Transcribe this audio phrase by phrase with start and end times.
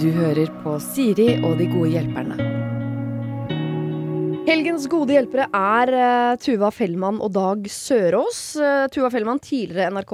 [0.00, 2.36] Du hører på Siri og de gode hjelperne.
[4.44, 8.40] Helgens gode hjelpere er uh, Tuva Fellmann og Dag Sørås.
[8.60, 10.12] Uh, Tuva Fellmann, tidligere NRK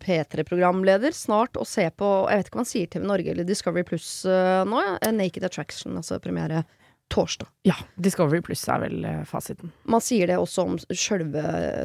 [0.00, 1.12] P3-programleder.
[1.12, 4.08] Snart å se på Jeg vet ikke om han sier TV Norge eller Discovery Pluss
[4.24, 4.80] uh, nå.
[4.80, 5.12] Ja.
[5.12, 6.64] Naked Attraction, altså premiere
[7.12, 7.48] torsdag.
[7.68, 9.72] Ja, Discovery Pluss er vel fasiten.
[9.88, 11.42] Man sier det også om sjølve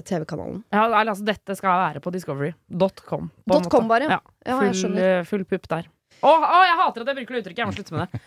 [0.08, 0.64] TV-kanalen.
[0.74, 3.32] Ja, altså Dette skal være på discovery.com.
[3.70, 4.10] .com bare?
[4.18, 4.22] Ja.
[4.48, 5.90] ja full, full pupp der.
[6.22, 7.62] Å, å, jeg hater at jeg bruker det uttrykket!
[7.64, 8.22] Jeg må slutte med det.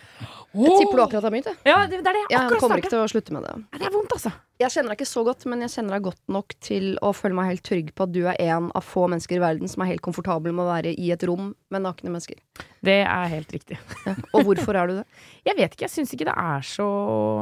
[0.54, 1.58] Jeg tipper du akkurat har begynt, jeg.
[1.66, 3.52] Ja, det, det er det jeg akkurat Jeg kommer ikke til å slutte med det.
[3.74, 4.32] Det er vondt, altså.
[4.62, 7.38] Jeg kjenner deg ikke så godt, men jeg kjenner deg godt nok til å føle
[7.38, 9.92] meg helt trygg på at du er en av få mennesker i verden som er
[9.92, 12.38] helt komfortabel med å være i et rom med nakne mennesker.
[12.86, 13.78] Det er helt riktig.
[14.06, 14.14] Ja.
[14.34, 15.06] Og hvorfor er du det?
[15.48, 15.86] Jeg vet ikke.
[15.88, 16.86] Jeg syns ikke det er så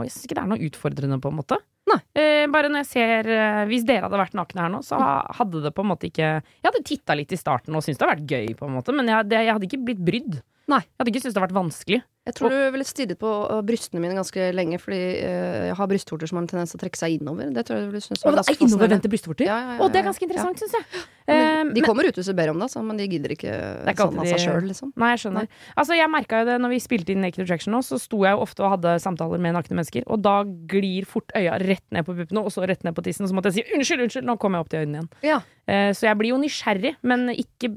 [0.07, 1.61] Jeg syns ikke det er noe utfordrende, på en måte.
[1.93, 2.01] Nei.
[2.17, 4.99] Eh, bare når jeg ser eh, Hvis dere hadde vært nakne her nå, så
[5.39, 8.09] hadde det på en måte ikke Jeg hadde titta litt i starten og syntes det
[8.09, 10.41] hadde vært gøy, på en måte, men jeg, det, jeg hadde ikke blitt brydd.
[10.71, 10.83] Nei.
[10.85, 12.03] Jeg hadde ikke syntes det hadde vært vanskelig.
[12.23, 15.89] Jeg tror du ville stirret på øh, brystene mine ganske lenge, fordi uh, jeg har
[15.91, 17.49] brystvorter som har en tendens til å trekke seg innover.
[17.51, 19.49] Det tror jeg du ville synes var ganske Innovervendte brystvorter?
[19.49, 20.69] Ja, ja, ja, det er ganske interessant, ja.
[20.69, 21.03] syns jeg.
[21.27, 23.57] Men, de kommer ut hvis du ber om det, så, men de gidder ikke,
[23.91, 24.93] ikke sånn av seg sjøl, liksom.
[25.03, 25.49] Nei, jeg skjønner.
[25.51, 25.65] Nei.
[25.83, 28.39] Altså, jeg merka jo det når vi spilte inn Naked Attraction nå, så sto jeg
[28.39, 32.07] jo ofte og hadde samtaler med nakne mennesker, og da glir fort øya rett ned
[32.07, 34.31] på puppene, og så rett ned på tissen, og så måtte jeg si unnskyld, unnskyld,
[34.31, 35.43] nå kommer jeg opp til øynene igjen.
[35.67, 37.71] Uh, så jeg blir jo nysgjerrig, men ikke,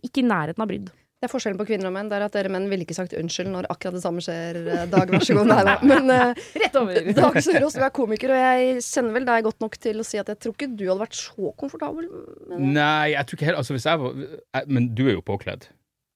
[0.00, 0.88] ikke i nærheten av brydd.
[1.20, 2.08] Det er forskjellen på kvinner og menn.
[2.08, 4.56] Det er at dere menn ville ikke sagt unnskyld når akkurat det samme skjer.
[4.62, 5.50] Eh, Dag, vær så god.
[5.50, 7.10] Nei, Men uh, Rett over.
[7.18, 10.16] Dag Sørås, du er komiker, og jeg kjenner vel deg godt nok til å si
[10.22, 12.70] at jeg tror ikke du hadde vært så komfortabel med det.
[12.78, 15.68] Nei, jeg tror ikke helt Altså, hvis jeg var jeg, Men du er jo påkledd.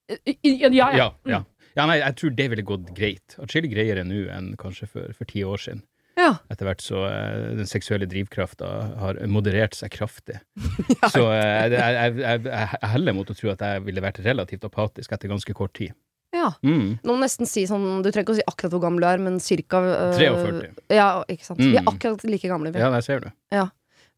[0.09, 0.89] Ja, ja.
[0.97, 1.43] ja, ja.
[1.77, 3.37] ja nei, jeg tror det ville gått greit.
[3.45, 5.85] Atskillig greiere nå enn kanskje for, for ti år siden.
[6.19, 6.31] Ja.
[6.53, 8.71] Etter hvert så uh, den seksuelle drivkrafta
[9.01, 10.39] har moderert seg kraftig.
[11.01, 11.11] ja.
[11.11, 14.67] Så uh, jeg, jeg, jeg, jeg heller mot å tro at jeg ville vært relativt
[14.69, 15.95] apatisk etter ganske kort tid.
[16.35, 16.51] Ja.
[16.67, 16.97] Mm.
[17.07, 19.21] Nå må nesten si sånn Du trenger ikke å si akkurat hvor gammel du er,
[19.23, 20.71] men cirka Uh, 43.
[20.95, 21.61] Ja, ikke sant.
[21.61, 21.71] Mm.
[21.71, 22.73] Vi er akkurat like gamle.
[22.75, 22.83] Vi.
[22.83, 23.29] Ja, der ser du.
[23.55, 23.69] Ja.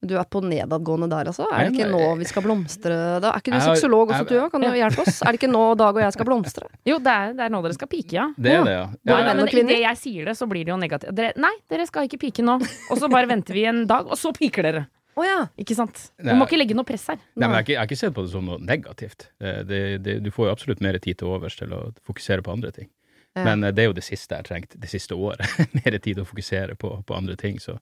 [0.04, 1.46] Du er på nedadgående der, altså?
[1.48, 2.96] Er det ikke nå vi skal blomstre?
[3.22, 3.30] Da?
[3.32, 4.50] Er ikke du sexolog også, du òg?
[4.52, 5.22] Kan du hjelpe oss?
[5.24, 6.68] Er det ikke nå Dag og jeg skal blomstre?
[6.90, 8.26] Jo, det er, det er nå dere skal pike, ja.
[8.36, 8.82] Det er det, ja.
[9.08, 9.16] ja.
[9.16, 11.16] Nei, men idet jeg sier det, så blir det jo negativt.
[11.16, 12.58] Dere, nei, dere skal ikke pike nå.
[12.92, 14.84] Og så bare venter vi en dag, og så piker dere.
[15.16, 15.46] Oh, ja.
[15.56, 16.10] Ikke sant?
[16.20, 17.16] Du må ikke legge noe press her.
[17.40, 19.30] Nei, men jeg, jeg har ikke sett på det som noe negativt.
[19.40, 22.74] Det, det, du får jo absolutt mer tid til overs til å fokusere på andre
[22.76, 22.90] ting.
[23.32, 23.46] Ja.
[23.48, 25.48] Men eh, det er jo det siste jeg har trengt det siste året.
[25.80, 27.56] mer tid til å fokusere på, på andre ting.
[27.64, 27.78] Så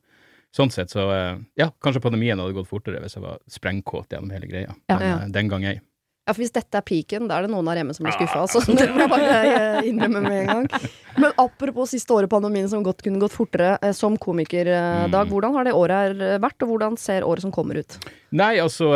[0.55, 4.31] Sånn sett så eh, Ja, kanskje pandemien hadde gått fortere hvis jeg var sprengkåt gjennom
[4.35, 4.77] hele greia.
[4.93, 5.19] Men ja.
[5.25, 5.81] Eh, den gang ei.
[6.25, 8.47] Ja, for hvis dette er piken, da er det noen her hjemme som blir skuffa,
[8.47, 8.63] altså.
[8.79, 10.87] Det må jeg bare eh, innrømme med en gang.
[11.21, 14.71] Men apropos siste året pandemien som godt kunne gått fortere, som komiker,
[15.13, 15.27] Dag.
[15.27, 15.35] Mm.
[15.35, 17.99] Hvordan har det året vært, og hvordan ser året som kommer ut?
[18.33, 18.89] Nei, altså,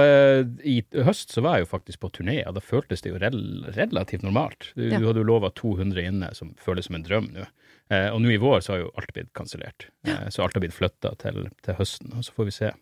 [0.65, 3.43] i høst så var jeg jo faktisk på turné, og da føltes det jo rel
[3.77, 4.71] relativt normalt.
[4.73, 4.97] Du, ja.
[4.97, 7.45] du hadde jo lova 200 inne, som føles som en drøm nå.
[7.89, 9.89] Eh, og nå i vår så har jo alt blitt kansellert.
[10.07, 12.73] Eh, så alt har blitt flytta til, til, høsten, og så får vi se.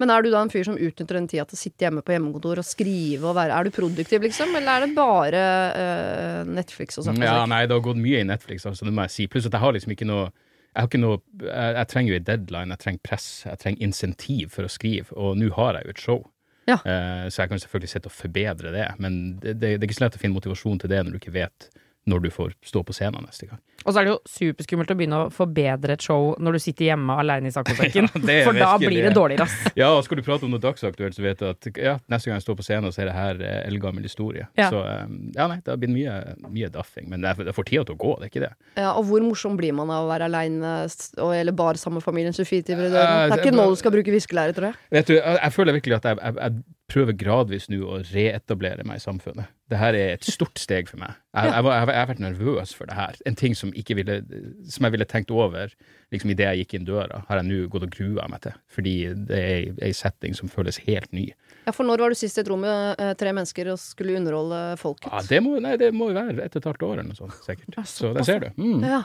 [0.00, 2.12] Men er du da en fyr som utnytter den tida til å sitte hjemme på
[2.12, 7.00] hjemmekontor og skrive og være Er du produktiv, liksom, eller er det bare uh, Netflix
[7.00, 7.22] og sånt?
[7.24, 9.28] Ja, nei, det har gått mye i Netflix, altså, det må jeg si.
[9.32, 12.18] Pluss at jeg har liksom ikke noe jeg, har ikke noe, jeg, jeg trenger jo
[12.18, 15.86] en deadline, jeg trenger press, jeg trenger insentiv for å skrive, og nå har jeg
[15.86, 16.20] jo et show.
[16.68, 16.76] Ja.
[16.82, 19.96] Uh, så jeg kan selvfølgelig sitte og forbedre det, men det, det, det er ikke
[20.02, 21.70] så lett å finne motivasjon til det når du ikke vet
[22.06, 23.58] når du får stå på scenen neste gang.
[23.86, 26.88] Og så er det jo superskummelt å begynne å forbedre et show når du sitter
[26.88, 28.08] hjemme alene i saccosekken.
[28.30, 29.72] ja, for da blir det dårligere, ass.
[29.80, 32.38] ja, og skal du prate om noe dagsaktuelt, så vet du at ja, neste gang
[32.38, 34.46] jeg står på scenen, så er det her eh, eldgammel historie.
[34.58, 34.70] Ja.
[34.74, 36.14] Så um, ja, nei, det har blitt mye,
[36.46, 37.10] mye daffing.
[37.10, 38.52] Men det, er, det får tida til å gå, det er ikke det.
[38.78, 40.78] Ja, Og hvor morsom blir man av å være aleine
[41.26, 43.34] eller bare sammen med familien 24 timer i døgnet?
[43.34, 44.82] Det er ikke nå du skal bruke viskelære, tror jeg.
[44.98, 48.84] Vet du, jeg, jeg føler virkelig at jeg, jeg, jeg prøver gradvis nå å reetablere
[48.86, 49.50] meg i samfunnet.
[49.66, 51.16] Det her er et stort steg for meg.
[51.34, 53.16] Jeg, jeg, jeg, jeg, har vært nervøs for det her.
[53.26, 54.18] En ting som, ville,
[54.70, 55.72] som jeg ville tenkt over
[56.14, 58.54] liksom idet jeg gikk inn døra, har jeg nå gått og grua meg til.
[58.70, 58.94] Fordi
[59.26, 61.26] det er ei setting som føles helt ny.
[61.66, 64.14] Ja, For når var du sist i et rom med eh, tre mennesker og skulle
[64.20, 65.10] underholde folket?
[65.10, 67.18] Ja, Det må, nei, det må jo være et og et halvt år eller noe
[67.18, 67.80] sånt, sikkert.
[67.90, 68.48] Så der ser du.
[68.62, 68.86] Mm.
[68.86, 69.02] Ja.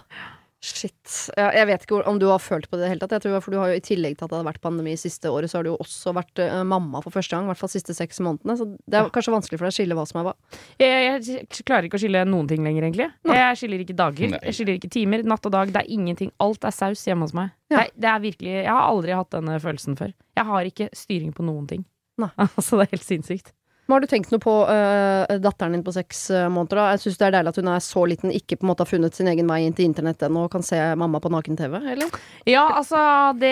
[0.62, 1.32] Shit.
[1.34, 3.16] Ja, jeg vet ikke om du har følt på det i det hele tatt.
[3.18, 5.32] Jeg tror, for du har jo I tillegg til at det har vært pandemi siste
[5.34, 7.48] året, så har du jo også vært uh, mamma for første gang.
[7.48, 8.56] I hvert fall siste seks månedene.
[8.60, 9.14] Så det er ja.
[9.16, 10.36] kanskje vanskelig for deg å skille hva som er hva.
[10.84, 13.08] Jeg, jeg klarer ikke å skille noen ting lenger, egentlig.
[13.26, 13.40] Nei.
[13.40, 14.34] Jeg skiller ikke dager.
[14.36, 14.42] Nei.
[14.52, 15.26] Jeg skiller ikke timer.
[15.34, 15.74] Natt og dag.
[15.74, 16.30] Det er ingenting.
[16.46, 17.56] Alt er saus hjemme hos meg.
[17.74, 17.82] Ja.
[17.82, 20.14] Det, det, er virkelig Jeg har aldri hatt denne følelsen før.
[20.38, 21.88] Jeg har ikke styring på noen ting.
[22.22, 22.30] Nei.
[22.46, 23.56] altså, det er helt sinnssykt.
[23.92, 26.80] Men har du tenkt noe på uh, datteren din på seks uh, måneder?
[26.80, 26.84] da?
[26.94, 28.88] Jeg syns det er deilig at hun er så liten, ikke på en måte har
[28.88, 32.16] funnet sin egen vei inn til internett ennå og kan se mamma på naken-TV, eller?
[32.48, 33.02] Ja, altså
[33.36, 33.52] det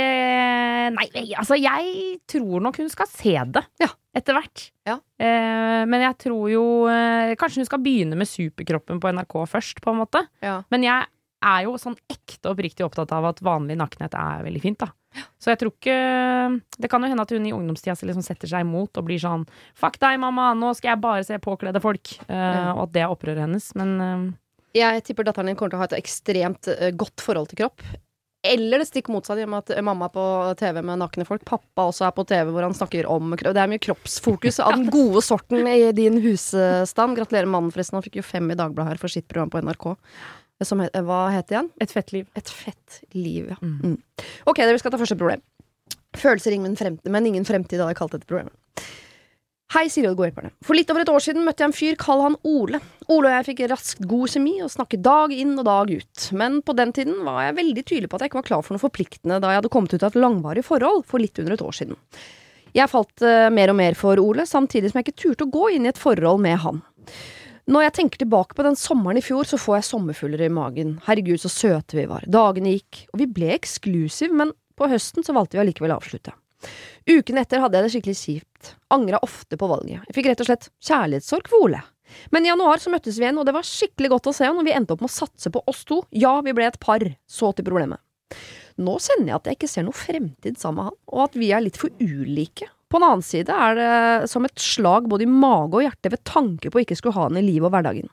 [0.96, 3.66] Nei, altså jeg tror nok hun skal se det.
[3.84, 3.92] Ja.
[4.16, 4.64] Etter hvert.
[4.88, 4.96] Ja.
[5.20, 6.64] Eh, men jeg tror jo
[7.38, 10.24] Kanskje hun skal begynne med Superkroppen på NRK først, på en måte.
[10.42, 10.62] Ja.
[10.72, 11.06] Men jeg
[11.46, 14.92] er jo sånn ekte oppriktig opptatt av at vanlig nakenhet er veldig fint, da.
[15.42, 15.96] Så jeg tror ikke
[16.78, 19.48] Det kan jo hende at hun i ungdomstida liksom setter seg imot og blir sånn
[19.78, 22.14] Fuck deg, mamma, nå skal jeg bare se påkledde folk.
[22.28, 22.68] Uh, ja.
[22.76, 23.72] Og at det er opprøret hennes.
[23.80, 24.28] Men uh,
[24.78, 27.84] Jeg tipper datteren din kommer til å ha et ekstremt uh, godt forhold til kropp.
[28.46, 30.26] Eller det stikk motsatt, i og med at mamma er på
[30.62, 31.42] TV med nakne folk.
[31.48, 33.56] Pappa også er på TV hvor han snakker om kropp.
[33.58, 37.18] Det er mye kroppsfokus av den gode sorten i din husstand.
[37.20, 37.98] Gratulerer mannen, forresten.
[38.00, 39.90] Han fikk jo fem i Dagbladet her for sitt program på NRK.
[40.66, 41.70] Som, hva het det igjen?
[41.80, 42.26] Et fett liv.
[42.36, 43.60] Et fett liv, ja.
[43.64, 43.78] Mm.
[43.80, 44.26] Mm.
[44.50, 45.44] Ok, dere skal ta første problem.
[46.20, 46.58] Følelser,
[47.08, 48.56] men ingen fremtid, hadde jeg kalt dette problemet.
[49.70, 50.50] Hei, Siri og gode hjelperne.
[50.66, 52.80] For litt over et år siden møtte jeg en fyr, kall han Ole.
[53.14, 56.24] Ole og jeg fikk raskt god kjemi og snakket dag inn og dag ut.
[56.42, 58.74] Men på den tiden var jeg veldig tydelig på at jeg ikke var klar for
[58.74, 61.64] noe forpliktende da jeg hadde kommet ut av et langvarig forhold for litt under et
[61.68, 62.00] år siden.
[62.74, 65.70] Jeg falt uh, mer og mer for Ole, samtidig som jeg ikke turte å gå
[65.76, 66.82] inn i et forhold med han.
[67.70, 70.96] Når jeg tenker tilbake på den sommeren i fjor, så får jeg sommerfugler i magen.
[71.06, 72.24] Herregud, så søte vi var.
[72.26, 76.34] Dagene gikk, og vi ble eksklusive, men på høsten så valgte vi allikevel å avslutte.
[77.06, 78.72] Uken etter hadde jeg det skikkelig kjipt.
[78.96, 80.02] Angra ofte på valget.
[80.10, 81.84] Jeg fikk rett og slett kjærlighetssorg for Ole.
[82.34, 84.66] Men i januar så møttes vi igjen, og det var skikkelig godt å se når
[84.66, 86.02] vi endte opp med å satse på oss to.
[86.10, 87.06] Ja, vi ble et par.
[87.30, 88.02] Så til problemet.
[88.82, 91.54] Nå kjenner jeg at jeg ikke ser noe fremtid sammen med han, og at vi
[91.54, 95.30] er litt for ulike på en annen side er det som et slag både i
[95.30, 98.10] mage og hjerte ved tanke på å ikke skulle ha han i livet og hverdagen.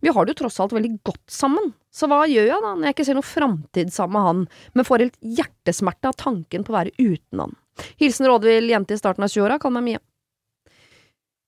[0.00, 2.88] Vi har det jo tross alt veldig godt sammen, så hva gjør jeg da når
[2.88, 4.40] jeg ikke ser noe framtid sammen med han,
[4.72, 7.54] men får helt hjertesmerte av tanken på å være uten han?
[8.00, 10.02] Hilsen rådvill jente i starten av 20-åra, kall meg Mia.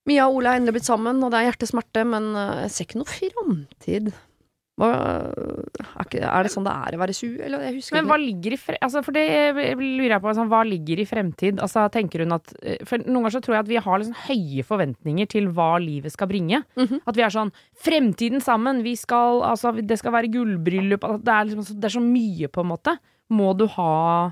[0.07, 2.87] Mia og Ole er endelig blitt sammen, og det er hjertesmerte, men eh, jeg ser
[2.87, 4.13] ikke noe framtid.
[4.77, 4.89] Hva,
[6.05, 7.63] er, det sånn det er å være su, eller?
[7.65, 9.23] Jeg husker Men hva ligger i fre, altså For det
[9.57, 10.29] lurer jeg på.
[10.29, 11.61] Altså, hva ligger i fremtid?
[11.65, 12.53] Altså, tenker hun at
[12.85, 16.13] For noen ganger så tror jeg at vi har liksom høye forventninger til hva livet
[16.13, 16.61] skal bringe.
[16.77, 17.01] Mm -hmm.
[17.09, 18.83] At vi er sånn Fremtiden sammen!
[18.83, 21.03] Vi skal Altså, det skal være gullbryllup.
[21.03, 22.97] Altså, det, er liksom, det er så mye, på en måte.
[23.29, 24.31] Må du ha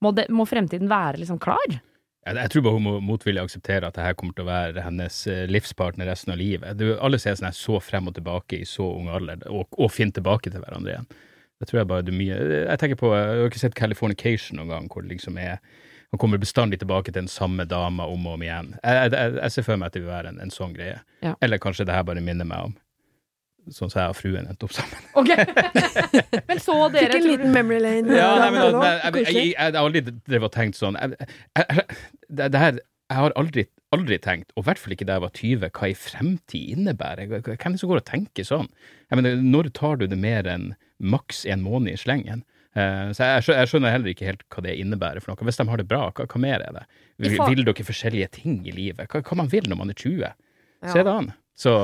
[0.00, 1.80] Må, det, må fremtiden være liksom klar?
[2.24, 4.84] Jeg, jeg, tror bare hun må motvillig akseptere at det her kommer til å være
[4.86, 6.78] hennes eh, livspartner resten av livet.
[6.80, 10.16] Du, alle ser sånn så frem og tilbake i så ung alder, og, og finner
[10.16, 11.08] tilbake til hverandre igjen.
[11.60, 14.58] Det tror jeg bare det er mye Jeg tenker på, jeg har ikke sett Californication
[14.58, 15.60] noen gang, hvor det liksom er
[16.10, 18.74] Man kommer bestandig tilbake til den samme dama om og om igjen.
[18.82, 21.00] Jeg, jeg, jeg ser for meg at det vil være en, en sånn greie.
[21.26, 21.32] Ja.
[21.42, 22.76] Eller kanskje det her bare minner meg om
[23.72, 25.04] sånn som jeg og fruen endte opp sammen.
[25.20, 25.30] Ok,
[26.48, 28.16] Men så dere Fikk en liten memory lane.
[28.18, 32.60] Ja, nei, men, nei, jeg, jeg, jeg, har aldri drevet og tenkt sånn det, det,
[32.60, 32.80] her,
[33.12, 35.90] jeg har aldri, aldri tenkt, og i hvert fall ikke da jeg var 20, hva
[35.90, 37.30] i fremtid innebærer.
[37.30, 38.70] Hvem er det som går og tenker sånn?
[39.10, 42.44] Jeg mener, når tar du det mer enn maks en måned i slengen?
[42.74, 45.46] Uh, så jeg, jeg, skjønner heller ikke helt hva det innebærer for noe.
[45.46, 46.88] Hvis de har det bra, hva, hva mer er det?
[47.22, 49.06] Vil, vil, dere forskjellige ting i livet?
[49.12, 50.34] Hva, hva man vil når man er 20?
[50.90, 51.30] Se det an.
[51.54, 51.74] Så,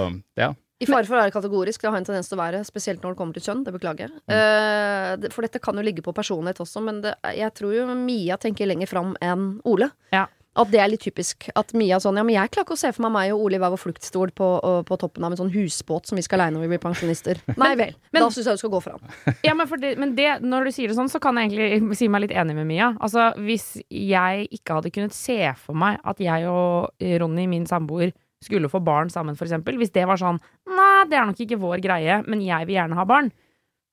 [0.40, 0.50] ja.
[0.80, 3.12] I fare for å være kategorisk, det har en tendens til å være, spesielt når
[3.12, 3.62] det kommer til kjønn.
[3.66, 4.16] Det beklager jeg.
[4.30, 4.34] Mm.
[4.34, 8.40] Uh, for dette kan jo ligge på personlighet også, men det, jeg tror jo Mia
[8.40, 9.90] tenker lenger fram enn Ole.
[10.14, 10.26] Ja.
[10.58, 11.46] At det er litt typisk.
[11.54, 13.56] At Mia sånn Ja, men jeg klarer ikke å se for meg meg og Ole
[13.56, 14.48] i hver vår fluktstol på,
[14.88, 17.38] på, toppen av en sånn husbåt som vi skal leie når vi blir pensjonister.
[17.60, 17.94] Nei vel.
[18.10, 19.36] men, da syns jeg du skal gå for han.
[19.46, 22.10] Ja, men, det, men det, når du sier det sånn, så kan jeg egentlig si
[22.10, 22.90] meg litt enig med Mia.
[22.98, 28.10] Altså, hvis jeg ikke hadde kunnet se for meg at jeg og Ronny, min samboer,
[28.44, 30.40] skulle få barn sammen, for eksempel, hvis det var sånn
[30.70, 33.30] Nei, det er nok ikke vår greie, men jeg vil gjerne ha barn.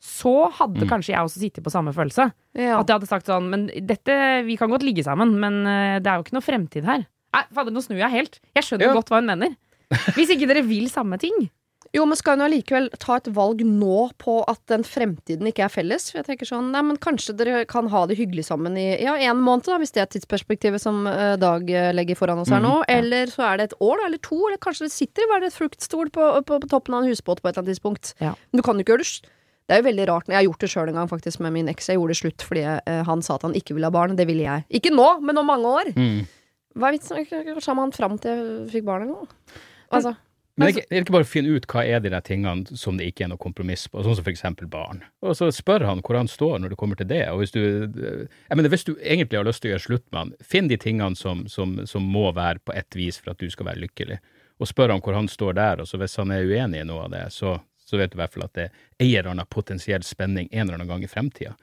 [0.04, 0.90] Så hadde mm.
[0.92, 2.30] kanskje jeg også sittet på samme følelse.
[2.54, 2.78] Ja.
[2.78, 4.14] At jeg hadde sagt sånn Men dette
[4.46, 7.08] Vi kan godt ligge sammen, men uh, det er jo ikke noe fremtid her.
[7.34, 8.38] Nei, fader, nå snur jeg helt.
[8.56, 8.98] Jeg skjønner ja.
[8.98, 9.58] godt hva hun mener.
[10.16, 11.50] Hvis ikke dere vil samme ting.
[11.96, 15.72] Jo, men skal hun allikevel ta et valg nå på at den fremtiden ikke er
[15.72, 16.10] felles?
[16.12, 19.16] For jeg tenker sånn, nei, men Kanskje dere kan ha det hyggelig sammen i ja,
[19.30, 22.64] en måned, da, hvis det er tidsperspektivet som uh, Dag uh, legger foran oss her
[22.64, 22.74] nå.
[22.82, 22.98] Mm, ja.
[22.98, 25.56] Eller så er det et år, da, eller to, eller kanskje det sitter bare et
[25.56, 28.14] fruktstol på, på, på, toppen av en husbåt på et eller annet tidspunkt.
[28.24, 28.36] Ja.
[28.52, 29.34] Men du kan jo ikke gjøre det
[29.68, 30.30] det er jo veldig rart.
[30.32, 31.90] Jeg har gjort det sjøl en gang faktisk med min eks.
[31.92, 34.16] Jeg gjorde det slutt fordi uh, han sa at han ikke ville ha barn.
[34.16, 34.64] Det ville jeg.
[34.80, 35.90] Ikke nå, men om mange år.
[35.98, 36.22] Mm.
[36.78, 37.20] Hva er vitsen?
[37.28, 39.34] Kanskje han fram til jeg fikk barn en gang?
[39.92, 40.14] Altså.
[40.58, 43.12] Men det er ikke bare å finne ut hva er de der tingene som det
[43.12, 45.04] ikke er noe kompromiss på, sånn som for eksempel barn.
[45.22, 47.22] Og så spør han hvor han står når det kommer til det.
[47.30, 50.20] Og hvis du, jeg mener, hvis du egentlig har lyst til å gjøre slutt med
[50.24, 53.54] han, finn de tingene som, som, som må være på ett vis for at du
[53.54, 54.18] skal være lykkelig.
[54.58, 57.06] Og spør han hvor han står der, og så hvis han er uenig i noe
[57.06, 59.54] av det, så, så vet du i hvert fall at det er en eller annen
[59.54, 61.54] potensiell spenning en eller annen gang i fremtida.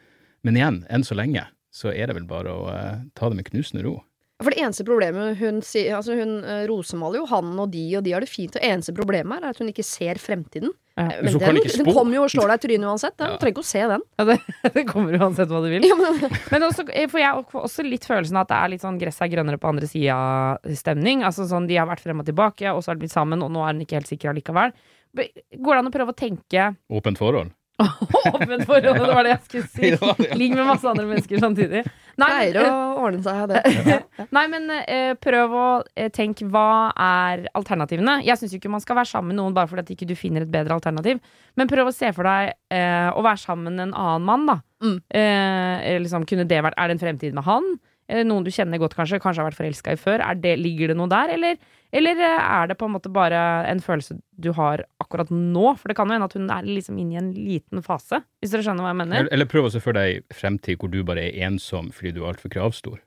[0.46, 3.48] Men igjen, enn så lenge, så er det vel bare å uh, ta det med
[3.50, 3.98] knusende ro.
[4.42, 8.02] For det eneste problemet hun sier Altså, hun uh, rosemaler jo han og de, og
[8.06, 8.50] de har det fint.
[8.50, 10.72] Og det eneste problemet er at hun ikke ser fremtiden.
[10.98, 11.06] Ja.
[11.22, 13.16] Men, men den, den kommer jo og slår deg i trynet uansett.
[13.18, 13.30] Den.
[13.30, 13.34] Ja.
[13.34, 14.04] Du trenger ikke å se den.
[14.18, 14.36] Ja, det,
[14.76, 15.86] det kommer uansett hva du vil.
[15.90, 19.00] Ja, men, men også eh, får jeg også litt følelsen at det er litt sånn
[19.00, 21.22] gress er grønnere på andre sida-stemning.
[21.26, 23.54] Altså sånn de har vært frem og tilbake, og så har de blitt sammen, og
[23.54, 24.74] nå er hun ikke helt sikker allikevel.
[25.14, 27.54] Går det an å prøve å tenke Åpent forhold?
[27.78, 29.90] Åpent forhold, det var det jeg skulle si.
[30.40, 31.82] Ligg med masse andre mennesker samtidig.
[32.20, 33.96] Nei, Pleier å ordne seg, det.
[34.36, 35.66] Nei, men eh, prøv å
[35.98, 38.20] eh, tenke hva er alternativene.
[38.26, 40.46] Jeg syns ikke man skal være sammen med noen bare fordi at ikke du finner
[40.46, 41.18] et bedre alternativ.
[41.58, 44.60] Men prøv å se for deg eh, å være sammen med en annen mann, da.
[44.84, 44.96] Mm.
[45.18, 47.74] Eh, liksom, kunne det vært Er det en fremtid med han?
[48.10, 50.22] Eller noen du kjenner godt, kanskje, kanskje har vært forelska i før.
[50.38, 51.56] Det, ligger det noe der, eller,
[51.94, 53.38] eller, eh, er det på en måte bare
[53.70, 55.66] en følelse du har akkurat nå?
[55.78, 58.54] For det kan jo hende at hun er liksom inne i en liten fase, hvis
[58.54, 59.20] dere skjønner hva jeg mener.
[59.22, 62.24] Eller, eller prøv å se for deg fremtid hvor du bare er ensom fordi du
[62.24, 62.98] er altfor kravstor.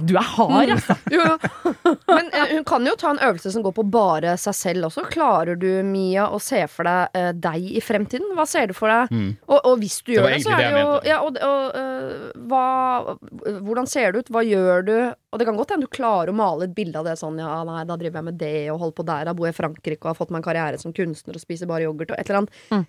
[0.00, 0.70] Du er hard, mm.
[0.72, 0.94] altså!
[1.12, 1.72] jo, jo.
[2.08, 5.04] Men eh, hun kan jo ta en øvelse som går på bare seg selv også.
[5.12, 8.32] Klarer du, Mia, å se for deg eh, deg i fremtiden?
[8.36, 9.12] Hva ser du for deg?
[9.12, 9.28] Mm.
[9.48, 13.18] Og, og, hvis du gjør det, så er det jo ja, og, og, uh, hva,
[13.66, 14.32] Hvordan ser det ut?
[14.32, 14.96] Hva gjør du?
[15.32, 17.60] Og det kan godt hende du klarer å male et bilde av det sånn Ja,
[17.68, 19.28] nei, da driver jeg med det og holder på der.
[19.28, 21.68] Da bor jeg i Frankrike og har fått meg en karriere som kunstner og spiser
[21.68, 22.58] bare yoghurt og et eller annet.
[22.72, 22.88] Mm.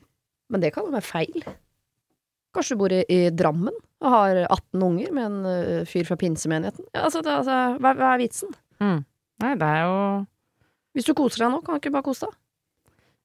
[0.54, 1.44] Men det kan jo være feil.
[2.54, 6.18] Kanskje du bor i, i, Drammen og har 18 unger med en uh, fyr fra
[6.20, 6.86] pinsemenigheten.
[6.92, 8.54] Ja, altså, det, altså hva, hva, er vitsen?
[8.84, 9.02] Mm.
[9.44, 9.96] Nei, det er jo
[10.94, 12.38] Hvis du koser deg nå, kan du ikke bare kose deg?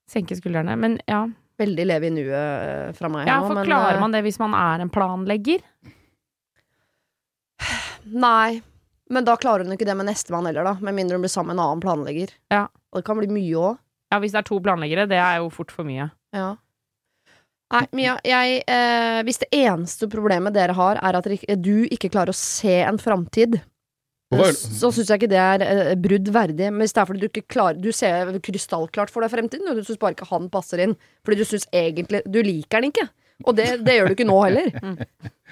[0.09, 0.77] Senke skuldrene.
[0.81, 1.27] Men ja.
[1.59, 4.23] Veldig leve i nuet uh, fra meg ja, nå, for men Klarer uh, man det
[4.25, 5.65] hvis man er en planlegger?
[8.29, 8.63] Nei.
[9.13, 10.77] Men da klarer hun ikke det med nestemann heller, da.
[10.85, 12.33] Med mindre hun blir sammen med en annen planlegger.
[12.53, 12.67] Ja.
[12.93, 13.85] Og det kan bli mye òg.
[14.13, 16.09] Ja, hvis det er to planleggere, det er jo fort for mye.
[16.37, 16.55] Ja.
[17.75, 21.27] Nei, Mia, jeg, eh, hvis det eneste problemet dere har, er at
[21.61, 23.59] du ikke klarer å se en framtid,
[24.29, 26.69] så syns jeg ikke det er eh, brudd verdig.
[26.73, 29.79] Men hvis det er fordi du ikke klarer Du ser krystallklart for deg fremtiden, og
[29.79, 33.09] du syns bare ikke han passer inn, fordi du syns egentlig Du liker han ikke.
[33.47, 34.73] Og det, det, gjør du ikke nå heller.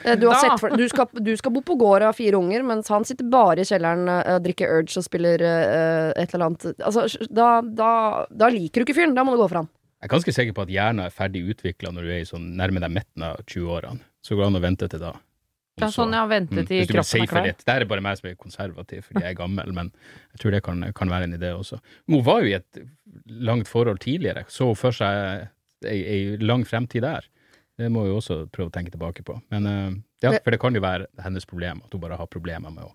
[0.04, 0.26] Eh, du,
[0.61, 3.62] for, du, skal, du, skal, bo på gård av fire unger, mens han sitter bare
[3.62, 6.66] i kjelleren og uh, drikker Urge og spiller uh, et eller annet.
[6.85, 7.92] Altså, da, da,
[8.28, 9.14] da liker du ikke fyren.
[9.16, 9.70] Da må du gå fra han.
[9.96, 12.50] Jeg er ganske sikker på at hjernen er ferdig utvikla når du er i sånn
[12.58, 14.04] nærmer deg midten av 20-årene.
[14.20, 15.14] Så går det an å vente til da.
[15.76, 17.48] Ja, sånn, ja, vente til mm, kroppen er klar.
[17.60, 19.90] Det er bare meg som er konservativ fordi jeg er gammel, men
[20.32, 21.80] jeg tror det kan, kan være en idé også.
[22.08, 22.80] Hun var jo i et
[23.44, 25.48] langt forhold tidligere, så for seg
[25.84, 27.28] ei, ei lang fremtid der.
[27.76, 29.36] Det må vi også prøve å tenke tilbake på.
[29.52, 29.90] Men uh,
[30.24, 32.94] ja, for det kan jo være hennes problem, at hun bare har problemer med å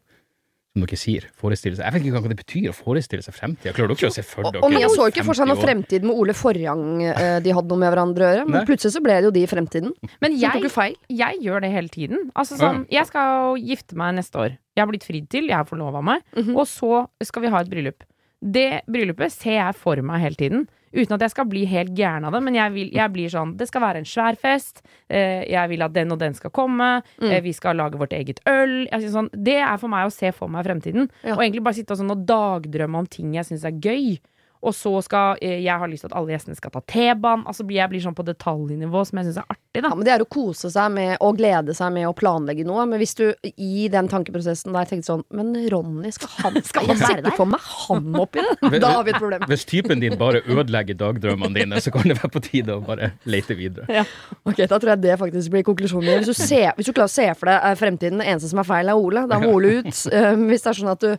[0.72, 3.74] som dere sier, forestille seg Jeg vet ikke hva det betyr å forestille seg fremtida.
[3.76, 6.16] Klarer dere å se for dere Og Mia så ikke for seg noe fremtid med
[6.16, 8.46] Ole Forjang eh, de hadde noe med hverandre å gjøre.
[8.48, 8.64] Men Nei.
[8.70, 9.92] plutselig så ble det jo de i fremtiden.
[10.24, 10.72] Men jeg,
[11.12, 12.30] jeg gjør det hele tiden.
[12.32, 14.56] Altså sånn, Jeg skal gifte meg neste år.
[14.72, 16.24] Jeg har blitt fridd til, jeg har forlova meg.
[16.32, 16.56] Mm -hmm.
[16.56, 18.08] Og så skal vi ha et bryllup.
[18.42, 20.70] Det bryllupet ser jeg for meg hele tiden.
[20.92, 23.54] Uten at jeg skal bli helt gæren av det, men jeg, vil, jeg, blir sånn
[23.56, 24.82] Det skal være en svær fest.
[25.08, 26.90] Eh, jeg vil at den og den skal komme.
[27.22, 27.30] Mm.
[27.30, 28.90] Eh, vi skal lage vårt eget øl.
[29.06, 31.08] Sånn, det er for meg å se for meg fremtiden.
[31.24, 31.38] Ja.
[31.38, 34.18] Og egentlig bare sitte og, sånn, og dagdrømme om ting jeg syns er gøy.
[34.62, 37.48] Og så skal eh, jeg ha lyst til at alle gjestene skal ta T-banen.
[37.50, 39.82] Altså jeg blir sånn på detaljnivå som jeg syns er artig.
[39.82, 39.90] Da.
[39.90, 42.86] Ja, men Det er å kose seg med og glede seg med å planlegge noe.
[42.90, 43.26] Men hvis du
[43.56, 47.38] i den tankeprosessen der tenkte sånn Men Ronny, skal han skal jeg være der?
[47.40, 48.72] for meg han oppi det?
[48.84, 49.46] Da har vi et problem.
[49.50, 53.14] Hvis typen din bare ødelegger dagdrømmene dine, så kan det være på tide å bare
[53.30, 53.88] lete videre.
[53.92, 54.06] Ja.
[54.46, 56.22] Ok, Da tror jeg det faktisk blir konklusjonen.
[56.22, 58.62] Hvis du, ser, hvis du klarer å se for deg eh, fremtiden, det eneste som
[58.62, 59.26] er feil, er Ole.
[59.32, 59.92] Da må Ole ut.
[60.12, 61.12] Uh, hvis det er sånn at du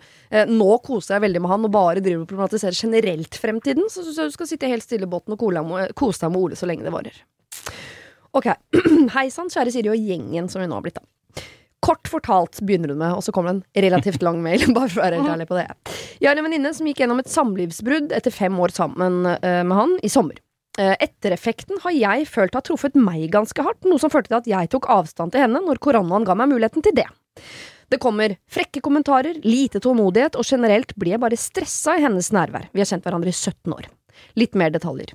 [0.53, 4.19] nå koser deg veldig med han og bare driver og problematiserer generelt fremtiden, så syns
[4.19, 5.41] jeg du skal sitte helt stille i båten og
[5.99, 7.17] kose deg med Ole så lenge det varer.
[8.33, 8.49] Ok.
[9.17, 11.07] Hei sann, kjære Siri og gjengen som vi nå har blitt, da.
[11.83, 14.63] Kort fortalt begynner hun med, og så kommer en relativt lang mail.
[14.77, 15.67] bare for å være helt ærlig på det.
[16.23, 19.77] Jeg har en venninne som gikk gjennom et samlivsbrudd etter fem år sammen uh, med
[19.77, 20.39] han i sommer.
[20.79, 24.49] Uh, ettereffekten har jeg følt har truffet meg ganske hardt, noe som førte til at
[24.49, 27.09] jeg tok avstand til henne når koronaen ga meg muligheten til det.
[27.93, 32.71] Det kommer frekke kommentarer, lite tålmodighet, og generelt blir jeg bare stressa i hennes nærvær.
[32.73, 33.91] Vi har kjent hverandre i 17 år.
[34.41, 35.13] Litt mer detaljer.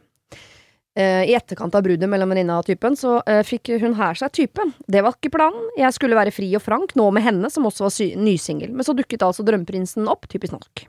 [0.98, 4.34] Uh, I etterkant av bruddet mellom venninna og typen, så uh, fikk hun her seg
[4.34, 4.64] type.
[4.86, 5.66] Det var ikke planen.
[5.78, 8.74] Jeg skulle være fri og frank, nå med henne, som også var nysingel.
[8.74, 10.86] Men så dukket altså drømmeprinsen opp, typisk nok.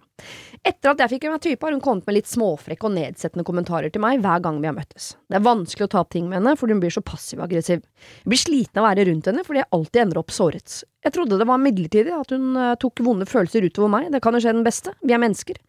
[0.66, 3.92] Etter at jeg fikk meg type, har hun kommet med litt småfrekke og nedsettende kommentarer
[3.92, 5.12] til meg hver gang vi har møttes.
[5.30, 7.82] Det er vanskelig å ta opp ting med henne, fordi hun blir så passiv-aggressiv.
[7.82, 10.80] Jeg blir sliten av å være rundt henne fordi jeg alltid ender opp såret.
[11.06, 14.34] Jeg trodde det var midlertidig, at hun uh, tok vonde følelser utover meg, det kan
[14.34, 15.60] jo skje den beste, vi er mennesker.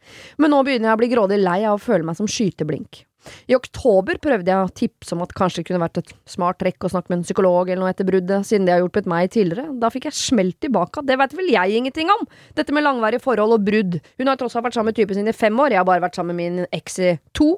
[0.42, 3.04] Men nå begynner jeg å bli grådig lei av å føle meg som skyteblink.
[3.52, 6.88] I oktober prøvde jeg å tipse om at kanskje det kunne vært et smart trekk
[6.88, 9.74] å snakke med en psykolog eller noe etter bruddet, siden det har hjulpet meg tidligere.
[9.82, 12.28] Da fikk jeg smelt tilbake det veit vel jeg ingenting om!
[12.58, 14.00] Dette med langvarige forhold og brudd.
[14.20, 16.04] Hun har tross alt vært sammen med typen sin i fem år, jeg har bare
[16.06, 17.56] vært sammen med min eks i to.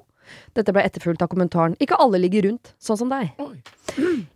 [0.58, 3.32] Dette ble etterfulgt av kommentaren 'Ikke alle ligger rundt, sånn som deg'.
[3.40, 3.62] Oi.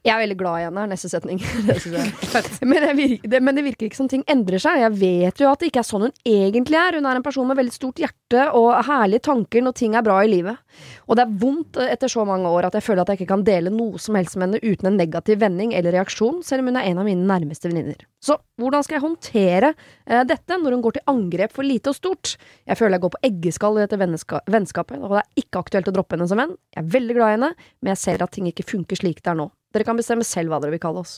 [0.06, 1.40] Jeg er veldig glad i henne, er neste setning.
[1.66, 4.82] Det men, virker, det, men, det, virker ikke som ting endrer seg.
[4.82, 6.98] Jeg vet jo at det ikke er sånn hun egentlig er.
[7.00, 10.20] Hun er en person med veldig stort hjerte og herlige tanker når ting er bra
[10.24, 10.60] i livet.
[11.08, 13.46] Og det er vondt etter så mange år at jeg føler at jeg ikke kan
[13.48, 16.82] dele noe som helst med henne uten en negativ vending eller reaksjon, selv om hun
[16.82, 18.08] er en av mine nærmeste venninner.
[18.20, 21.98] Så hvordan skal jeg håndtere eh, dette når hun går til angrep for lite og
[21.98, 22.36] stort?
[22.68, 25.96] Jeg føler jeg går på eggeskall i dette vennskapet, og det er ikke aktuelt å
[25.96, 26.54] droppe henne som venn.
[26.76, 29.34] Jeg er veldig glad i henne, men jeg ser at ting ikke funker slik det
[29.34, 29.48] er nå.
[29.76, 31.18] Dere kan bestemme selv hva dere vil kalle oss.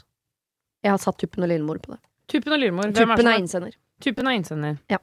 [0.85, 1.99] Jeg har satt Tuppen og Lillemor på det.
[2.31, 2.93] Tuppen og Lillemor.
[2.95, 3.75] Tuppen er innsender.
[4.03, 4.79] Tuppen er innsender.
[4.91, 5.01] Ja.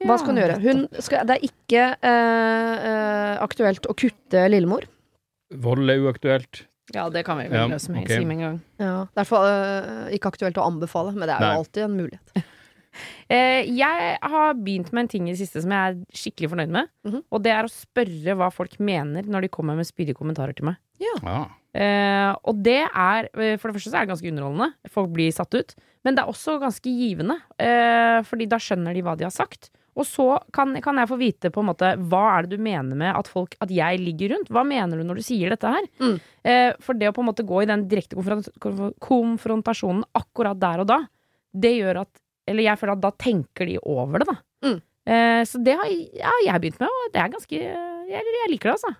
[0.00, 0.56] Hva skal hun gjøre?
[0.62, 4.86] Hun skal, det er ikke uh, uh, aktuelt å kutte Lillemor.
[5.60, 6.64] Vold er uaktuelt.
[6.94, 8.20] Ja, det kan vi vel ja, løse med, okay.
[8.20, 8.56] si med en gang.
[8.82, 12.40] Ja, Derfor uh, ikke aktuelt å anbefale, men det er jo alltid en mulighet.
[13.80, 16.90] jeg har begynt med en ting i det siste som jeg er skikkelig fornøyd med.
[17.06, 17.22] Mm -hmm.
[17.30, 20.64] Og det er å spørre hva folk mener når de kommer med spydige kommentarer til
[20.64, 20.76] meg.
[20.98, 21.16] Ja.
[21.22, 21.40] ja.
[21.70, 23.28] Uh, og det er
[23.58, 24.72] For det første så er det ganske underholdende.
[24.90, 25.74] Folk blir satt ut.
[26.04, 27.36] Men det er også ganske givende.
[27.60, 29.70] Uh, fordi da skjønner de hva de har sagt.
[30.00, 32.96] Og så kan, kan, jeg få vite på en måte hva er det du mener
[32.96, 34.52] med at, folk, at jeg ligger rundt.
[34.52, 35.88] Hva mener du når du sier dette her?
[36.00, 36.16] Mm.
[36.48, 38.16] Eh, for det å på en måte gå i den direkte
[39.04, 41.02] konfrontasjonen akkurat der og da,
[41.52, 42.12] det gjør at
[42.50, 44.36] Eller jeg føler at da tenker de over det, da.
[44.60, 44.78] Mm.
[45.46, 47.58] så det har ja, jeg begynt med, og det er ganske
[48.10, 48.90] jeg, jeg liker det, altså.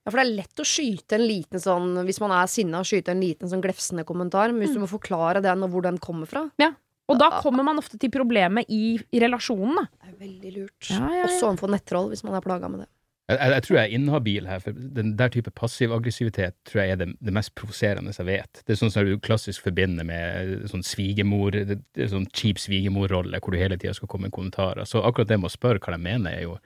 [0.00, 3.12] Ja, for det er lett å skyte en liten sånn Hvis man er sinna, skyte
[3.12, 4.52] en liten sånn glefsende kommentar.
[4.52, 4.78] Men hvis mm.
[4.78, 6.72] du må forklare den og hvor den kommer fra Ja.
[7.10, 9.84] Og da kommer man ofte til problemet i, i relasjonen, da.
[9.90, 10.88] Det er veldig lurt.
[10.88, 12.90] Ja, ja, Også overfor nettroll, hvis man er plaga med det.
[13.30, 16.82] Jeg, jeg, jeg, tror jeg er inhabil her, for den der type passiv aggressivitet tror
[16.82, 18.62] jeg er det, det mest provoserende jeg vet.
[18.66, 23.38] Det er sånn som du klassisk forbinder med sånn svigermor, det, det sånn cheap svigermorrolle
[23.38, 24.86] hvor du hele tida skal komme med kommentarer.
[24.88, 26.56] Så akkurat det med å spørre hva de mener, er jo,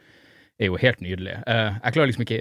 [0.60, 1.36] er jo helt nydelig.
[1.44, 2.40] Uh, jeg klarer liksom ikke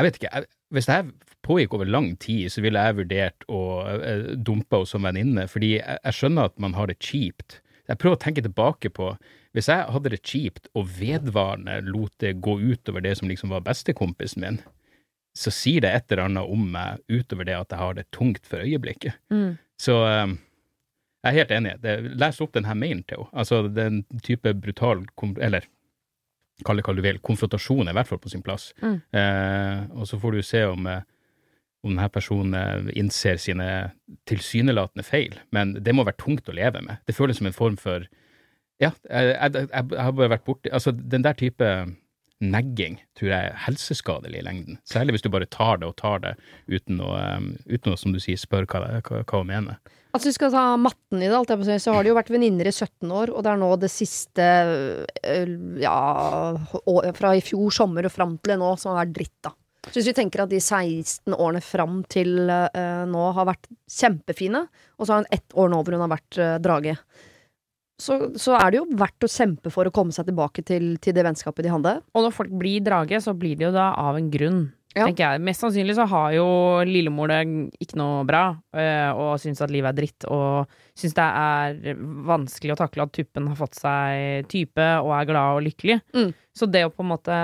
[0.00, 0.30] jeg vet ikke.
[0.32, 1.10] Jeg, hvis her
[1.46, 5.74] pågikk over lang tid, så ville jeg vurdert å uh, dumpe henne som venninne, fordi
[5.78, 7.60] jeg, jeg, skjønner at man har det kjipt.
[7.90, 9.14] Jeg prøver å tenke tilbake på
[9.50, 13.64] Hvis jeg hadde det kjipt og vedvarende lot det gå utover det som liksom var
[13.66, 14.60] bestekompisen min,
[15.34, 18.46] så sier det et eller annet om meg utover det at jeg har det tungt
[18.46, 19.18] for øyeblikket.
[19.34, 19.58] Mm.
[19.80, 20.36] Så um,
[21.20, 21.74] jeg er helt enig.
[21.82, 23.34] Det, les opp denne mailen til henne.
[23.42, 25.02] Altså, den type brutal
[25.42, 25.66] Eller
[26.64, 28.70] kall det hva du vil, konfrontasjon er i hvert fall på sin plass.
[28.84, 28.98] Mm.
[29.16, 31.06] Eh, og så får du se om, eh,
[31.86, 33.68] om denne personen eh, innser sine
[34.28, 35.38] tilsynelatende feil.
[35.54, 37.00] Men det må være tungt å leve med.
[37.08, 38.08] Det føles som en form for
[38.80, 41.66] Ja, jeg, jeg, jeg har bare vært borti Altså, den der type
[42.40, 44.78] negging tror jeg er helseskadelig i lengden.
[44.88, 46.34] Særlig hvis du bare tar det og tar det
[46.72, 49.76] uten å, um, uten å som du sier, spørre hva, hva, hva hun mener.
[50.10, 52.32] Altså vi skal ta matten i det, alt jeg på så har de jo vært
[52.32, 55.98] venninner i 17 år, og det er nå det siste øh, ja,
[57.14, 59.52] fra i fjor sommer og fram til nå som har vært dritt, da.
[59.88, 64.66] Så hvis vi tenker at de 16 årene fram til uh, nå har vært kjempefine,
[64.98, 66.96] og så har hun ett år nå hvor hun har vært uh, drage,
[68.00, 71.16] så, så, er det jo verdt å kjempe for å komme seg tilbake til, til
[71.16, 71.98] det vennskapet de hadde.
[72.16, 74.62] Og når folk blir drage, så blir de jo da av en grunn.
[74.90, 75.04] Ja.
[75.06, 75.42] tenker jeg.
[75.46, 76.46] Mest sannsynlig så har jo
[76.82, 77.44] lillemor det
[77.78, 78.42] ikke noe bra,
[78.74, 83.12] øh, og syns at livet er dritt, og syns det er vanskelig å takle at
[83.14, 86.00] tuppen har fått seg type og er glad og lykkelig.
[86.16, 86.32] Mm.
[86.58, 87.38] Så det å på en måte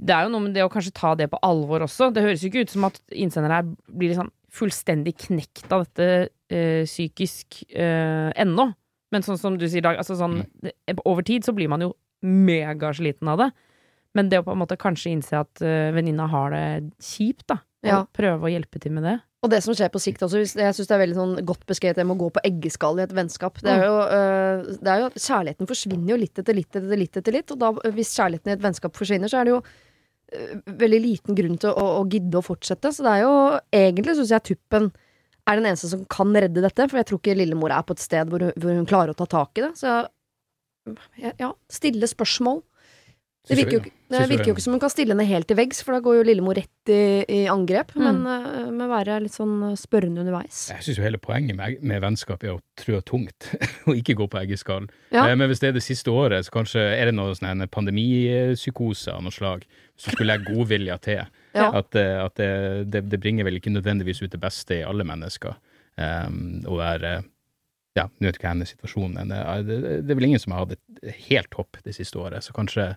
[0.00, 2.08] Det er jo noe med det å kanskje ta det på alvor også.
[2.14, 6.30] Det høres jo ikke ut som at innsender her blir liksom fullstendig knekt av dette
[6.50, 8.70] øh, psykisk øh, ennå.
[9.12, 11.02] Men sånn som du sier, Dag, altså sånn, mm.
[11.04, 11.92] over tid så blir man jo
[12.26, 13.50] megasliten av det.
[14.16, 16.64] Men det å på en måte kanskje innse at øh, venninna har det
[17.04, 17.60] kjipt, da.
[17.80, 18.00] Og ja.
[18.12, 19.16] prøve å hjelpe til med det.
[19.40, 21.96] Og det som skjer på sikt også, jeg syns det er veldig sånn godt beskrevet
[21.96, 23.56] det med å gå på eggeskall i et vennskap.
[23.64, 27.16] Det er, jo, uh, det er jo, Kjærligheten forsvinner jo litt etter litt etter litt
[27.16, 29.62] etter litt, og da, hvis kjærligheten i et vennskap forsvinner, så er det jo
[30.80, 32.92] veldig liten grunn til å, å, gidde å fortsette.
[32.94, 33.34] Så det er jo
[33.74, 34.90] egentlig, syns jeg, Tuppen
[35.48, 38.02] er den eneste som kan redde dette, for jeg tror ikke lillemor er på et
[38.02, 39.72] sted hvor hun, hvor hun klarer å ta tak i det.
[39.80, 39.98] Så
[41.40, 42.62] ja, stille spørsmål.
[43.48, 45.80] Det virker, jo, det virker jo ikke som hun kan stille henne helt til veggs,
[45.82, 47.94] for da går jo Lillemor rett i, i angrep.
[47.96, 48.02] Mm.
[48.04, 50.66] Men uh, med å være litt sånn eh, spørrende underveis.
[50.74, 53.48] Jeg syns jo hele poenget med, med, vennskap er å trø tungt,
[53.88, 54.90] og ikke gå på eggeskall.
[55.08, 55.24] Ja.
[55.24, 59.16] Uh, men hvis det er det siste året, så kanskje er det noe sånn pandemipsykose
[59.16, 59.64] av noe slag.
[59.96, 61.24] Så skulle jeg godvilja til.
[61.58, 61.72] ja.
[61.72, 62.52] At, uh, at det,
[62.92, 65.56] det, det, bringer vel ikke nødvendigvis ut det beste i alle mennesker
[65.96, 67.22] um, å være
[67.98, 69.40] ja, nå vet ikke jeg hennes situasjon, men det,
[69.98, 72.44] er vel ingen som har hatt det helt topp det siste året.
[72.46, 72.92] Så kanskje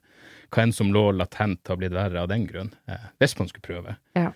[0.53, 2.69] hva enn som lå latent, har blitt verre av den grunn.
[2.85, 3.95] Eh, hvis man skulle prøve.
[4.17, 4.29] Ja.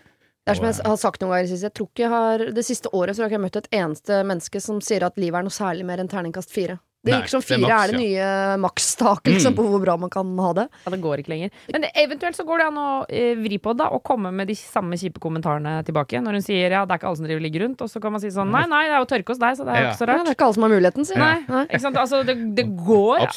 [0.48, 2.63] Det er som jeg har sagt noen ganger sist, jeg tror ikke jeg har, Det
[2.63, 5.46] siste året så har jeg ikke møtt et eneste menneske som sier at livet er
[5.46, 6.78] noe særlig mer enn terningkast fire.
[7.08, 8.30] Det gikk som fire, er, det nye
[8.63, 9.58] makstaket liksom, mm.
[9.60, 10.67] på hvor bra man kan ha det.
[10.86, 11.54] Ja, det går ikke lenger.
[11.74, 14.32] Men det, eventuelt så går det an å eh, vri på det da, og komme
[14.36, 16.22] med de samme kjipe kommentarene tilbake.
[16.24, 18.15] Når hun sier ja, det er ikke alle som driver ligger rundt, og så kan
[18.15, 19.88] man si sånn nei, nei, det er jo tørke hos deg, så det er jo
[19.88, 19.91] ja.
[19.93, 20.22] ikke så rart.
[20.22, 21.67] Ja, det er ikke alle som har muligheten, sier Nei, nei.
[21.67, 22.02] Ikke sant?
[22.02, 23.28] Altså, det, det går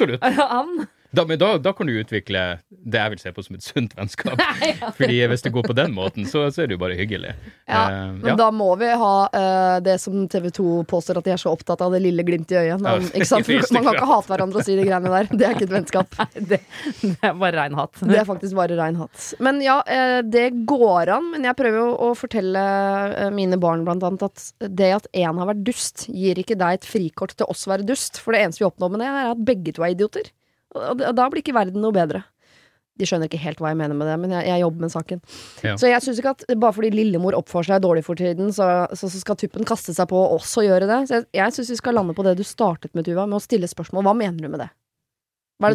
[0.46, 0.88] an.
[1.10, 3.96] Da, men da, da, kan du utvikle det jeg vil se på som et sunt
[3.98, 4.38] vennskap.
[4.98, 7.32] Fordi hvis det går på den måten, så, så er det jo bare hyggelig.
[7.66, 8.36] Ja, uh, men ja.
[8.38, 11.82] da må vi ha uh, det som TV 2 påstår, at de er så opptatt
[11.82, 12.84] av det lille glimtet i øyet.
[12.84, 15.32] Man, man kan ikke hate hverandre og si de greiene der.
[15.34, 16.18] Det er ikke et vennskap.
[16.38, 16.62] det,
[17.02, 18.02] det, er bare rein hat.
[18.06, 19.28] Det er faktisk bare rein hat.
[19.42, 21.32] Men ja, uh, det går an.
[21.34, 22.66] Men jeg prøver jo å fortelle
[23.34, 26.86] mine barn blant annet at det at én har vært dust, gir ikke deg et
[26.86, 28.22] frikort til oss å være dust.
[28.22, 30.30] For det eneste vi oppnår med det, er at begge to er idioter.
[30.76, 32.22] Og da blir ikke verden noe bedre.
[33.00, 35.22] De skjønner ikke helt hva jeg mener med det, men jeg, jeg jobber med saken.
[35.64, 35.76] Ja.
[35.80, 39.08] Så jeg syns ikke at bare fordi lillemor oppfører seg dårlig for tiden, så, så,
[39.08, 41.00] så skal tuppen kaste seg på å også gjøre det.
[41.08, 43.44] Så jeg, jeg syns vi skal lande på det du startet med, Tuva, med å
[43.44, 44.04] stille spørsmål.
[44.10, 44.70] Hva mener du med det?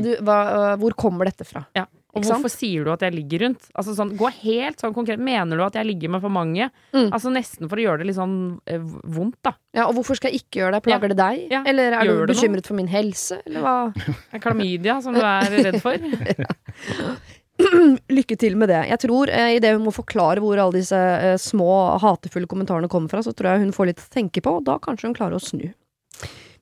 [0.02, 0.40] du, hva,
[0.82, 1.66] hvor kommer dette fra?
[1.78, 1.88] Ja.
[2.16, 3.70] Og hvorfor sier du at jeg ligger rundt?
[3.76, 5.22] Altså sånn, Gå helt sånn konkret.
[5.22, 6.70] Mener du at jeg ligger med for mange?
[6.96, 7.10] Mm.
[7.10, 8.38] Altså Nesten for å gjøre det litt sånn
[8.72, 8.84] eh,
[9.18, 9.56] vondt, da.
[9.76, 10.84] Ja, Og hvorfor skal jeg ikke gjøre det?
[10.88, 11.14] Plager ja.
[11.14, 11.48] det deg?
[11.52, 11.64] Ja.
[11.68, 13.42] Eller er gjør du bekymret for min helse?
[13.46, 13.78] Eller hva?
[14.46, 16.00] Klamydia som du er redd for?
[18.18, 18.82] Lykke til med det.
[18.92, 21.70] Jeg tror eh, Idet hun må forklare hvor alle disse eh, små
[22.04, 24.78] hatefulle kommentarene kommer fra, så tror jeg hun får litt å tenke på, og da
[24.84, 25.70] kanskje hun klarer å snu.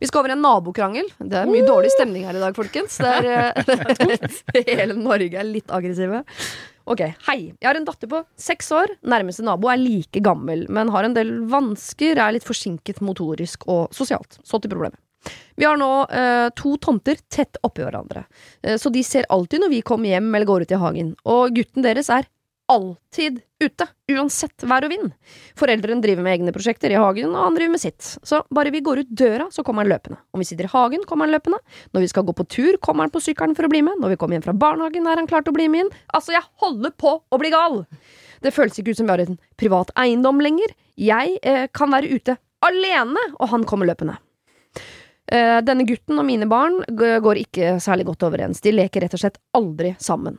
[0.03, 1.05] Vi skal over en nabokrangel.
[1.15, 2.97] Det er mye dårlig stemning her i dag, folkens.
[2.99, 6.19] Det er, eh, hele Norge er litt aggressive.
[6.91, 7.37] Ok, hei.
[7.53, 8.91] Jeg har en datter på seks år.
[9.07, 13.95] Nærmeste nabo er like gammel, men har en del vansker, er litt forsinket motorisk og
[13.95, 14.41] sosialt.
[14.43, 14.99] Så til problemet.
[15.55, 18.25] Vi har nå eh, to tomter tett oppi hverandre,
[18.59, 21.15] eh, så de ser alltid når vi kommer hjem eller går ut i hagen.
[21.31, 22.27] Og gutten deres er
[22.73, 25.11] alltid ute, uansett vær og vind.
[25.59, 28.01] Foreldrene driver med egne prosjekter i hagen, og han driver med sitt.
[28.25, 30.19] Så bare vi går ut døra, så kommer han løpende.
[30.33, 31.61] Om vi sitter i hagen, kommer han løpende.
[31.95, 34.01] Når vi skal gå på tur, kommer han på sykkelen for å bli med.
[34.01, 35.93] Når vi kommer hjem fra barnehagen, er han klar til å bli med inn.
[36.11, 37.83] Altså, jeg holder på å bli gal!
[38.43, 40.73] Det føles ikke ut som vi har en privat eiendom lenger.
[40.99, 44.17] Jeg eh, kan være ute alene, og han kommer løpende.
[45.33, 48.59] Uh, denne gutten og mine barn går ikke særlig godt overens.
[48.61, 50.35] De leker rett og slett aldri sammen.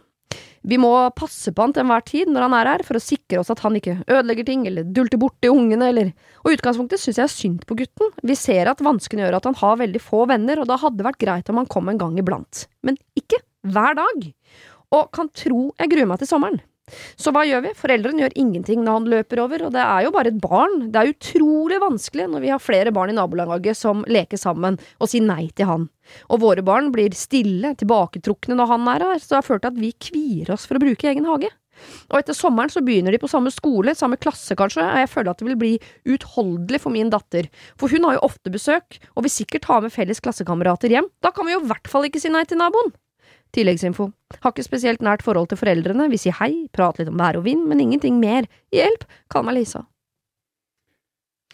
[0.64, 3.42] Vi må passe på han til enhver tid når han er her, for å sikre
[3.42, 6.12] oss at han ikke ødelegger ting eller dulter borti ungene, eller
[6.44, 8.12] Og utgangspunktet syns jeg synd på gutten.
[8.22, 11.08] Vi ser at vanskene gjør at han har veldig få venner, og da hadde det
[11.08, 12.66] vært greit om han kom en gang iblant.
[12.84, 14.30] Men ikke hver dag.
[14.92, 16.60] Og kan tro jeg gruer meg til sommeren.
[17.16, 17.72] Så hva gjør vi?
[17.78, 20.90] Foreldrene gjør ingenting når han løper over, og det er jo bare et barn.
[20.92, 25.10] Det er utrolig vanskelig når vi har flere barn i nabolaget som leker sammen, og
[25.10, 25.88] sier nei til han.
[26.28, 29.72] Og våre barn blir stille, tilbaketrukne når han er her, så det har ført til
[29.72, 31.50] at vi kvier oss for å bruke egen hage.
[32.12, 35.32] Og etter sommeren så begynner de på samme skole, samme klasse kanskje, og jeg føler
[35.32, 35.72] at det vil bli
[36.14, 37.48] utholdelig for min datter,
[37.80, 41.32] for hun har jo ofte besøk, og vil sikkert ha med felles klassekamerater hjem, da
[41.34, 42.94] kan vi jo i hvert fall ikke si nei til naboen.
[43.54, 44.10] Tilleggsinfo.
[44.42, 47.46] Har ikke spesielt nært forhold til foreldrene, vi sier hei, prater litt om vær og
[47.48, 48.48] vind, men ingenting mer.
[48.74, 49.06] Hjelp!
[49.32, 49.86] Kall meg Lisa.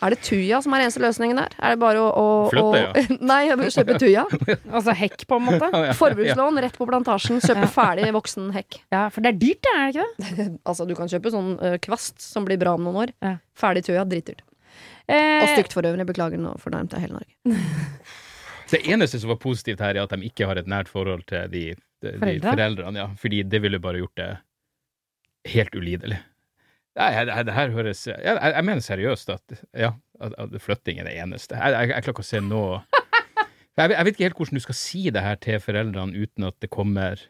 [0.01, 1.55] Er det Tuja som er eneste løsningen der?
[1.61, 3.17] Er det bare å, å, Flytte, ja.
[3.31, 4.23] Nei, kjøpe Tuja.
[4.77, 5.69] altså hekk, på en måte?
[6.01, 7.43] Forbrukslån rett på plantasjen.
[7.45, 8.81] Kjøpe ferdig voksen hekk.
[8.95, 10.49] Ja, For det er dyrt, det, er det ikke det?
[10.73, 13.13] altså, du kan kjøpe sånn uh, kvast som blir bra om noen år.
[13.21, 13.35] Ja.
[13.61, 14.41] Ferdig Tuja, dritdyrt.
[15.05, 15.43] Eh...
[15.45, 16.09] Og stygt for øvrig.
[16.09, 17.61] Beklager, nå fornærmet jeg hele Norge.
[18.73, 21.45] det eneste som var positivt her, er at de ikke har et nært forhold til
[21.53, 21.67] de
[22.05, 23.09] de, de foreldrene, ja.
[23.21, 24.31] Fordi det ville bare gjort det
[25.55, 26.21] helt ulidelig.
[26.99, 31.15] Nei, det her høres Jeg, jeg mener seriøst at, ja, at, at flytting er det
[31.23, 31.55] eneste.
[31.55, 32.81] Jeg, jeg, jeg klarer ikke å se noe
[33.79, 36.57] jeg, jeg, vet ikke helt hvordan du skal si det her til foreldrene uten at
[36.61, 37.23] det kommer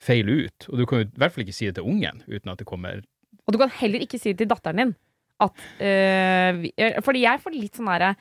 [0.00, 0.66] feil ut.
[0.72, 2.66] Og du kan jo i hvert fall ikke si det til ungen uten at det
[2.68, 3.04] kommer
[3.44, 4.96] Og du kan heller ikke si det til datteren din
[5.40, 8.14] at øh, Fordi jeg får litt sånn herre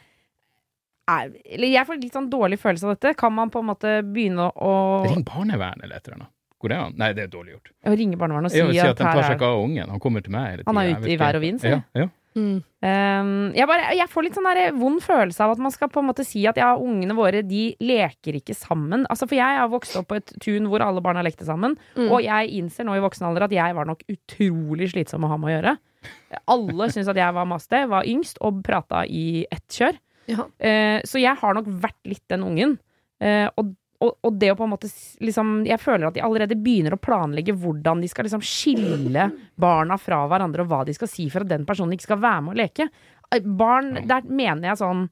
[1.14, 3.16] er, eller jeg får litt sånn dårlig følelse av dette.
[3.20, 4.76] Kan man på en måte begynne å
[5.08, 6.34] Ring barnevernet eller et eller annet.
[6.60, 6.96] Går det an?
[7.00, 7.70] Nei, det er dårlig gjort.
[7.88, 9.92] Å ringe barnevernet og si, si at, at han tar seg ikke av ungen.
[9.96, 10.72] Han kommer til meg hele tida.
[10.74, 12.10] Han er ute i vær og vind, sier ja, ja.
[12.38, 12.60] Mm.
[12.62, 16.02] Um, jeg, bare, jeg, får litt sånn der vond følelse av at man skal på
[16.04, 19.06] en måte si at ja, ungene våre de leker ikke sammen.
[19.10, 22.08] Altså, for jeg har vokst opp på et tun hvor alle barna lekte sammen, mm.
[22.08, 25.40] og jeg innser nå i voksen alder at jeg var nok utrolig slitsom å ha
[25.40, 25.76] med å gjøre.
[26.54, 30.00] Alle syntes at jeg var maste, var yngst og prata i ett kjør.
[30.30, 30.46] Ja.
[30.62, 32.76] Eh, så jeg har nok vært litt den ungen.
[33.20, 34.88] Eh, og, og, og, det å på en måte
[35.20, 39.26] liksom Jeg føler at de allerede begynner å planlegge hvordan de skal liksom skille
[39.60, 42.46] barna fra hverandre, og hva de skal si for at den personen ikke skal være
[42.46, 42.88] med å leke.
[43.34, 45.10] Eh, barn, der mener jeg sånn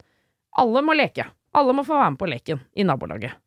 [0.58, 1.28] alle må leke.
[1.58, 3.38] Alle må få være med på leken i nabolaget.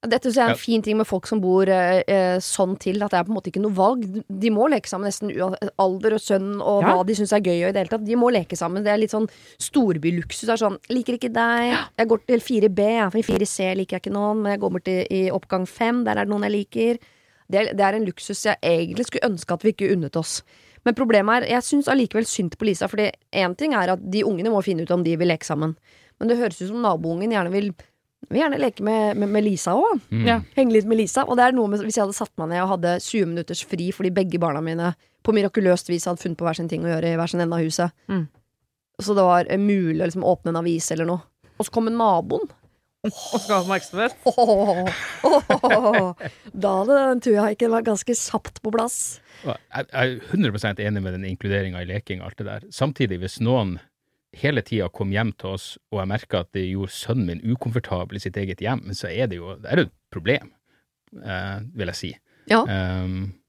[0.00, 0.56] Dette er en ja.
[0.56, 3.36] fin ting med folk som bor eh, eh, sånn til, at det er på en
[3.36, 4.06] måte ikke noe valg.
[4.32, 5.28] De må leke sammen nesten
[5.76, 6.94] alder og sønn og ja.
[6.94, 7.58] hva de syns er gøy.
[7.58, 8.06] Og i det hele tatt.
[8.06, 8.80] De må leke sammen.
[8.86, 9.28] Det er litt sånn
[9.60, 10.46] storbyluksus.
[10.48, 11.74] Det er sånn 'Liker ikke deg.
[12.00, 14.88] Jeg går til 4B, for i 4C liker jeg ikke noen, men jeg går bort
[14.88, 17.04] til i oppgang 5, der er det noen jeg liker'.
[17.50, 20.40] Det, det er en luksus jeg egentlig skulle ønske at vi ikke unnet oss.
[20.86, 24.24] Men problemet er, jeg syns allikevel synd på Lisa, fordi én ting er at de
[24.24, 25.76] ungene må finne ut om de vil leke sammen.
[26.16, 27.72] Men det høres ut som naboungen gjerne vil
[28.28, 30.02] vil gjerne leke med, med, med Lisa òg.
[30.12, 30.26] Mm.
[30.28, 30.36] Ja.
[30.56, 31.24] Henge litt med Lisa.
[31.26, 33.64] Og det er noe med, Hvis jeg hadde satt meg ned og hadde 20 minutters
[33.66, 34.92] fri fordi begge barna mine
[35.26, 37.56] på mirakuløst vis hadde funnet på hver sin ting å gjøre i hver sin ende
[37.56, 38.22] av huset, mm.
[39.04, 41.26] så det var mulig å liksom åpne en avis eller noe,
[41.58, 42.48] og så kommer naboen
[43.00, 44.12] og skal ha oppmerksomhet?
[46.64, 48.96] da hadde den tuahaiken vært ganske sapt på plass.
[49.46, 52.66] Jeg er 100% enig med den inkluderinga i leking og alt det der.
[52.76, 53.78] Samtidig, hvis noen
[54.36, 58.18] hele tida kom hjem til oss, og jeg merka at det gjorde sønnen min ukomfortabel
[58.18, 60.52] i sitt eget hjem, så er det jo det er et problem,
[61.22, 62.14] eh, vil jeg si.
[62.50, 62.64] Ja.
[62.64, 63.40] Um,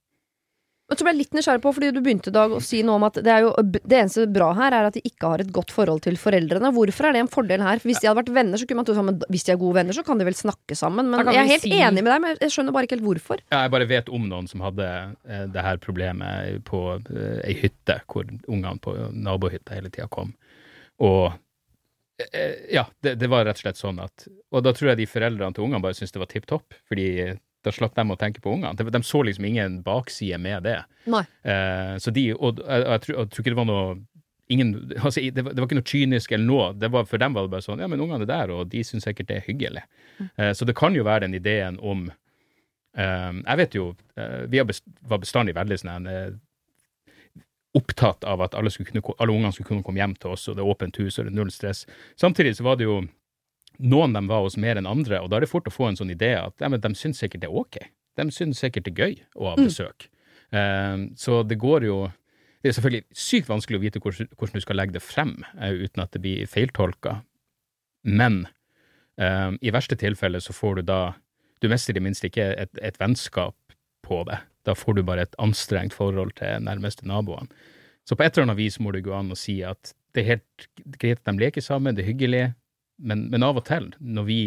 [0.92, 3.06] og så ble jeg litt nysgjerrig på, fordi du begynte Dag å si noe om
[3.08, 6.04] at det, jo, det eneste bra her er at de ikke har et godt forhold
[6.04, 6.74] til foreldrene.
[6.76, 7.80] Hvorfor er det en fordel her?
[7.80, 9.78] For hvis de hadde vært venner, så kunne man tro sammen, hvis de er gode
[9.80, 11.08] venner, så kan de vel snakke sammen.
[11.14, 11.72] Men jeg er helt si...
[11.78, 13.44] enig med deg, men jeg skjønner bare ikke helt hvorfor.
[13.54, 17.56] Ja, jeg bare vet om noen som hadde eh, det her problemet på eh, ei
[17.62, 20.36] hytte, hvor ungene på nabohytta hele tida kom.
[21.02, 21.32] Og
[22.32, 25.10] eh, ja, det, det, var rett og slett sånn at Og da tror jeg de
[25.10, 27.08] foreldrene til ungene bare syntes det var tipp topp, fordi
[27.62, 28.74] da slapp de å tenke på ungene.
[28.78, 30.80] De, de, så liksom ingen bakside med det.
[31.12, 31.22] Nei.
[31.46, 33.84] Eh, så de, og, jeg, jeg, tror, jeg, tror, ikke det var noe
[34.52, 36.70] ingen, altså, det, var, det, var, ikke noe kynisk eller noe.
[36.82, 38.84] Det var, for dem var det bare sånn Ja, men ungene er der, og de
[38.86, 39.86] syns sikkert det er hyggelig.
[40.18, 40.30] Mm.
[40.36, 44.64] Eh, så det kan jo være den ideen om eh, Jeg vet jo eh, Vi
[44.68, 46.34] best, var bestandig veldig sånn eh,
[47.78, 50.64] opptatt av at alle, kunne, alle ungene skulle kunne komme hjem til oss, og det
[50.64, 51.86] er åpent hus og det er null stress.
[52.20, 53.02] Samtidig så var det jo
[53.82, 56.00] noen de var hos mer enn andre, og da er det fort å få en
[56.00, 57.80] sånn idé at ja, men de syns sikkert det er ok.
[58.20, 59.64] De syns sikkert det er gøy å ha mm.
[59.66, 60.08] besøk.
[60.52, 60.58] Mm.
[60.58, 62.10] Uh, så det går jo
[62.62, 65.72] Det er selvfølgelig sykt vanskelig å vite hvordan, hvordan du skal legge det frem uh,
[65.72, 67.22] uten at det blir feiltolka,
[68.04, 68.44] men
[69.18, 71.00] uh, i verste tilfelle så får du da
[71.64, 73.56] Du mister i det minste ikke et, et vennskap
[74.06, 74.38] på det.
[74.68, 77.50] Da får du bare et anstrengt forhold til nærmeste naboene.
[78.06, 80.30] Så på et eller annet vis må det gå an å si at det er
[80.34, 80.68] helt
[81.00, 82.44] greit at de leker sammen, det er hyggelig,
[83.02, 84.42] men, men av og til, når vi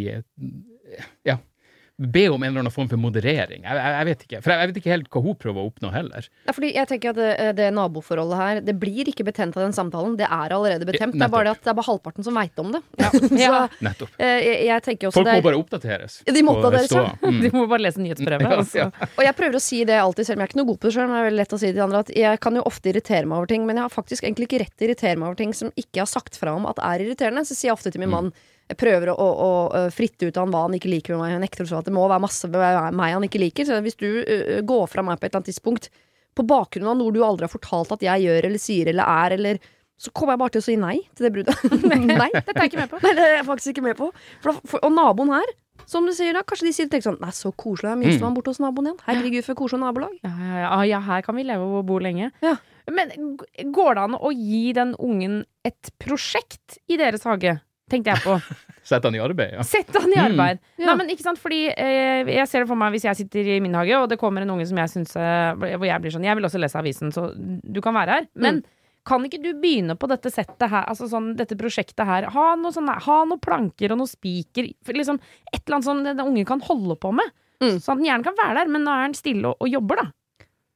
[1.27, 1.39] Ja,
[1.97, 3.63] be om en eller annen form for moderering.
[3.63, 4.39] Jeg, jeg, jeg, vet ikke.
[4.43, 6.27] For jeg, vet ikke helt hva hun prøver å oppnå heller.
[6.49, 9.77] Ja, fordi jeg tenker at det, det, naboforholdet her, det blir ikke betent av den
[9.77, 10.17] samtalen.
[10.19, 11.15] Det er allerede betent.
[11.15, 12.83] Det er bare det at det er bare halvparten som veit om det.
[12.99, 13.13] Ja.
[13.45, 14.17] Så, Nettopp.
[14.19, 16.19] Jeg, jeg, tenker også Folk må bare oppdateres.
[16.27, 17.05] De må oppdateres, ja.
[17.23, 17.41] Mm.
[17.45, 18.43] De må bare lese nyhetsbrevet.
[18.55, 19.09] Ja, altså.
[19.15, 20.89] Og jeg prøver å si det alltid, selv om jeg er ikke noe god på
[20.89, 22.65] det sjøl, men det er veldig lett å si til andre at jeg kan jo
[22.69, 25.21] ofte irritere meg over ting, men jeg har faktisk egentlig ikke rett til å irritere
[25.21, 27.47] meg over ting som ikke har sagt fra om at er irriterende.
[27.47, 28.33] Så sier jeg ofte til min mm.
[28.71, 31.35] Jeg prøver å, å, å, fritte ut av han hva han ikke liker med meg.
[31.35, 33.69] Jeg nekter å at det må være masse med meg han ikke liker.
[33.69, 35.91] Så hvis du uh, går fra meg på et eller annet tidspunkt
[36.35, 39.37] på bakgrunn av noe du aldri har fortalt at jeg gjør eller sier eller er,
[39.37, 39.61] eller
[40.01, 41.67] så kommer jeg bare til å si nei til det bruddet.
[42.11, 43.03] nei, dette er jeg ikke med på.
[43.05, 44.09] Nei, det er jeg faktisk ikke med på.
[44.43, 45.53] For, for, og naboen her,
[45.91, 48.33] som du sier da, kanskje de sier tenker sånn Nei, så koselig, det er minstemann
[48.33, 48.39] mm.
[48.39, 49.03] borte hos naboen igjen.
[49.07, 50.17] Herregud, for koselig nabolag.
[50.25, 52.33] Ja, ja, ja, ja, her kan vi leve og bo lenge.
[52.45, 52.57] Ja.
[52.91, 53.15] Men
[53.73, 57.59] går det an å gi den ungen et prosjekt i deres hage?
[57.95, 58.37] Tenkte jeg på.
[58.85, 59.65] Sett han i arbeid, ja.
[59.65, 60.25] Sett han i mm.
[60.27, 60.61] arbeid.
[60.77, 60.85] Mm.
[60.85, 63.61] Nei, men ikke sant, fordi eh, jeg ser det for meg hvis jeg sitter i
[63.65, 66.27] min hage, og det kommer en unge som jeg syns eh, Hvor jeg blir sånn
[66.27, 68.27] Jeg vil også lese avisen, så du kan være her.
[68.37, 68.67] Men mm.
[69.09, 72.29] kan ikke du begynne på dette settet her, altså sånn, dette prosjektet her?
[72.35, 74.69] Ha noen sånne, ha noen planker og noen spiker.
[75.01, 77.33] Liksom, et eller annet sånn den unge kan holde på med.
[77.65, 77.79] Mm.
[77.81, 80.11] Så den gjerne kan være der, men nå er han stille og, og jobber, da.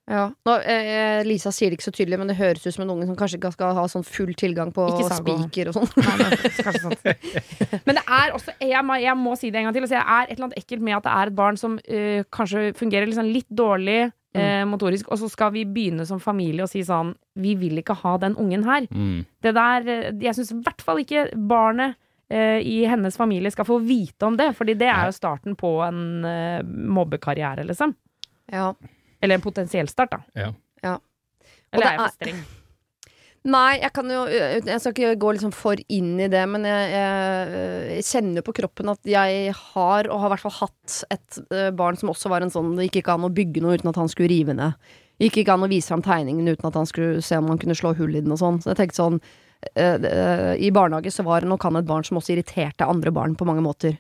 [0.09, 0.25] Ja.
[0.49, 3.07] Nå, eh, Lisa sier det ikke så tydelig, men det høres ut som en unge
[3.11, 5.91] som kanskje ikke skal ha sånn full tilgang på spiker og sånn.
[7.87, 9.85] men det er også jeg må, jeg må, si det en gang til.
[9.85, 12.23] Altså, jeg er et eller annet ekkelt med at det er et barn som uh,
[12.33, 16.73] kanskje fungerer liksom litt dårlig uh, motorisk, og så skal vi begynne som familie og
[16.73, 18.89] si sånn Vi vil ikke ha den ungen her.
[18.89, 19.23] Mm.
[19.45, 24.27] Det der Jeg syns i hvert fall ikke barnet i hennes familie skal få vite
[24.29, 26.27] om det, fordi det er jo starten på en
[26.93, 27.95] mobbekarriere, liksom.
[28.53, 28.75] Ja.
[29.21, 30.23] Eller en potensiell start, da.
[30.39, 30.53] Ja.
[30.85, 30.97] ja.
[31.73, 32.47] Eller er jeg for streng?
[33.49, 36.93] Nei, jeg kan jo Jeg skal ikke gå liksom for inn i det, men jeg,
[36.93, 41.41] jeg, jeg kjenner på kroppen at jeg har, og har i hvert fall hatt, et
[41.55, 43.93] uh, barn som også var en sånn Det gikk ikke an å bygge noe uten
[43.93, 44.91] at han skulle rive ned.
[45.19, 47.61] Det gikk ikke an å vise fram tegningen uten at han skulle se om han
[47.63, 48.61] kunne slå hull i den og sånn.
[48.63, 52.07] Så jeg tenkte sånn uh, uh, I barnehage så var det nok han et barn
[52.07, 53.97] som også irriterte andre barn på mange måter.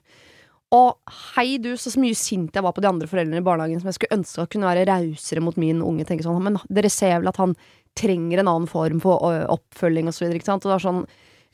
[0.77, 3.89] Og hei du, så mye sint jeg var på de andre foreldrene i barnehagen som
[3.89, 6.05] jeg skulle ønske at kunne være rausere mot min unge.
[6.09, 7.55] Tenke sånn, Men dere ser vel at han
[7.99, 10.29] trenger en annen form for oppfølging og så.
[10.29, 11.03] Og det var sånn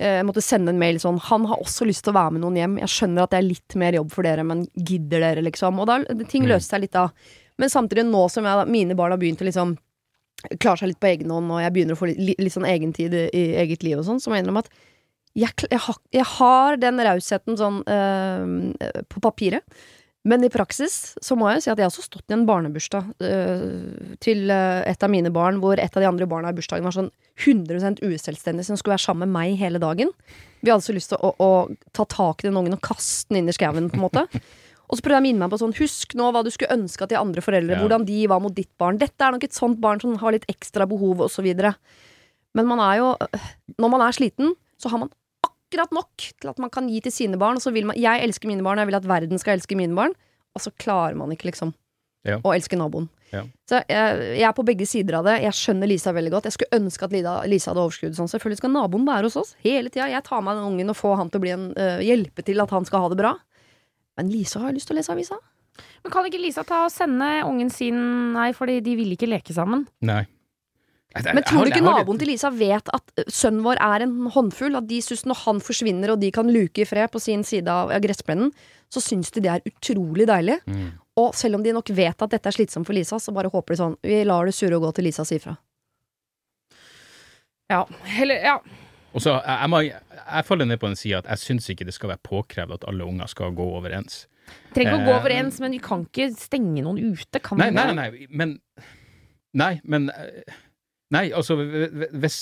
[0.02, 2.58] Jeg måtte sende en mail sånn Han har også lyst til å være med noen
[2.58, 2.76] hjem.
[2.82, 5.78] Jeg skjønner at det er litt mer jobb for dere, men gidder dere, liksom?
[5.78, 6.50] Og da ting mm.
[6.50, 7.08] løste seg litt da.
[7.62, 9.76] Men samtidig, nå som jeg, mine barn har begynt å liksom
[10.58, 13.14] klare seg litt på egen hånd, og jeg begynner å få litt, litt sånn egentid
[13.14, 14.74] i, i eget liv og sånn, så må jeg innrømme at
[15.34, 19.66] jeg, jeg, har, jeg, har, den rausheten sånn øh, på papiret.
[20.24, 23.10] Men i praksis så må jeg si at jeg har også stått i en barnebursdag
[23.20, 26.86] uh, til uh, et av mine barn, hvor et av de andre barna i bursdagen
[26.86, 27.10] var sånn
[27.44, 30.14] 100% uselvstendig, som skulle være sammen med meg hele dagen.
[30.64, 33.34] Vi hadde så lyst til å, å, å ta tak i den ungen og kaste
[33.34, 34.24] den inn i skauen, på en måte.
[34.84, 37.06] Og så prøvde jeg å minne meg på sånn Husk nå hva du skulle ønske
[37.06, 37.80] at de andre foreldre, ja.
[37.82, 39.00] hvordan de var mot ditt barn.
[39.00, 41.48] Dette er nok et sånt barn som har litt ekstra behov, osv.
[42.54, 43.12] Men man er jo
[43.80, 45.12] Når man er sliten, så har man
[45.74, 47.58] akkurat nok til at man kan gi til sine barn.
[47.58, 49.76] Og så vil man, jeg elsker mine barn, og jeg vil at verden skal elske
[49.78, 50.14] mine barn.
[50.54, 51.74] Og så klarer man ikke, liksom,
[52.26, 52.38] ja.
[52.42, 53.08] å elske naboen.
[53.34, 53.42] Ja.
[53.66, 55.40] Så jeg, jeg, er på begge sider av det.
[55.42, 56.46] Jeg skjønner Lisa veldig godt.
[56.46, 58.30] Jeg skulle ønske at Lisa, Lisa hadde overskudd sånn.
[58.30, 60.06] Selvfølgelig skal naboen være hos oss hele tida.
[60.12, 62.62] Jeg tar med den ungen og får han til å bli en, uh, hjelpe til
[62.62, 63.34] at han skal ha det bra.
[64.20, 65.40] Men Lisa har lyst til å lese avisa.
[66.04, 67.98] Men kan ikke Lisa ta og sende ungen sin
[68.36, 69.88] Nei, fordi de vil ikke leke sammen?
[70.06, 70.22] Nei.
[71.14, 74.74] Men tror du ikke naboen til Lisa vet at eh, sønnen vår er en håndfull?
[74.78, 77.70] At de synes når han forsvinner og de kan luke i fred på sin side
[77.70, 78.50] av gressplenen,
[78.90, 80.58] så syns de det er utrolig deilig.
[80.66, 80.88] Mm.
[81.22, 83.74] Og selv om de nok vet at dette er slitsomt for Lisa, så bare håper
[83.74, 85.54] de sånn Vi lar det surre og gå til Lisa sier fra.
[87.70, 87.84] Ja.
[88.16, 88.58] Heller Ja.
[89.14, 91.94] Og så, jeg, må, jeg faller ned på den sida at jeg syns ikke det
[91.94, 94.24] skal være påkrevd at alle unger skal gå overens.
[94.74, 97.70] Trenger ikke å gå eh, overens, men vi kan ikke stenge noen ute, kan nei,
[97.70, 98.56] nei, nei, nei, men
[99.54, 100.54] Nei, men eh,
[101.14, 101.56] Nei, altså,
[102.12, 102.38] hvis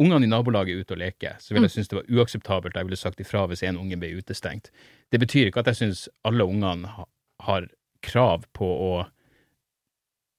[0.00, 1.76] ungene i nabolaget er ute og leker, så ville jeg mm.
[1.76, 2.76] synes det var uakseptabelt.
[2.78, 4.70] Jeg ville sagt ifra hvis en unge ble utestengt.
[5.12, 6.94] Det betyr ikke at jeg synes alle ungene
[7.40, 7.68] har
[8.04, 8.92] krav på å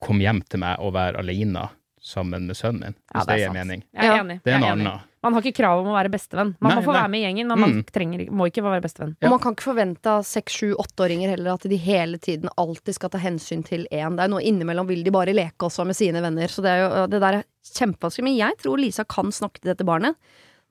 [0.02, 1.68] komme hjem til meg og være alene
[2.02, 3.84] sammen med sønnen min, hvis ja, det, det er mening.
[3.94, 4.38] Jeg er enig.
[4.42, 5.11] Det er noe annet.
[5.22, 6.56] Man har ikke krav om å være bestevenn.
[6.58, 6.98] Man nei, må få nei.
[6.98, 7.82] være med i gjengen, men man mm.
[7.94, 9.12] trenger, må ikke være bestevenn.
[9.20, 9.28] Ja.
[9.28, 12.98] Og man kan ikke forvente av seks, sju, åtteåringer heller at de hele tiden alltid
[12.98, 14.18] skal ta hensyn til én.
[14.18, 16.82] Det er noe innimellom vil de bare leke også med sine venner, så det, er
[16.82, 18.26] jo, det der er kjempevanskelig.
[18.26, 20.18] Men jeg tror Lisa kan snakke til dette barnet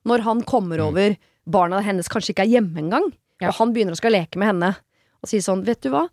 [0.09, 0.87] når han kommer mm.
[0.89, 1.19] over
[1.51, 3.11] barna hennes kanskje ikke er hjemme engang,
[3.41, 3.51] ja.
[3.51, 4.75] og han begynner å skal leke med henne
[5.21, 6.07] og si sånn, vet du hva,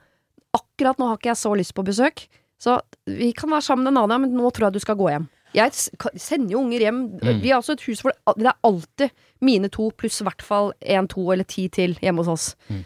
[0.58, 2.26] akkurat nå har ikke jeg så lyst på besøk,
[2.60, 5.10] så vi kan være sammen en annen gang, men nå tror jeg du skal gå
[5.14, 5.28] hjem.
[5.58, 5.74] Jeg
[6.22, 7.00] sender jo unger hjem.
[7.18, 7.42] Mm.
[7.42, 10.72] Vi har også et hus hvor det er alltid mine to pluss i hvert fall
[10.82, 12.48] én, to eller ti til hjemme hos oss.
[12.70, 12.86] Mm.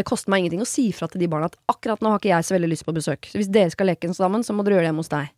[0.00, 2.30] Det koster meg ingenting å si fra til de barna at akkurat nå har ikke
[2.30, 3.26] jeg så veldig lyst på besøk.
[3.26, 5.32] Så hvis dere skal leke sammen, så må dere gjøre det hjemme hos deg.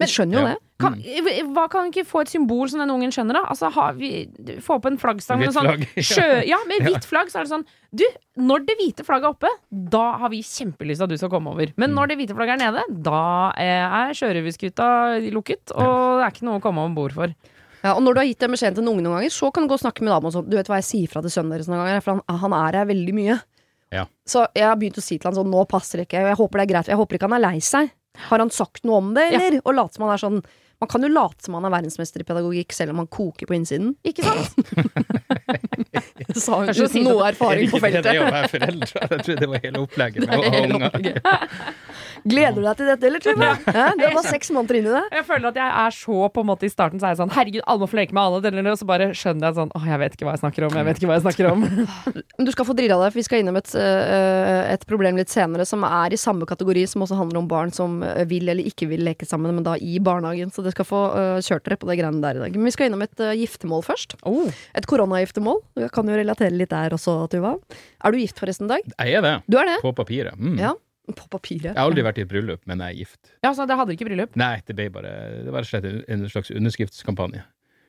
[0.00, 0.52] Men skjønner jo ja.
[0.52, 0.60] det.
[0.82, 1.52] Kan, mm.
[1.54, 3.42] hva kan ikke få et symbol som den ungen skjønner, da?
[3.52, 4.24] Altså, vi,
[4.64, 7.66] få opp en flaggstang med sånn sjø, Ja, med hvitt flagg, så er det sånn
[7.94, 8.04] Du,
[8.42, 11.54] når det hvite flagget er oppe, da har vi kjempelyst til at du skal komme
[11.54, 11.70] over.
[11.76, 11.96] Men mm.
[11.98, 13.22] når det hvite flagget er nede, da
[13.62, 14.90] er sjørøverskuta
[15.30, 17.36] lukket, og det er ikke noe å komme om bord for.
[17.82, 19.64] Ja, og når du har gitt den beskjeden til en unge noen ganger, så kan
[19.64, 21.70] du gå og snakke med sånn Du vet hva jeg sier fra til sønnen deres
[21.70, 23.38] noen ganger, for han, han er her veldig mye.
[23.92, 24.06] Ja.
[24.24, 26.22] Så jeg har begynt å si til han sånn Nå passer det ikke.
[26.30, 26.90] Jeg håper det er greit.
[26.92, 27.90] Jeg håper ikke han er lei seg.
[28.18, 29.58] Har han sagt noe om det, eller?
[29.58, 29.64] Ja.
[29.64, 30.42] Og late som han er sånn
[30.82, 33.54] Man kan jo late som han er verdensmester i pedagogikk selv om han koker på
[33.54, 33.92] innsiden.
[34.02, 34.56] Ikke sant?
[36.26, 38.08] det sa hun uten noe erfaring på feltet.
[38.08, 41.22] Det å være foreldre, jeg trodde det var hele opplegget med å ha unger.
[42.28, 43.50] Gleder du deg til dette, eller, Trine?
[43.66, 45.02] Ja, du er bare seks måneder inn i det.
[45.18, 47.32] Jeg føler at jeg er så på en måte i starten så er jeg sånn
[47.34, 48.52] Herregud, alle må få leke med alle.
[48.72, 50.76] Og så bare skjønner jeg sånn Åh, jeg vet ikke hva jeg snakker om.
[50.78, 51.66] Jeg vet ikke hva jeg snakker om.
[52.46, 55.64] Du skal få drilla deg, for vi skal innom et, eh, et problem litt senere
[55.68, 58.88] som er i samme kategori, som også handler om barn som eh, vil eller ikke
[58.90, 60.52] vil leke sammen, men da i barnehagen.
[60.52, 62.58] Så dere skal få uh, kjørt dere på det greiene der i dag.
[62.58, 64.16] Men vi skal innom et giftermål først.
[64.28, 64.50] Oh.
[64.78, 65.62] Et koronagiftermål.
[65.78, 67.56] Du kan jo relatere litt der også, Tuva.
[68.02, 68.86] Er du gift forresten, Dag?
[68.96, 69.36] Jeg er det.
[69.50, 69.78] Du er det?
[69.84, 70.38] På papiret.
[70.38, 70.58] Mm.
[70.60, 70.74] Ja.
[71.10, 71.72] På papiret.
[71.72, 73.32] Jeg har aldri vært i et bryllup, men jeg er gift.
[73.42, 74.36] Ja, Så dere hadde ikke bryllup?
[74.38, 75.10] Nei, det ble bare
[75.42, 77.42] Det var rett og slett en slags underskriftskampanje.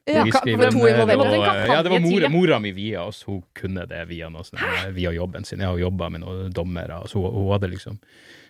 [0.10, 3.22] Ja, for to var, Ja, det var mora, mora mi via oss.
[3.24, 4.44] Hun kunne det via, noe,
[4.92, 5.62] via jobben sin.
[5.64, 8.02] Jeg har jobba med noen dommere, så hun, hun hadde liksom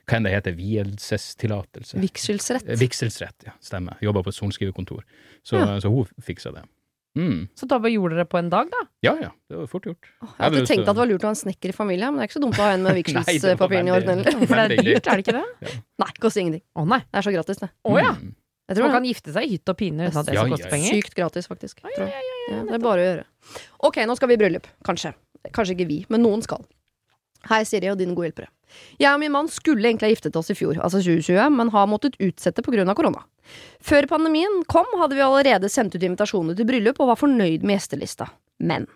[0.04, 1.99] hva enn det heter, vielsestillatelse.
[2.02, 2.71] Vigselsrett.
[2.80, 3.54] Vigselsrett, ja.
[3.63, 3.99] Stemmer.
[4.04, 5.04] Jobba på et sorenskriverkontor.
[5.45, 5.78] Så, ja.
[5.80, 6.65] så hun fiksa det.
[7.13, 7.47] Mm.
[7.54, 8.80] Så da bare gjorde dere på en dag, da?
[9.06, 9.30] Ja, ja.
[9.49, 10.08] Det var fort gjort.
[10.23, 12.21] Oh, jeg hadde tenkt at det var lurt å ha en snekker i familien, men
[12.21, 14.45] det er ikke så dumt å ha en med vigselspapirene i orden heller.
[14.49, 15.43] For det er dyrt, er det ikke det?
[15.67, 15.76] Ja.
[16.04, 16.63] Nei, koster ingenting.
[16.73, 17.02] Å oh, nei.
[17.06, 17.69] Det er så gratis, det.
[17.69, 18.15] Å oh, ja.
[18.17, 18.34] Mm.
[18.63, 20.69] Jeg tror Man kan gifte seg i hytt og pine uten at det skal koste
[20.71, 20.95] penger.
[20.95, 21.84] Sykt gratis, faktisk.
[21.84, 22.08] Ja,
[22.63, 23.26] det er bare å gjøre.
[23.89, 24.69] Ok, nå skal vi i bryllup.
[24.88, 25.12] Kanskje.
[25.52, 26.63] Kanskje ikke vi, men noen skal.
[27.49, 28.51] Hei, Siri og dine gode hjelpere.
[28.97, 31.89] Jeg og min mann skulle egentlig ha giftet oss i fjor, altså 2020, men har
[31.91, 32.95] måttet utsette pga.
[32.95, 33.25] korona.
[33.84, 37.77] Før pandemien kom, hadde vi allerede sendt ut invitasjoner til bryllup og var fornøyd med
[37.77, 38.29] gjestelista.
[38.63, 38.88] Men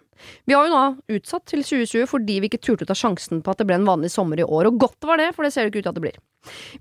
[0.46, 3.54] vi har jo nå utsatt til 2020 fordi vi ikke turte å ta sjansen på
[3.54, 5.68] at det ble en vanlig sommer i år, og godt var det, for det ser
[5.68, 6.18] det ikke ut til at det blir.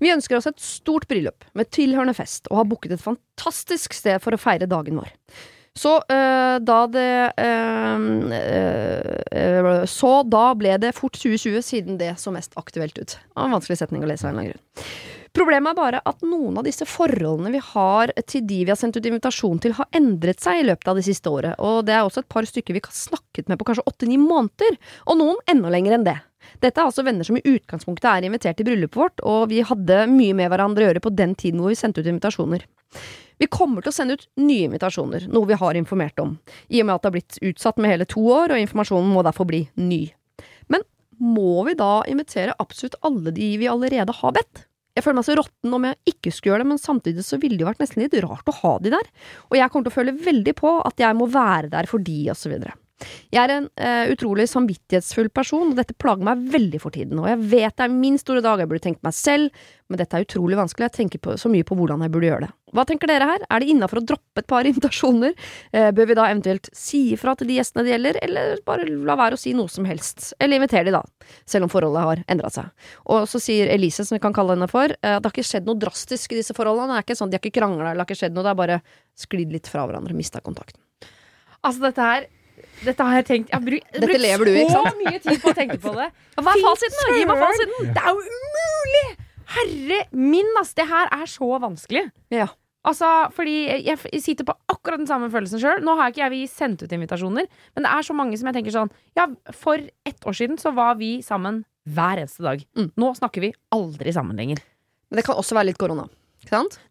[0.01, 4.23] Vi ønsker oss et stort bryllup med tilhørende fest, og har booket et fantastisk sted
[4.23, 5.11] for å feire dagen vår.
[5.77, 12.33] Så uh, da det uh, uh, Så da ble det fort 2020, siden det så
[12.33, 13.17] mest aktuelt ut.
[13.37, 14.95] En vanskelig setning å lese av en eller annen grunn.
[15.37, 18.97] Problemet er bare at noen av disse forholdene vi har til de vi har sendt
[18.97, 22.07] ut invitasjon til, har endret seg i løpet av det siste året, og det er
[22.07, 25.69] også et par stykker vi har snakket med på kanskje åtte-ni måneder, og noen enda
[25.73, 26.17] lenger enn det.
[26.63, 30.07] Dette er altså venner som i utgangspunktet er invitert i bryllupet vårt, og vi hadde
[30.09, 32.65] mye med hverandre å gjøre på den tiden hvor vi sendte ut invitasjoner.
[33.37, 36.37] Vi kommer til å sende ut nye invitasjoner, noe vi har informert om,
[36.73, 39.23] i og med at det har blitt utsatt med hele to år, og informasjonen må
[39.27, 40.07] derfor bli ny.
[40.73, 40.85] Men
[41.21, 44.65] må vi da invitere absolutt alle de vi allerede har bedt?
[44.97, 47.59] Jeg føler meg så råtten om jeg ikke skulle gjøre det, men samtidig så ville
[47.59, 49.11] det jo vært nesten litt rart å ha de der.
[49.51, 52.17] Og jeg kommer til å føle veldig på at jeg må være der for de,
[52.33, 52.73] og så videre.
[53.29, 57.19] Jeg er en uh, utrolig samvittighetsfull person, og dette plager meg veldig for tiden.
[57.21, 60.17] Og jeg vet det er min store dag, jeg burde tenkt meg selv, men dette
[60.17, 60.87] er utrolig vanskelig.
[60.87, 62.51] Jeg tenker på, så mye på hvordan jeg burde gjøre det.
[62.75, 63.45] Hva tenker dere her?
[63.53, 65.35] Er det innafor å droppe et par invitasjoner?
[65.75, 69.17] Uh, bør vi da eventuelt si ifra til de gjestene det gjelder, eller bare la
[69.19, 70.31] være å si noe som helst?
[70.41, 72.89] Eller invitere de, da, selv om forholdet har endra seg.
[73.13, 75.69] Og så sier Elise, som vi kan kalle henne for, uh, det har ikke skjedd
[75.69, 76.95] noe drastisk i disse forholdene.
[76.95, 78.61] Det er ikke sånn, De har ikke krangla eller har ikke skjedd noe, det er
[78.65, 78.81] bare
[79.17, 80.81] sklidd litt fra hverandre, mista kontakten.
[81.65, 82.27] Altså, dette her
[82.85, 85.79] dette har jeg tenkt Jeg har brukt, lever du så mye tid på å tenke
[85.81, 86.11] på det.
[86.37, 87.15] Hva er fasiten?
[87.15, 87.91] Gi meg fasiten!
[87.95, 89.03] Det er jo umulig!
[89.57, 90.73] Herre min, ass!
[90.77, 92.07] Det her er så vanskelig.
[92.33, 92.49] Ja.
[92.87, 95.81] Altså, fordi jeg, sitter på akkurat den samme følelsen sjøl.
[95.83, 98.59] Nå har ikke jeg vi sendt ut invitasjoner, men det er så mange som jeg
[98.59, 102.63] tenker sånn Ja, for ett år siden så var vi sammen hver eneste dag.
[102.77, 102.91] Mm.
[102.99, 104.61] Nå snakker vi aldri sammen lenger.
[105.07, 106.07] Men det kan også være litt korona.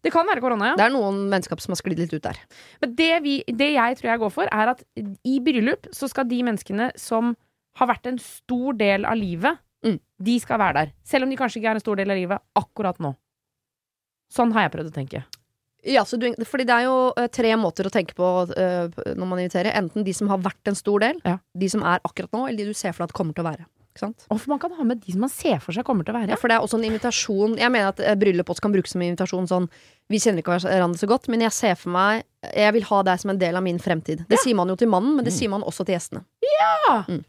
[0.03, 0.77] Det kan være korona, ja.
[0.79, 2.39] Det er noen vennskap som har sklidd litt ut der.
[2.83, 6.27] Men det, vi, det, jeg tror jeg går for, er at i bryllup så skal
[6.29, 7.35] de menneskene som
[7.77, 9.97] har vært en stor del av livet, mm.
[10.29, 10.93] de skal være der.
[11.05, 13.13] Selv om de kanskje ikke er en stor del av livet akkurat nå.
[14.33, 15.23] Sånn har jeg prøvd å tenke.
[15.87, 19.39] Ja, du, fordi det er jo uh, tre måter å tenke på uh, når man
[19.39, 19.75] inviterer.
[19.77, 21.37] Enten de som har vært en stor del, ja.
[21.55, 23.51] de som er akkurat nå, eller de du ser for deg at kommer til å
[23.51, 23.67] være.
[24.03, 26.19] Og for man kan ha med de som man ser for seg kommer til å
[26.19, 26.33] være.
[26.33, 27.55] Ja, for det er også en invitasjon.
[27.61, 29.69] Jeg mener at eh, bryllup også kan brukes som invitasjon sånn
[30.11, 32.23] Vi kjenner ikke hverandre så godt, men jeg ser for meg
[32.53, 34.23] Jeg vil ha deg som en del av min fremtid.
[34.29, 34.43] Det ja.
[34.45, 35.39] sier man jo til mannen, men det mm.
[35.39, 36.23] sier man også til gjestene.
[36.45, 37.01] Ja!
[37.07, 37.25] Mm.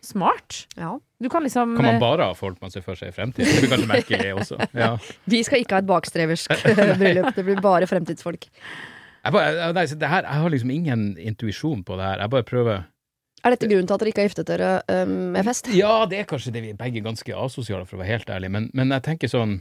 [0.00, 0.66] Smart.
[0.78, 0.96] Ja.
[1.20, 3.50] Du kan liksom Kan man eh, bare ha folk man ser for seg i fremtiden?
[3.50, 4.60] Det blir kanskje merkelig også.
[4.84, 4.92] Ja.
[5.26, 6.54] Vi skal ikke ha et bakstreversk
[7.00, 7.32] bryllup.
[7.34, 8.46] Det blir bare fremtidsfolk.
[8.48, 12.22] Jeg, bare, nei, her, jeg har liksom ingen intuisjon på det her.
[12.22, 12.86] Jeg bare prøver
[13.44, 15.70] er dette grunnen til at dere ikke har giftet dere um, med fest?
[15.76, 18.50] Ja, det er kanskje det vi er begge ganske asosiale, for å være helt ærlig,
[18.54, 19.58] men, men jeg tenker sånn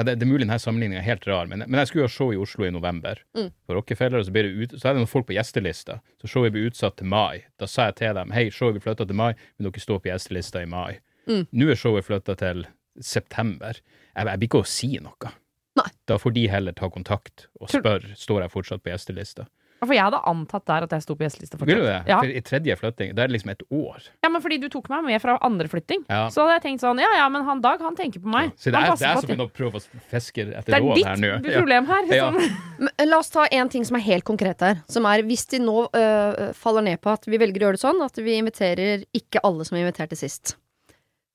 [0.00, 2.12] ja, det, det, er mulig denne sammenligninga er helt rar, men, men jeg skulle ha
[2.12, 3.50] show i Oslo i november mm.
[3.66, 5.98] for Rockefeller, og så, blir det ut, så er det noen folk på gjestelista.
[6.22, 7.44] Så showet blir utsatt til mai.
[7.60, 10.10] Da sa jeg til dem hei, showet blir flytta til mai, men dere står på
[10.10, 10.96] gjestelista i mai.
[11.28, 11.44] Mm.
[11.52, 12.64] Nå er showet flytta til
[13.04, 13.78] september.
[13.78, 15.34] Jeg, jeg blir ikke å si noe.
[15.78, 15.88] Nei.
[16.08, 19.46] Da får de heller ta kontakt og spørre står jeg fortsatt på gjestelista.
[19.82, 21.70] For jeg hadde antatt der at jeg sto på gjestelista fortsatt.
[21.72, 21.98] Vil du det?
[22.06, 22.18] Ja.
[22.22, 24.04] For I tredje flytting, da er det liksom et år.
[24.22, 26.04] Ja, men fordi du tok meg med fra andre flytting.
[26.06, 26.28] Ja.
[26.30, 28.48] Så hadde jeg tenkt sånn, ja ja, men han Dag, han tenker på meg.
[28.50, 28.58] Ja.
[28.58, 31.28] Så det er, det er som å prøve å fiske etter råd her nå.
[31.28, 32.08] Det er ditt problem her.
[32.10, 32.88] Sånn.
[33.06, 34.80] La oss ta en ting som er helt konkret her.
[34.90, 37.84] Som er hvis de nå øh, faller ned på at vi velger å gjøre det
[37.84, 40.56] sånn, at vi inviterer ikke alle som er invitert til sist.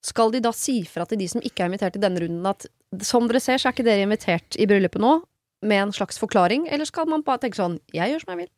[0.07, 2.67] Skal de da si fra til de som ikke er invitert i denne runden at
[3.03, 5.17] som dere ser, så er ikke dere invitert i bryllupet nå,
[5.65, 8.49] med en slags forklaring, eller skal man bare tenke sånn jeg gjør som jeg vil?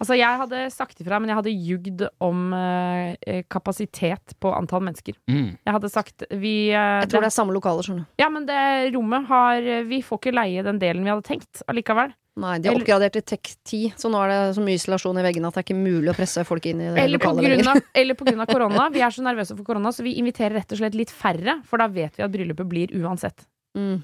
[0.00, 5.18] Altså, jeg hadde sagt ifra, men jeg hadde jugd om uh, kapasitet på antall mennesker.
[5.28, 5.56] Mm.
[5.58, 8.22] Jeg hadde sagt vi uh, Jeg tror det, det er samme lokaler, skjønner du.
[8.22, 8.60] Ja, men det
[8.94, 12.14] rommet har Vi får ikke leie den delen vi hadde tenkt allikevel.
[12.36, 15.22] Nei, de har oppgradert til Tech 10, så nå er det så mye isolasjon i
[15.24, 17.80] veggene at det er ikke mulig å presse folk inn i det eller lokalet lenger.
[18.02, 18.88] eller på grunn av korona.
[18.92, 21.80] Vi er så nervøse for korona, så vi inviterer rett og slett litt færre, for
[21.80, 23.46] da vet vi at bryllupet blir uansett.
[23.78, 24.02] Mm.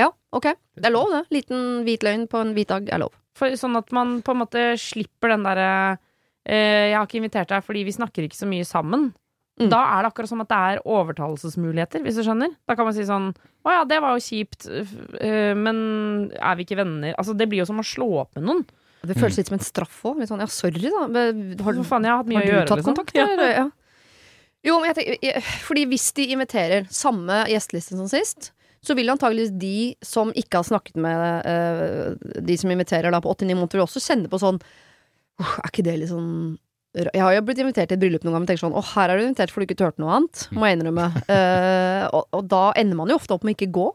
[0.00, 0.48] Ja, ok.
[0.74, 1.24] Det er lov, det.
[1.34, 3.14] Liten hvit løgn på en hvit dag er lov.
[3.38, 5.68] For, sånn at man på en måte slipper den derre
[6.46, 9.12] eh, 'Jeg har ikke invitert deg fordi vi snakker ikke så mye sammen'.
[9.54, 9.68] Mm.
[9.70, 12.56] Da er det akkurat som at det er overtalelsesmuligheter, hvis du skjønner.
[12.66, 13.34] Da kan man si sånn
[13.64, 17.62] 'Å ja, det var jo kjipt, øh, men er vi ikke venner?' Altså, det blir
[17.62, 18.66] jo som å slå opp med noen.
[19.04, 20.18] Det føles litt som en straff òg.
[20.18, 21.62] Litt sånn 'ja, sorry, da'.
[21.62, 22.94] Har, faen, jeg har du gjøre, tatt liksom.
[22.94, 23.14] kontakt?
[23.14, 23.26] Ja.
[23.36, 23.70] Ja.
[24.64, 28.52] Jo, men jeg tenker, fordi hvis de inviterer samme gjesteliste som sist,
[28.84, 33.32] så vil antageligvis de som ikke har snakket med uh, de som inviterer da på
[33.32, 36.58] 89 måneder, vil også kjenne på sånn uh, Er ikke det litt sånn
[36.94, 39.10] jeg har jo blitt invitert til et bryllup noen ganger og tenker sånn Å, her
[39.10, 40.44] er du invitert for du ikke turte noe annet.
[40.54, 41.08] Må jeg innrømme.
[41.26, 43.88] Uh, og, og, da ender man jo ofte opp med ikke gå.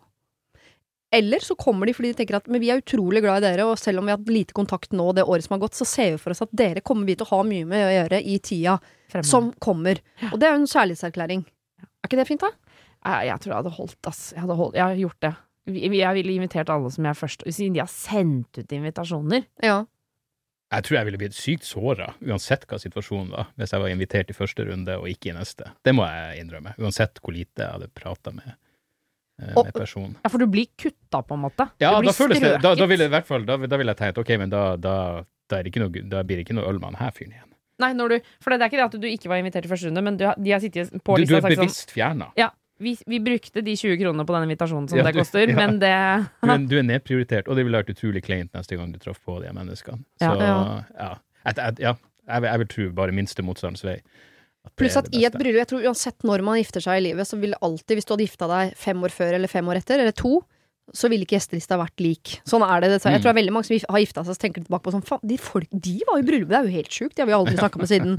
[1.16, 3.66] Eller så kommer de fordi de tenker at men vi er utrolig glad i dere,
[3.66, 5.88] og selv om vi har hatt lite kontakt nå det året som har gått, så
[5.88, 8.20] ser vi for oss at dere kommer vi til å ha mye med å gjøre
[8.22, 8.76] i tida
[9.10, 9.26] Fremme.
[9.32, 10.04] som kommer.
[10.30, 11.48] Og det er jo en kjærlighetserklæring.
[11.88, 12.52] Er ikke det fint, da?
[13.00, 14.24] Jeg, jeg tror jeg hadde holdt, ass.
[14.34, 15.36] Jeg, hadde holdt, jeg hadde gjort det.
[15.70, 19.46] Jeg ville invitert alle som jeg først Siden de har sendt ut invitasjoner.
[19.64, 19.84] Ja.
[20.70, 24.30] Jeg tror jeg ville blitt sykt såra, uansett hva situasjonen var, hvis jeg var invitert
[24.30, 25.72] i første runde og ikke i neste.
[25.86, 26.76] Det må jeg innrømme.
[26.78, 28.52] Uansett hvor lite jeg hadde prata med,
[29.42, 30.20] eh, med personen.
[30.22, 31.72] Ja, for du blir kutta, på en måte?
[31.82, 34.02] Ja, da, føles det, da, da vil jeg i hvert fall da, da vil jeg
[34.04, 34.96] tenke ok, men da, da,
[35.50, 37.50] da, noe, da blir det ikke noe øl med han her fyren igjen.
[37.80, 40.06] Nei, du, for det er ikke det at du ikke var invitert i første runde,
[40.06, 42.30] men du, de har sittet på lista og sagt sånn Du er bevisst fjerna.
[42.38, 45.56] Ja, vi, vi, brukte de 20 kronene på den invitasjonen som ja, det koster, ja.
[45.58, 45.94] men det
[46.50, 49.40] Men du er nedprioritert, og det ville vært utrolig kleint neste gang du traff på
[49.44, 50.02] de menneskene.
[50.22, 50.56] Så ja,
[50.96, 51.96] jeg, ja
[52.30, 53.98] jeg, jeg, vil tro bare minste motstandens vei.
[54.80, 57.40] Pluss at i et bryllup, jeg tror uansett når man gifter seg i livet, så
[57.42, 60.16] vil alltid, hvis du hadde gifta deg fem år før eller fem år etter, eller
[60.16, 60.40] to,
[60.96, 62.36] så ville ikke gjestelista vært lik.
[62.48, 62.90] Sånn er det.
[62.98, 65.06] Jeg tror det er veldig mange som har gifta seg, og tenker tilbake på sånn
[65.06, 67.16] Faen, de, folk, de var i bryllupet, det er jo helt sjukt.
[67.16, 68.18] Det har vi aldri snakka med siden.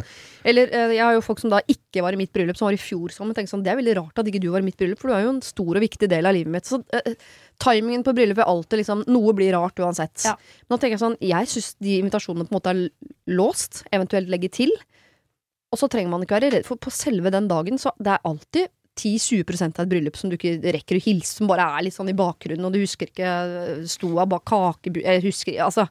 [0.53, 2.77] Eller eh, jeg har jo folk som da ikke var i mitt bryllup, som var
[2.77, 4.69] i fjor sånn, men tenker sånn Det er veldig rart at ikke du var i
[4.69, 6.71] mitt bryllup, for du er jo en stor og viktig del av livet mitt.
[6.71, 7.31] Så uh,
[7.63, 10.27] timingen på bryllupet er alltid liksom Noe blir rart uansett.
[10.27, 10.37] Ja.
[10.67, 12.85] Men nå tenker jeg sånn Jeg syns de invitasjonene på en måte er
[13.31, 14.75] låst, eventuelt legge til.
[15.71, 18.27] Og så trenger man ikke være redd, for på selve den dagen så det er
[18.27, 18.71] alltid
[19.01, 22.13] 10-20 av et bryllup som du ikke rekker å hilse, som bare er litt sånn
[22.13, 25.03] i bakgrunnen, og du husker ikke eh, stoa bak kakebu...
[25.25, 25.89] Husker Altså.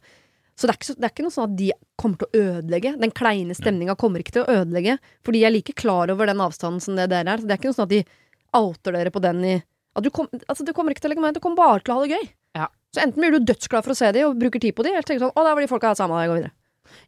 [0.59, 2.91] Så det, så det, er ikke noe sånn at de kommer til å ødelegge.
[2.99, 4.97] Den kleine stemninga kommer ikke til å ødelegge.
[5.23, 7.39] for de er like klar over den avstanden som det dere er.
[7.39, 8.01] Så det er ikke noe sånn at de
[8.59, 9.53] outer dere på den i
[9.97, 11.93] at du, kom, altså du kommer ikke til å legge meg Du kommer bare til
[11.93, 12.27] å ha det gøy.
[12.59, 12.67] Ja.
[12.93, 15.07] Så enten blir du dødsglad for å se de og bruker tid på de, eller
[15.07, 16.53] tenker sånn Å, der var de folka og jeg går videre.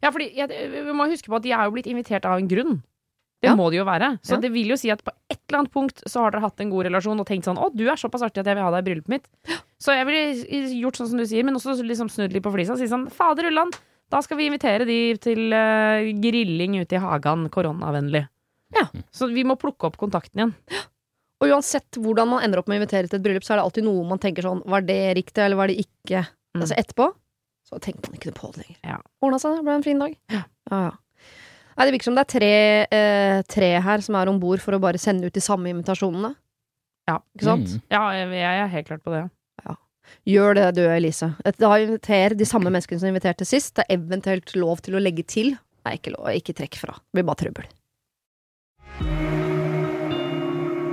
[0.02, 2.50] Ja, fordi jeg, vi må huske på at de er jo blitt invitert av en
[2.50, 2.80] grunn.
[3.42, 3.56] Det ja.
[3.58, 4.12] må det jo være.
[4.22, 6.60] Så det vil jo si at på et eller annet punkt så har dere hatt
[6.62, 8.70] en god relasjon og tenkt sånn 'Å, du er såpass artig at jeg vil ha
[8.70, 9.26] deg i bryllupet mitt'.
[9.82, 12.76] Så jeg ville gjort sånn som du sier, men også liksom snudd litt på flisa
[12.76, 13.74] og si sånn 'Fader ulland,
[14.14, 18.28] da skal vi invitere de til uh, grilling ute i hagen, koronavennlig'.
[18.78, 18.86] Ja.
[19.10, 20.54] Så vi må plukke opp kontakten igjen.
[21.42, 23.66] Og uansett hvordan man ender opp med å invitere til et bryllup, så er det
[23.66, 26.60] alltid noe man tenker sånn 'Var det riktig, eller var det ikke?' Mm.
[26.60, 27.14] Altså etterpå
[27.64, 28.78] så tenker man ikke på det lenger.
[28.84, 28.98] Ja.
[29.24, 30.16] Ordna seg, det ble en fin dag.
[30.28, 30.80] Ja, ja.
[30.84, 30.90] ja.
[31.76, 32.54] Nei, det virker som det er tre,
[32.92, 36.34] eh, tre her som er om bord for å bare sende ut de samme invitasjonene.
[37.08, 37.18] Ja.
[37.34, 37.76] Ikke sant?
[37.76, 37.84] Mm.
[37.92, 39.22] Ja, jeg, er helt klart på det.
[39.64, 39.76] Ja.
[40.28, 41.32] Gjør det du, Elise.
[41.58, 43.74] Da inviterer de samme menneskene som inviterte sist.
[43.78, 45.54] Det er eventuelt lov til å legge til.
[45.86, 46.28] Nei, ikke lov.
[46.36, 46.98] Ikke trekk fra.
[47.00, 47.70] Det blir bare trøbbel.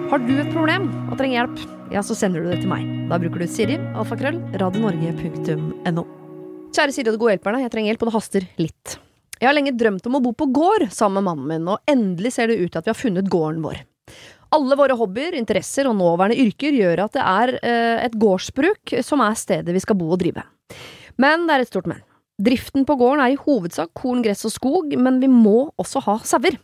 [0.09, 1.59] Har du et problem og trenger hjelp,
[1.93, 2.87] ja, så sender du det til meg.
[3.11, 6.05] Da bruker du Siri, alfakrøll, radionorge.no.
[6.73, 8.95] Kjære Siri og de gode hjelperne, jeg trenger hjelp, og det haster litt.
[9.39, 12.33] Jeg har lenge drømt om å bo på gård sammen med mannen min, og endelig
[12.35, 13.77] ser det ut til at vi har funnet gården vår.
[14.51, 19.23] Alle våre hobbyer, interesser og nåværende yrker gjør at det er eh, et gårdsbruk som
[19.23, 20.43] er stedet vi skal bo og drive.
[21.21, 22.03] Men det er et stort men.
[22.39, 26.19] Driften på gården er i hovedsak korn, gress og skog, men vi må også ha
[26.27, 26.59] sauer.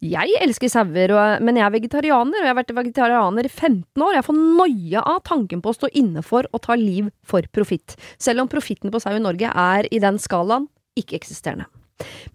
[0.00, 1.12] Jeg elsker sauer,
[1.44, 4.16] men jeg er vegetarianer, og jeg har vært vegetarianer i 15 år.
[4.16, 7.98] Jeg får noia av tanken på å stå inne for å ta liv for profitt,
[8.16, 11.68] selv om profitten på sau i Norge er i den skalaen ikke-eksisterende.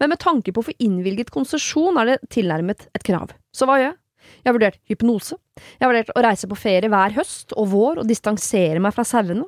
[0.00, 3.34] Men med tanke på å få innvilget konsesjon er det tilnærmet et krav.
[3.54, 3.98] Så hva gjør jeg?
[4.42, 5.36] Jeg har vurdert hypnose.
[5.78, 9.04] Jeg har vurdert å reise på ferie hver høst og vår og distansere meg fra
[9.06, 9.44] sauene.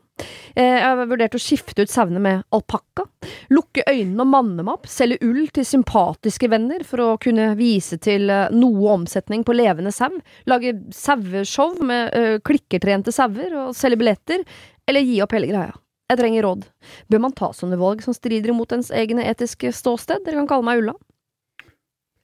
[0.55, 3.07] Eh, jeg har vurdert å skifte ut sauene med alpakka.
[3.55, 4.89] Lukke øynene og manne meg opp.
[4.91, 9.95] Selge ull til sympatiske venner for å kunne vise til eh, noe omsetning på levende
[9.95, 10.13] sau.
[10.51, 14.45] Lage saueshow med uh, klikkertrente sauer og selge billetter.
[14.87, 15.73] Eller gi opp hele greia.
[16.15, 16.69] Jeg trenger råd.
[17.11, 20.23] Bør man ta sånne valg som strider imot ens egne etiske ståsted?
[20.25, 20.95] Dere kan kalle meg Ulla.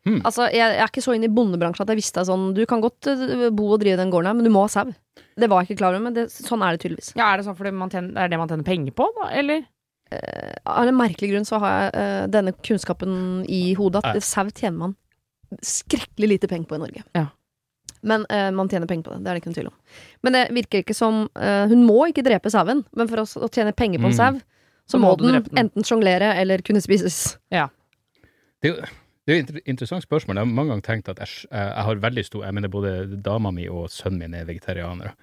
[0.07, 0.23] Hmm.
[0.25, 2.81] Altså, jeg, jeg, er ikke så inne i bondebransjen at jeg visste sånn Du kan
[2.81, 4.95] godt uh, bo og drive den gården her, men du må ha sau.
[5.37, 7.13] Det var jeg ikke klar over, men det, sånn er det tydeligvis.
[7.19, 9.67] Ja, Er det sånn fordi man tjener, er det man tjener penger på, da, eller?
[10.11, 13.13] Uh, av en merkelig grunn så har jeg uh, denne kunnskapen
[13.45, 14.97] i hodet at sau tjener man
[15.67, 17.05] skrekkelig lite penger på i Norge.
[17.19, 17.27] Ja.
[18.07, 19.25] Men uh, man tjener penger på det.
[19.25, 19.77] Det er det ikke noen tvil om.
[20.25, 23.75] Men det virker ikke som uh, Hun må ikke drepe sauen, men for å, tjene
[23.77, 24.19] penger på en mm.
[24.19, 24.41] sau,
[24.91, 27.37] så må, må den, den, enten sjonglere eller kunne spises.
[27.53, 27.69] Ja.
[28.65, 28.75] Det,
[29.29, 30.41] det er et interessant spørsmål.
[30.41, 32.95] Jeg har mange ganger tenkt at jeg, jeg har veldig stor Jeg mener både
[33.25, 35.15] dama mi og sønnen min er vegetarianere.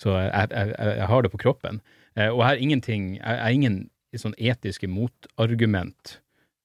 [0.00, 1.82] Så jeg, jeg, jeg, har det på kroppen.
[2.16, 3.82] Uh, og jeg har ingenting Jeg har ingen
[4.18, 6.16] sånn etiske motargument.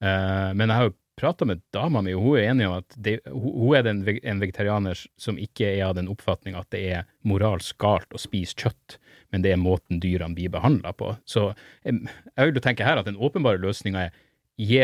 [0.02, 3.16] men jeg har jo prata med dama mi, og hun er enig om at det,
[3.32, 7.78] hun er den, en vegetarianer som ikke er av den oppfatning at det er moralsk
[7.82, 8.98] galt å spise kjøtt,
[9.32, 11.14] men det er måten dyrene blir behandla på.
[11.28, 11.50] Så
[11.88, 12.02] jeg,
[12.36, 14.18] jeg vil jo tenke her at den åpenbare løsninga er
[14.60, 14.82] gi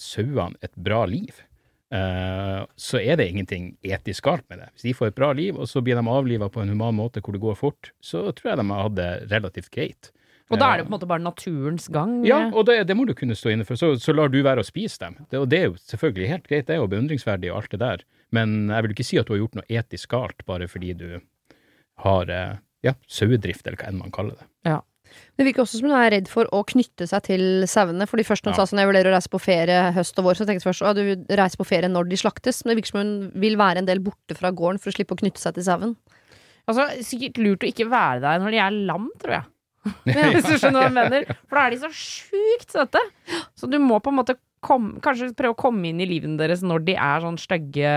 [0.00, 1.42] sauene et bra liv.
[1.90, 4.68] Uh, så er det ingenting etisk galt med det.
[4.74, 7.22] Hvis de får et bra liv, og så blir de avliva på en human måte
[7.24, 10.12] hvor det går fort, så tror jeg de har hatt det relativt greit.
[10.50, 12.16] Og da er det på en måte bare naturens gang?
[12.26, 13.78] Ja, og det, det må du kunne stå inne for.
[13.78, 15.20] Så, så, lar du være å spise dem.
[15.30, 17.82] Det, og det er jo selvfølgelig helt greit, det er jo beundringsverdig og alt det
[17.84, 18.02] der.
[18.34, 21.08] Men jeg vil ikke si at du har gjort noe etisk galt bare fordi du
[22.02, 24.48] har eh, ja, sauedrift, eller hva enn man kaller det.
[24.70, 24.80] Ja.
[25.38, 28.06] Det virker også som hun er redd for å knytte seg til sauene.
[28.06, 28.60] Fordi først hun ja.
[28.60, 30.86] sa sånn jeg vurderer å reise på ferie høst og vår, så tenkte jeg først
[30.86, 32.62] at du reiser på ferie når de slaktes.
[32.62, 35.16] Men det virker som hun vil være en del borte fra gården for å slippe
[35.16, 35.96] å knytte seg til sauen.
[36.70, 39.50] Altså, sikkert lurt å ikke være der når de er lam, tror jeg.
[40.04, 41.34] Hvis du skjønner hva jeg mener.
[41.48, 43.02] For da er de så sjukt søte.
[43.58, 46.64] Så du må på en måte kom, kanskje prøve å komme inn i livene deres
[46.64, 47.92] når de er sånn stygge,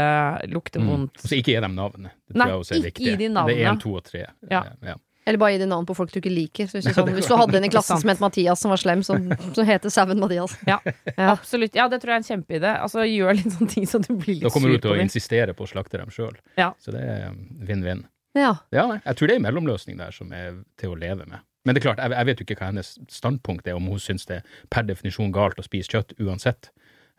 [0.52, 0.92] lukter mm.
[0.92, 1.18] vondt.
[1.20, 1.26] Mm.
[1.28, 2.16] Så ikke gi dem navnet.
[2.28, 3.08] Det tror Nei, jeg også er viktig.
[3.10, 3.58] Gi de navnet.
[3.58, 4.28] Det er én, to og tre.
[4.52, 4.64] Ja.
[4.84, 4.96] ja.
[5.26, 6.68] Eller bare gi de navn på folk du ikke liker.
[6.68, 9.04] Hvis du, sånn, hvis du hadde en i klassen som het Mathias som var slem,
[9.08, 9.16] så,
[9.56, 10.56] så heter sauen Mathias.
[10.68, 11.78] Ja, ja, absolutt.
[11.80, 12.74] Ja, det tror jeg er en kjempeidé.
[12.84, 15.00] Altså, gjør litt sånne ting så du blir litt sur Da kommer du til å
[15.04, 16.36] insistere på å slakte dem sjøl.
[16.60, 16.74] Ja.
[16.84, 17.32] Så det er
[17.64, 18.04] vinn-vinn.
[18.36, 18.58] Ja.
[18.74, 18.88] ja.
[18.98, 21.46] Jeg tror det er en mellomløsning der som er til å leve med.
[21.64, 24.02] Men det er klart, jeg, jeg vet jo ikke hva hennes standpunkt er, om hun
[24.02, 26.74] syns det er per definisjon galt å spise kjøtt uansett.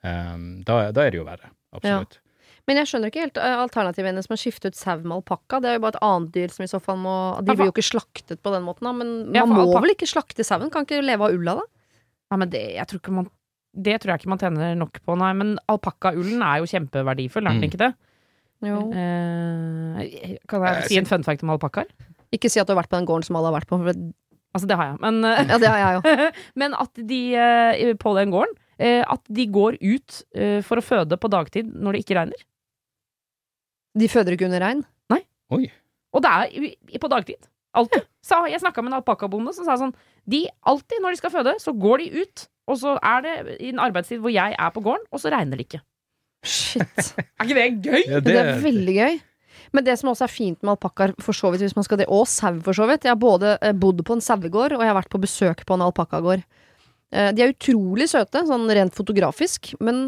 [0.04, 1.48] Um, da, da, er det jo verre.
[1.74, 2.18] Absolutt.
[2.68, 5.60] Men jeg skjønner ikke helt uh, alternativet hennes med å skifte ut sau med alpakka.
[5.60, 7.14] Det er jo bare et annet dyr som i så fall må
[7.44, 8.92] De blir jo ikke slaktet på den måten, da.
[8.96, 10.72] Men man må vel ikke slakte sauen?
[10.72, 11.66] Kan ikke leve av ulla, da?
[12.32, 13.28] Ja, men det, jeg tror ikke man,
[13.76, 15.32] det tror jeg ikke man tjener nok på, nei.
[15.40, 17.68] Men alpakkaullen er jo kjempeverdifull, er den mm.
[17.68, 17.92] ikke det?
[18.64, 18.80] Jo.
[18.96, 21.90] Eh, kan jeg si en fun fact om alpakkaer?
[22.34, 23.78] Ikke si at du har vært på den gården som alle har vært på.
[24.54, 26.28] Altså, det har jeg, men Ja, det har jeg jo.
[26.62, 30.16] men at de eh, på den gården At de går ut
[30.66, 32.40] for å føde på dagtid når det ikke regner.
[33.94, 34.80] De føder ikke under regn?
[35.12, 35.20] Nei.
[35.54, 35.68] Oi.
[36.14, 37.46] Og det er på dagtid.
[37.74, 38.06] Alltid.
[38.24, 39.94] Så jeg snakka med en alpakkabonde som sa sånn
[40.30, 43.72] De alltid når de skal føde, så går de ut, og så er det i
[43.72, 45.82] en arbeidstid hvor jeg er på gården, og så regner det ikke.
[46.44, 47.10] Shit.
[47.40, 48.02] er ikke det gøy?
[48.06, 48.26] Ja, det...
[48.30, 48.36] det...
[48.40, 49.18] er veldig gøy.
[49.74, 52.06] Men det som også er fint med alpakkaer, for så vidt, hvis man skal det,
[52.12, 54.92] og sau, for så vidt Jeg har både eh, bodd på en sauegård, og jeg
[54.92, 56.44] har vært på besøk på en alpakkagård.
[57.14, 60.06] Eh, de er utrolig søte, sånn rent fotografisk, men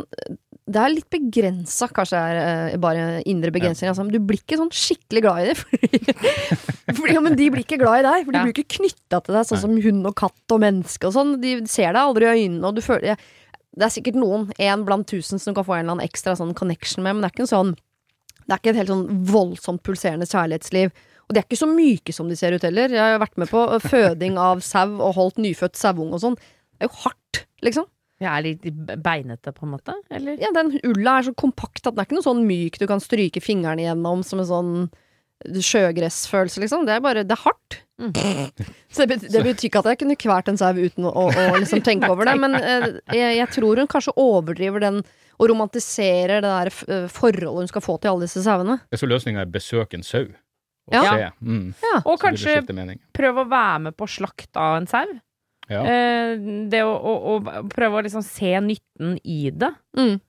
[0.66, 3.92] det er litt begrensa, kanskje er bare indre begrensninger.
[3.92, 3.94] Ja.
[3.94, 4.06] Altså.
[4.10, 5.56] Du blir ikke sånn skikkelig glad i det.
[5.66, 8.46] Fordi, fordi, ja, men de blir ikke glad i deg, for de ja.
[8.46, 11.32] blir ikke knytta til deg, sånn som hund og katt og menneske og sånn.
[11.42, 13.18] De ser deg aldri i øynene, og du føler
[13.76, 16.36] Det er sikkert noen, én blant tusen, som du kan få en eller annen ekstra
[16.38, 17.74] sånn connection med, men det er ikke en sånn
[18.46, 20.94] Det er ikke et helt sånn voldsomt pulserende kjærlighetsliv.
[21.26, 22.92] Og de er ikke så myke som de ser ut heller.
[22.94, 26.36] Jeg har vært med på føding av sau og holdt nyfødt sauung og sånn.
[26.38, 27.88] Det er jo hardt, liksom.
[28.22, 28.62] Ja, Er litt
[29.04, 29.96] beinete, på en måte?
[30.08, 30.38] Eller?
[30.40, 33.02] Ja, den ulla er så kompakt at den er ikke noe sånn myk du kan
[33.02, 34.72] stryke fingrene gjennom som en sånn
[35.44, 36.86] sjøgressfølelse, liksom.
[36.86, 37.82] Det er bare Det er hardt.
[38.00, 38.12] Mm.
[38.92, 41.46] Så det, betyr, det, betyr ikke at jeg kunne kvært en sau uten å, å
[41.58, 45.02] liksom tenke over det, men eh, jeg, jeg, tror hun kanskje overdriver den
[45.36, 48.78] og romantiserer det der eh, forholdet hun skal få til alle disse sauene.
[48.94, 50.26] Så løsninga er besøk en sau?
[50.86, 51.32] Og, ja.
[51.42, 51.72] Mm.
[51.82, 51.96] ja.
[52.06, 52.60] og kanskje
[53.16, 55.16] prøve å være med på slakt av en sau.
[55.66, 55.80] Ja.
[55.82, 56.36] Eh,
[56.70, 59.72] det å, å, å, prøve å liksom se nytten i det.
[59.98, 60.20] Mm.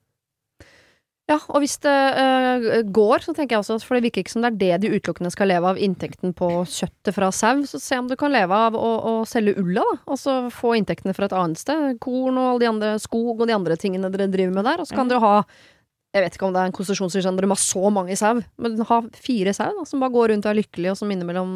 [1.28, 4.44] Ja, og hvis det uh, går, så tenker jeg også, for det virker ikke som
[4.44, 7.98] det er det de utelukkende skal leve av, inntekten på kjøttet fra sau, så se
[8.00, 9.98] om du kan leve av å, å selge ulla, da.
[10.08, 11.98] Og så få inntektene fra et annet sted.
[12.00, 14.80] Korn og alle de andre skog og de andre tingene dere driver med der.
[14.80, 15.12] Og så kan mm.
[15.12, 15.34] dere ha
[16.16, 18.78] jeg vet ikke om det er en konsesjonsregime dere må ha så mange sau, men
[18.88, 21.52] ha fire sau da, som bare går rundt og er lykkelige, og som innimellom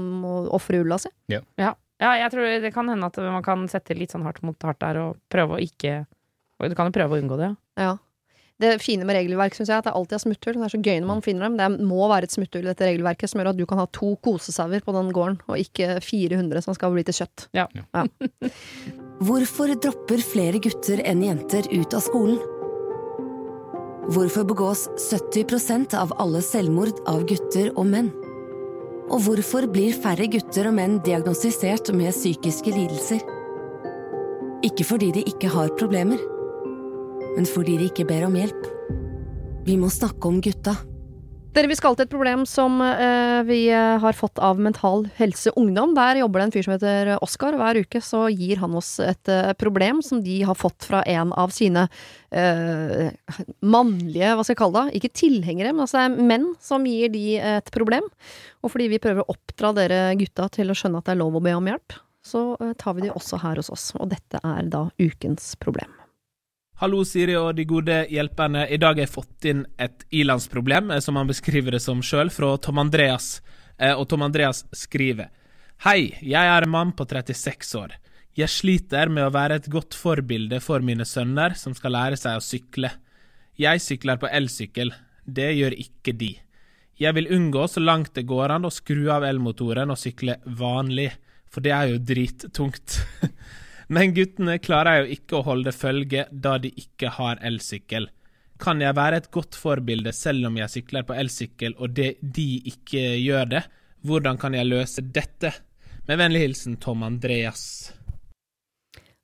[0.53, 1.11] ofrer ulla si.
[1.33, 1.41] Ja.
[1.61, 1.73] ja.
[2.03, 4.81] Ja, jeg tror det kan hende at man kan sette litt sånn hardt mot hardt
[4.83, 6.03] der, og prøve å ikke
[6.63, 7.87] Du kan jo prøve å unngå det, ja.
[7.89, 7.93] ja.
[8.63, 10.59] Det fine med regelverk synes jeg, er at det alltid er smutthull.
[10.61, 11.59] Det er så gøy når man finner dem.
[11.59, 14.15] Det må være et smutthull i dette regelverket som gjør at du kan ha to
[14.23, 17.49] kosesauer på den gården, og ikke 400 som skal bli til kjøtt.
[17.59, 17.67] Ja.
[17.75, 18.07] ja.
[19.23, 22.41] Hvorfor dropper flere gutter enn jenter ut av skolen?
[24.13, 28.11] Hvorfor begås 70% av alle selvmord av gutter og menn?
[29.13, 33.23] Og hvorfor blir færre gutter og menn diagnostisert med psykiske lidelser?
[34.67, 36.19] Ikke fordi de ikke har problemer,
[37.37, 38.71] men fordi de ikke ber om hjelp.
[39.67, 40.75] Vi må snakke om gutta.
[41.53, 45.53] Dere, Vi skal til et problem som eh, vi uh, har fått av Mental Helse
[45.61, 45.93] Ungdom.
[45.93, 47.59] Der jobber det en fyr som heter Oskar.
[47.61, 51.35] Hver uke så gir han oss et eh, problem som de har fått fra en
[51.37, 51.89] av sine
[53.61, 57.69] mannlige, hva skal jeg kalle det, ikke tilhengere, men altså menn som gir de et
[57.75, 58.07] problem.
[58.65, 61.37] Og fordi vi prøver å oppdra dere gutta til å skjønne at det er lov
[61.37, 62.47] å be om hjelp, så
[62.81, 63.91] tar vi de også her hos oss.
[64.01, 65.93] Og dette er da ukens problem.
[66.83, 68.65] Hallo, Siri og de gode hjelperne.
[68.67, 72.27] I dag har jeg fått inn et ilandsproblem, eh, som han beskriver det som sjøl,
[72.35, 73.37] fra Tom Andreas.
[73.79, 75.31] Eh, og Tom Andreas skriver
[75.87, 77.95] Hei, jeg er en mann på 36 år.
[78.35, 82.41] Jeg sliter med å være et godt forbilde for mine sønner som skal lære seg
[82.41, 82.91] å sykle.
[83.55, 84.91] Jeg sykler på elsykkel.
[85.23, 86.35] Det gjør ikke de.
[86.99, 91.13] Jeg vil unngå så langt det går an å skru av elmotoren og sykle vanlig,
[91.47, 93.05] for det er jo drittungt.
[93.93, 98.07] Men guttene klarer jo ikke å holde følge da de ikke har elsykkel.
[98.63, 102.47] Kan jeg være et godt forbilde selv om jeg sykler på elsykkel og de, de
[102.71, 103.63] ikke gjør det?
[104.07, 105.53] Hvordan kan jeg løse dette?
[106.09, 107.93] Med vennlig hilsen Tom Andreas.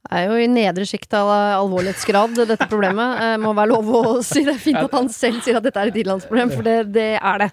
[0.04, 3.16] Det er jo i nedre sjikt av alvorlighetsgrad, dette problemet.
[3.24, 4.58] Det må være lov å si det.
[4.62, 7.50] Fint at han selv sier at dette er et ilandsproblem, for det, det, er det.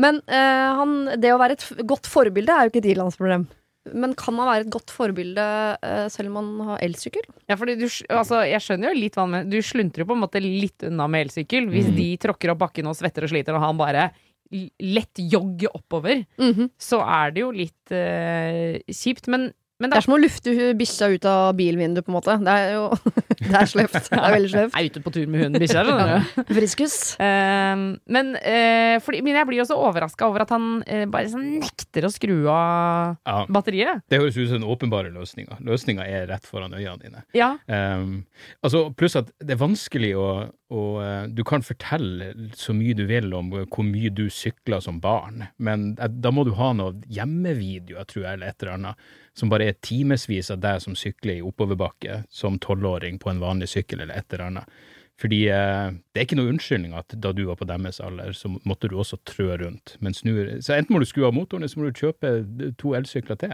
[0.00, 3.48] Men uh, han, det å være et godt forbilde er jo ikke et ilandsproblem.
[3.88, 5.44] Men kan man være et godt forbilde
[5.80, 7.24] eh, selv om man har elsykkel?
[7.48, 10.24] Ja, fordi du, altså, jeg skjønner jo litt hva med Du sluntrer jo på en
[10.26, 11.70] måte litt unna med elsykkel.
[11.72, 11.94] Hvis mm.
[11.96, 14.10] de tråkker opp bakken og svetter og sliter, og han bare
[14.50, 16.70] lett jogger oppover, mm -hmm.
[16.76, 19.28] så er det jo litt uh, kjipt.
[19.28, 22.36] Men men det, det er som å lufte bikkja ut av bilvinduet, på en måte.
[22.44, 22.84] Det er jo
[23.40, 24.10] Det er sløvt.
[24.10, 24.74] Det er veldig sløvt.
[24.76, 26.18] Jeg er ute på tur med hunden bikkja, ja.
[26.50, 26.96] Friskus.
[27.16, 31.32] Uh, men, uh, fordi, men, jeg blir jo så overraska over at han uh, bare
[31.32, 33.38] sånn nekter å skru av ja.
[33.48, 34.04] batteriet.
[34.12, 35.60] Det høres ut som den åpenbare løsninga.
[35.64, 37.24] Løsninga er rett foran øynene dine.
[37.36, 37.54] Ja.
[37.66, 38.26] Um,
[38.60, 40.30] altså, pluss at det er vanskelig å
[40.70, 45.00] og uh, du kan fortelle så mye du vil om hvor mye du sykla som
[45.02, 49.10] barn, men uh, da må du ha noe hjemmevideoer, tror jeg, eller et eller annet,
[49.34, 53.70] som bare er timevis av deg som sykler i oppoverbakke som tolvåring på en vanlig
[53.74, 54.80] sykkel, eller et eller annet.
[55.20, 58.88] Fordi det er ikke noe unnskyldning at da du var på deres alder, så måtte
[58.88, 59.98] du også trø rundt.
[60.00, 60.32] Mens nu,
[60.64, 63.52] Så enten må du skru av motoren, eller så må du kjøpe to elsykler til.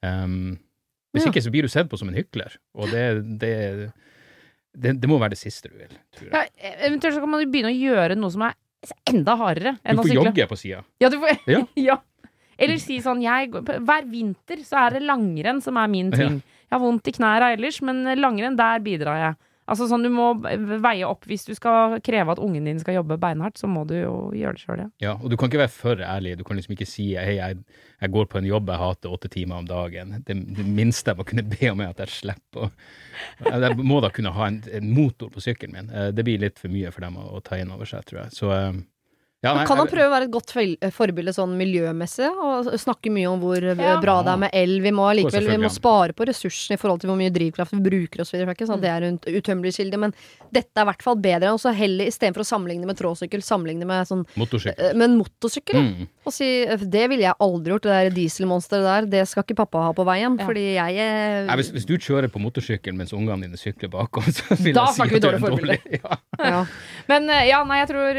[0.00, 0.56] Um,
[1.12, 1.32] hvis ja.
[1.32, 3.04] ikke så blir du sett på som en hykler, og det,
[3.40, 3.52] det
[4.76, 5.94] det, det, må være det siste du vil.
[6.28, 6.44] Ja,
[6.84, 8.56] eventuelt så kan man jo begynne å gjøre noe som er
[9.10, 10.18] enda hardere enn å sykle.
[10.18, 10.82] Du får jogge på sida.
[11.02, 11.62] Ja, du får, ja.
[11.80, 11.96] ja.
[12.56, 16.38] Eller si sånn jeg, Hver vinter så er det langrenn som er min ting.
[16.66, 19.36] Jeg har vondt i knærne ellers, men langrenn, der bidrar jeg.
[19.66, 23.18] Altså sånn Du må veie opp hvis du skal kreve at ungen din skal jobbe
[23.20, 24.88] beinhardt, så må du jo gjøre det sjøl, ja.
[25.02, 25.14] ja.
[25.18, 26.36] Og du kan ikke være for ærlig.
[26.38, 27.58] Du kan liksom ikke si hei, jeg,
[28.02, 30.18] jeg går på en jobb jeg hater åtte timer om dagen.
[30.26, 32.72] Det, det minste jeg må kunne be om, er at jeg slipper å
[33.46, 35.88] Jeg må da kunne ha en, en motor på sykkelen min.
[35.90, 38.22] Eh, det blir litt for mye for dem å, å ta inn over seg, tror
[38.24, 38.36] jeg.
[38.36, 38.70] Så eh,
[39.46, 42.28] ja, nei, kan han prøve å være et godt eh, forbilde sånn miljømessig?
[42.34, 43.96] Og snakke mye om hvor eh, ja.
[44.02, 44.74] bra det er med el.
[44.82, 47.82] Vi må likevel vi må spare på ressursene i forhold til hvor mye drivkraft vi
[47.84, 48.42] bruker osv.
[48.66, 50.00] Sånn det er en utømmelig kilde.
[50.02, 50.14] Men
[50.54, 51.52] dette er i hvert fall bedre.
[51.52, 54.90] enn å heller istedenfor å sammenligne med tråsykkel, sammenligne med sånn Motorsykkel.
[54.90, 55.80] Eh, med en motorsykkel.
[55.82, 56.08] Mm.
[56.26, 56.50] Og si
[56.96, 59.10] det ville jeg aldri gjort, det der dieselmonsteret der.
[59.16, 60.38] Det skal ikke pappa ha på veien.
[60.40, 60.48] Ja.
[60.48, 64.26] Fordi jeg er Nei, hvis, hvis, du kjører på motorsykkel mens ungene dine sykler bakom,
[64.36, 65.80] så vil da jeg si at du er dårlig.
[66.36, 66.66] Ja.
[67.08, 68.18] Men ja, nei, jeg tror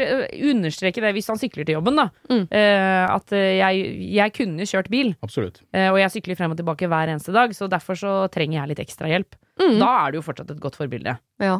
[0.50, 2.08] understreke det hvis han sykler til jobben, da.
[2.30, 2.44] Mm.
[2.48, 5.12] Uh, at jeg, jeg, kunne kjørt bil.
[5.26, 5.60] Absolutt.
[5.74, 8.72] Uh, og jeg sykler frem og tilbake hver eneste dag, så derfor så trenger jeg
[8.72, 9.36] litt ekstra hjelp.
[9.58, 9.76] Mm.
[9.82, 11.18] Da er det jo fortsatt et godt forbilde.
[11.42, 11.58] Ja.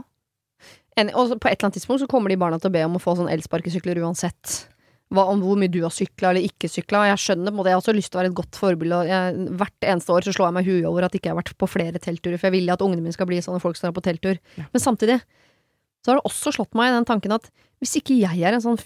[0.99, 2.99] En, og på et eller annet tidspunkt så kommer de barna til å be om
[2.99, 4.57] å få sånn elsparkesykler uansett.
[5.15, 7.07] Hva, om hvor mye du har sykla eller ikke sykla.
[7.09, 8.99] Jeg skjønner på en måte, jeg har også lyst til å være et godt forbilde.
[9.09, 11.55] Jeg, hvert eneste år så slår jeg meg huet over at jeg ikke har vært
[11.57, 13.95] på flere teltturer, for jeg vil at ungene mine skal bli sånne folk som er
[13.97, 14.41] på telttur.
[14.59, 14.67] Ja.
[14.75, 15.17] Men samtidig
[16.05, 17.49] så har det også slått meg i den tanken at
[17.81, 18.79] hvis ikke jeg er en sånn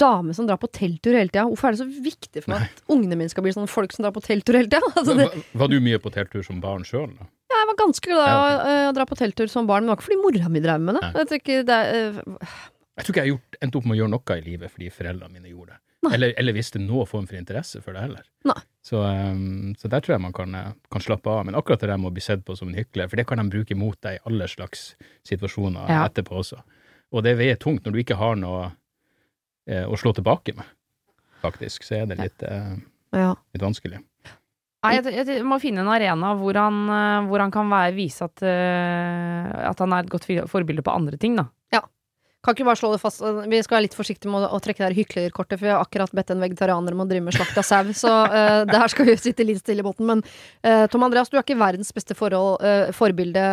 [0.00, 1.46] dame som drar på telttur hele tida.
[1.50, 4.06] Hvorfor er det så viktig for meg at ungene mine skal bli sånne folk som
[4.06, 4.82] drar på telttur hele tida?
[5.00, 7.12] Altså var, var, du mye på telttur som barn sjøl?
[7.50, 8.80] Ja, jeg var ganske glad i ja, okay.
[8.80, 10.88] å, å, dra på telttur som barn, men det var ikke fordi mora mi drev
[10.88, 11.12] med det.
[11.20, 12.58] Jeg tror ikke, det er, uh...
[12.98, 15.36] jeg tror ikke jeg gjort, endte opp med å gjøre noe i livet fordi foreldrene
[15.36, 15.80] mine gjorde det.
[16.08, 18.24] Eller, eller visste noe form for interesse for det heller.
[18.82, 21.44] Så, um, så, der tror jeg man kan, eh, kan, slappe av.
[21.44, 23.42] Men akkurat det der med å bli sett på som en hykler, for det kan
[23.42, 24.94] de bruke mot deg i alle slags
[25.28, 26.06] situasjoner ja.
[26.08, 26.62] etterpå også.
[27.12, 28.76] Og det veier tungt når du ikke har noe eh,
[29.86, 30.68] å slå tilbake med,
[31.44, 31.86] faktisk.
[31.86, 32.76] Så er det litt, eh,
[33.16, 33.34] ja.
[33.54, 34.00] litt vanskelig.
[34.80, 38.24] Nei, jeg, jeg, må finne en arena hvor han, eh, hvor han kan være, vise
[38.24, 41.50] at, uh, at han er et godt forbilde på andre ting, da.
[41.74, 41.82] Ja.
[42.40, 43.20] Kan ikke bare slå det fast.
[43.20, 46.14] Vi skal være litt forsiktige med å, å trekke det hyklerkortet, for vi har akkurat
[46.16, 49.10] bedt en vegetarianer om å drive med slakt av sau, så uh, det her skal
[49.10, 50.08] vi sitte litt stille i båten.
[50.08, 50.24] Men
[50.64, 52.64] uh, Tom Andreas, du er ikke verdens beste forhold,
[52.96, 53.44] forbilde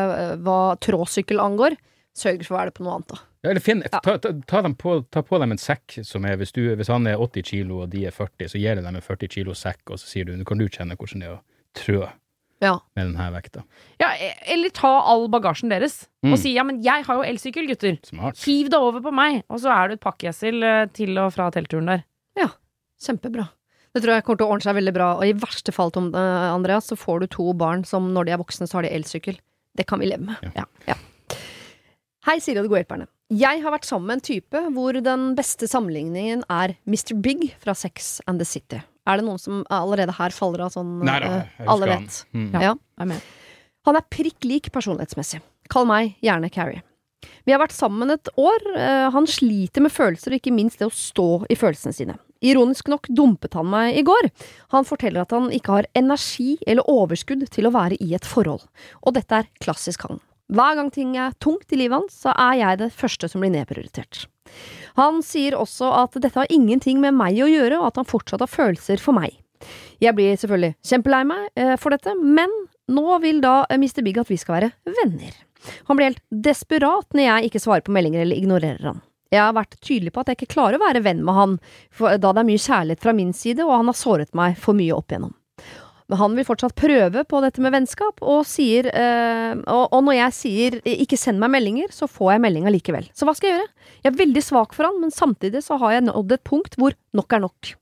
[0.48, 1.76] hva tråsykkel angår.
[2.16, 3.27] Sørg for å være det på noe annet, da.
[3.46, 6.54] Ja, eller finn, ta, ta, ta, på, ta, på, dem en sekk som er hvis,
[6.56, 9.04] du, hvis, han er 80 kilo og de er 40, så gir du dem en
[9.04, 11.44] 40 kilo sekk, og så sier du kan du kjenne hvordan det er å
[11.78, 12.00] trø
[12.64, 12.74] ja.
[12.98, 13.64] med denne vekta.
[14.02, 16.32] Ja, e, eller ta all bagasjen deres mm.
[16.34, 18.00] og si ja, men jeg har jo elsykkel, gutter.
[18.08, 18.40] Smart.
[18.46, 21.52] Hiv det over på meg, og så er du et pakkeessel eh, til og fra
[21.54, 22.04] teltturen der.
[22.40, 22.50] Ja,
[23.06, 23.50] kjempebra.
[23.96, 26.12] Det tror jeg kommer til å ordne seg veldig bra, og i verste fall, Tom
[26.14, 28.92] uh, Andreas, så får du to barn som når de er voksne, så har de
[28.94, 29.40] elsykkel.
[29.78, 30.42] Det kan vi leve med.
[30.54, 30.66] Ja.
[30.86, 30.92] ja.
[30.92, 31.38] ja.
[32.28, 33.08] Hei, Siri og de gode hjelperne.
[33.28, 37.12] Jeg har vært sammen med en type hvor den beste sammenligningen er Mr.
[37.20, 38.80] Big fra Sex and the City.
[39.08, 42.22] Er det noen som allerede her faller av sånn Nei da, uh, alle vet?
[42.32, 42.54] Mm.
[42.56, 43.18] Ja, er
[43.88, 45.40] han er prikk lik personlighetsmessig.
[45.72, 46.84] Kall meg gjerne Carrie.
[47.48, 48.64] Vi har vært sammen et år.
[48.76, 52.18] Uh, han sliter med følelser, og ikke minst det å stå i følelsene sine.
[52.44, 54.30] Ironisk nok dumpet han meg i går.
[54.76, 58.68] Han forteller at han ikke har energi eller overskudd til å være i et forhold,
[59.02, 60.22] og dette er klassisk han.
[60.48, 63.52] Hver gang ting er tungt i livet hans, så er jeg det første som blir
[63.52, 64.26] nedprioritert.
[64.98, 68.44] Han sier også at dette har ingenting med meg å gjøre, og at han fortsatt
[68.44, 69.36] har følelser for meg.
[70.04, 72.52] Jeg blir selvfølgelig kjempelei meg eh, for dette, men
[72.94, 74.04] nå vil da eh, Mr.
[74.06, 74.72] Big at vi skal være
[75.02, 75.36] venner.
[75.90, 79.02] Han blir helt desperat når jeg ikke svarer på meldinger eller ignorerer han.
[79.34, 81.58] Jeg har vært tydelig på at jeg ikke klarer å være venn med han,
[82.00, 84.96] da det er mye kjærlighet fra min side, og han har såret meg for mye
[84.96, 85.34] opp igjennom.
[86.08, 90.20] Men han vil fortsatt prøve på dette med vennskap, og sier eh, og, og, når
[90.22, 93.10] jeg sier 'ikke send meg meldinger', så får jeg melding allikevel.
[93.14, 93.74] Så hva skal jeg gjøre?
[94.04, 96.96] Jeg er veldig svak for han, men samtidig så har jeg nådd et punkt hvor
[97.14, 97.76] nok er nok.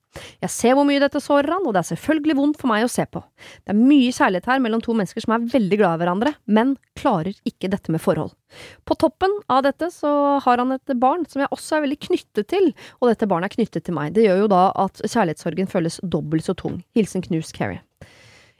[0.43, 2.91] Jeg ser hvor mye dette sårer han, og det er selvfølgelig vondt for meg å
[2.91, 3.21] se på.
[3.65, 6.75] Det er mye kjærlighet her mellom to mennesker som er veldig glad i hverandre, men
[6.97, 8.31] klarer ikke dette med forhold.
[8.87, 10.11] På toppen av dette så
[10.43, 12.71] har han et barn som jeg også er veldig knyttet til,
[13.01, 14.15] og dette barnet er knyttet til meg.
[14.15, 16.79] Det gjør jo da at kjærlighetssorgen føles dobbelt så tung.
[16.95, 17.83] Hilsen Knus Carrie.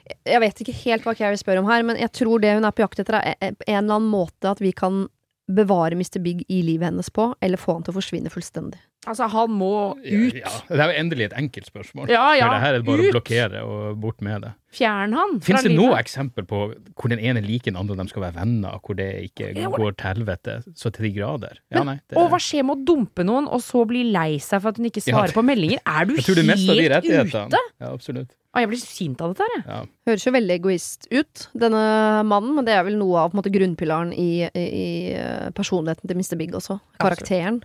[0.06, 2.74] Jeg vet ikke helt hva Carrie spør om her, men jeg tror det hun er
[2.74, 5.06] på jakt etter, er en eller annen måte at vi kan
[5.46, 6.18] bevare Mr.
[6.22, 8.80] Big i livet hennes på, eller få han til å forsvinne fullstendig.
[9.06, 10.34] Altså, han må ut.
[10.34, 10.52] Ja, ja.
[10.68, 12.08] Det er jo endelig et enkelt spørsmål.
[12.10, 12.46] Ja, ja.
[12.48, 13.08] For det her er det bare ut.
[13.08, 14.52] å blokkere og bort med det.
[14.76, 18.12] Fjern han Fins det noe eksempel på hvor den ene liker den andre, og de
[18.12, 21.60] skal være venner, hvor det ikke går til helvete så til de grader?
[21.72, 24.60] Ja, nei, det, Og hva skjer med å dumpe noen, og så bli lei seg
[24.60, 25.80] for at hun ikke Ja, svarer det- på meldinger?
[25.86, 27.62] Er du helt ute?
[27.80, 28.34] Ja, absolutt.
[28.56, 29.64] Ah, jeg blir sint av dette her, jeg.
[29.68, 29.80] Ja.
[30.08, 33.42] Høres jo veldig egoist ut, denne mannen, men det er vel noe av på en
[33.42, 36.38] måte, grunnpilaren i, i, eh, personligheten til Mr.
[36.40, 36.80] Big også.
[36.98, 37.62] Karakteren.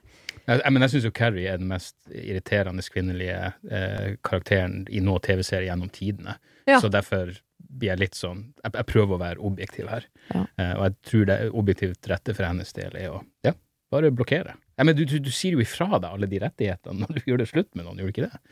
[0.52, 3.40] Jeg, jeg, men jeg syns jo Carrie er den mest irriterende kvinnelige
[3.72, 6.36] eh, karakteren i noen TV-serie gjennom tidene.
[6.70, 6.82] Ja.
[6.84, 7.32] Så derfor
[7.72, 10.08] blir jeg litt sånn Jeg, jeg prøver å være objektiv her.
[10.34, 10.44] Ja.
[10.58, 13.56] Eh, og jeg tror det objektivt rette for hennes del er å ja,
[13.94, 14.58] bare blokkere.
[14.82, 17.52] Men du, du, du sier jo ifra deg alle de rettighetene når du gjør det
[17.52, 18.44] slutt med noen, gjør du ikke det?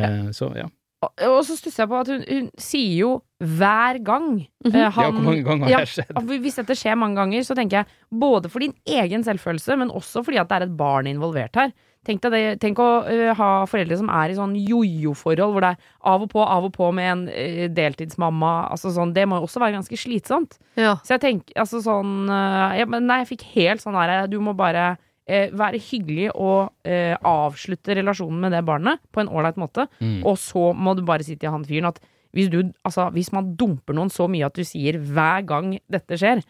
[0.00, 0.70] Eh, så ja.
[1.04, 4.90] Og, så stusser jeg på at hun, hun sier jo hver gang mm -hmm.
[4.90, 5.10] han, ja.
[5.10, 6.40] Hvor mange ganger har Ja, det skjedd?
[6.40, 10.24] Hvis dette skjer mange ganger, så tenker jeg både for din egen selvfølelse, men også
[10.24, 11.72] fordi at det er et barn involvert her.
[12.06, 15.76] Tenk, det, tenk å uh, ha foreldre som er i sånn jojo-forhold, hvor det er
[16.06, 18.70] av og på, av og på med en uh, deltidsmamma.
[18.70, 20.54] Altså sånn, det må jo også være ganske slitsomt.
[20.78, 20.94] Ja.
[21.02, 24.38] Så jeg tenker altså sånn uh, ja, men Nei, jeg fikk helt sånn her Du
[24.40, 24.96] må bare
[25.28, 29.88] eh, være hyggelig og eh, avslutte relasjonen med det barnet på en ålreit måte.
[30.00, 30.20] Mm.
[30.26, 32.00] Og så må du bare si til han fyren at
[32.36, 36.18] hvis, du, altså, hvis man dumper noen så mye at du sier hver gang dette
[36.20, 36.44] skjer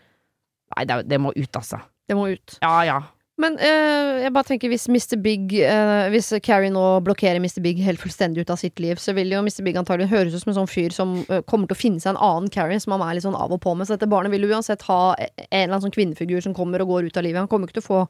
[0.75, 1.79] Nei, det, det må ut, altså.
[2.11, 2.57] Det må ut.
[2.59, 2.97] Ja, ja.
[3.39, 5.19] Men øh, jeg bare tenker hvis Mr.
[5.23, 7.61] Big øh, Hvis Carrie nå blokkerer Mr.
[7.63, 9.61] Big helt fullstendig ut av sitt liv, så vil jo Mr.
[9.65, 12.15] Big antagelig høres ut som en sånn fyr som øh, kommer til å finne seg
[12.15, 13.87] en annen Carrie som han er litt sånn av og på med.
[13.87, 16.95] Så dette barnet vil jo uansett ha en eller annen sånn kvinnefigur som kommer og
[16.95, 17.43] går ut av livet.
[17.45, 18.01] Han kommer ikke til å få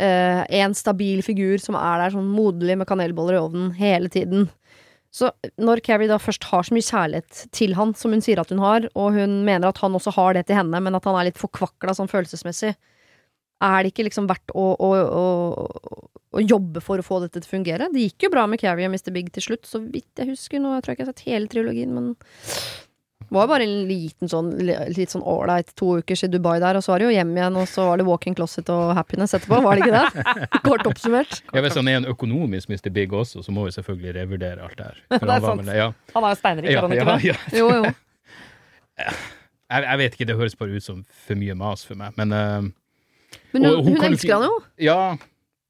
[0.00, 4.48] eh, en stabil figur som er der sånn moderlig med kanelboller i ovnen hele tiden.
[5.12, 5.28] Så
[5.60, 8.62] når Carrie da først har så mye kjærlighet til han som hun sier at hun
[8.62, 11.28] har, og hun mener at han også har det til henne, men at han er
[11.28, 12.72] litt forkvakla sånn følelsesmessig,
[13.62, 17.50] er det ikke liksom verdt å, å, å, å jobbe for å få dette til
[17.50, 17.90] å fungere?
[17.92, 19.12] Det gikk jo bra med Carrie og Mr.
[19.14, 20.62] Big til slutt, så vidt jeg husker.
[20.62, 22.08] Nå jeg tror ikke jeg har sett hele trilogien, men
[23.32, 26.84] var jo bare en liten sånn litt sånn ålreit to ukers i Dubai der, og
[26.84, 29.60] så var det jo hjem igjen, og så var det walk-in closet og happiness etterpå,
[29.64, 30.34] var det ikke det?
[30.68, 31.38] Kort oppsummert.
[31.54, 32.90] Ja, Hvis han er en økonomisk Mr.
[32.92, 35.00] Big også, så må vi selvfølgelig revurdere alt det her.
[35.16, 35.64] Det er han sant.
[35.66, 37.24] vel- Ja, Han er jo steinrik, ja, er han ikke ja, det?
[37.24, 37.58] ja.
[37.58, 37.92] Jo, jo.
[39.72, 42.32] Jeg, jeg vet ikke, det høres bare ut som for mye mas for meg, men
[42.36, 42.66] uh,
[43.54, 44.58] Men Og hun, hun elsker han jo.
[44.84, 44.98] Ja.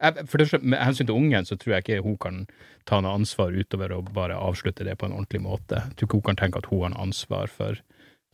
[0.02, 2.42] Jeg, for det, med hensyn til ungen, så tror jeg ikke hun kan
[2.88, 5.78] ta noe ansvar utover å bare avslutte det på en ordentlig måte.
[5.78, 7.78] Jeg tror ikke hun kan tenke at hun har noe ansvar for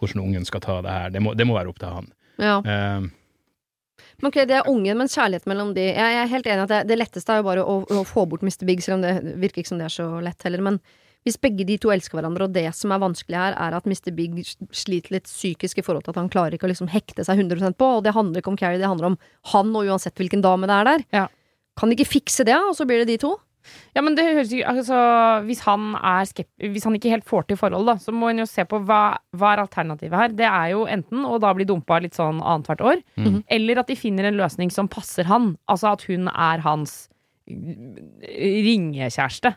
[0.00, 1.14] hvordan ungen skal ta det her.
[1.14, 2.12] Det må, det må være opp til han.
[2.38, 2.58] Ja.
[2.62, 3.08] Uh,
[4.22, 6.72] Men ok, det er ungen, men kjærlighet mellom de Jeg jeg er helt enig at
[6.72, 8.64] det, det letteste er jo bare å, å få bort Mr.
[8.66, 10.62] Big, selv om det virker ikke som det er så lett heller.
[10.64, 10.80] Men
[11.26, 14.12] hvis begge de to elsker hverandre, og det som er vanskelig her, er at Mr.
[14.16, 14.38] Big
[14.72, 17.76] sliter litt psykisk i forhold til at han klarer ikke å liksom hekte seg 100%
[17.78, 19.18] på, og det handler ikke om Carrie, det handler om
[19.52, 21.04] han, og uansett hvilken dame det er der.
[21.18, 21.26] Ja.
[21.78, 23.36] Kan de ikke fikse det, og så blir det de to?
[23.94, 24.96] Ja, men det høres jo altså,
[25.44, 28.38] hvis, han er skep hvis han ikke helt får til forhold, da, så må han
[28.40, 30.32] jo se på hva, hva er alternativet her.
[30.38, 33.42] Det er jo enten å da bli dumpa litt sånn annethvert år, Mhm.
[33.58, 35.56] eller at de finner en løsning som passer han.
[35.68, 37.08] Altså at hun er hans
[38.22, 39.54] ringekjæreste.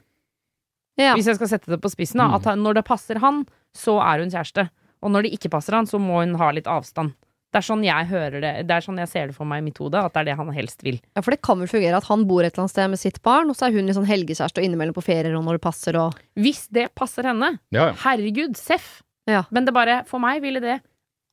[0.99, 1.13] Ja.
[1.15, 2.27] Hvis jeg skal sette det på spissen, da.
[2.29, 2.35] Mm.
[2.37, 4.67] At når det passer han, så er hun kjæreste.
[5.01, 7.15] Og når det ikke passer han, så må hun ha litt avstand.
[7.51, 9.65] Det er sånn jeg hører det Det er sånn jeg ser det for meg i
[9.65, 11.01] mitt hode, at det er det han helst vil.
[11.15, 13.21] ja, for det kan vel fungere at han bor et eller annet sted med sitt
[13.27, 15.65] barn, og så er hun litt sånn helgekjæreste og innimellom på ferier og når det
[15.65, 17.97] passer og Hvis det passer henne, ja, ja.
[18.05, 19.01] herregud, seff!
[19.29, 19.43] Ja.
[19.51, 20.79] Men det bare, for meg ville det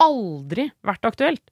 [0.02, 1.42] aldri vært aktuelt.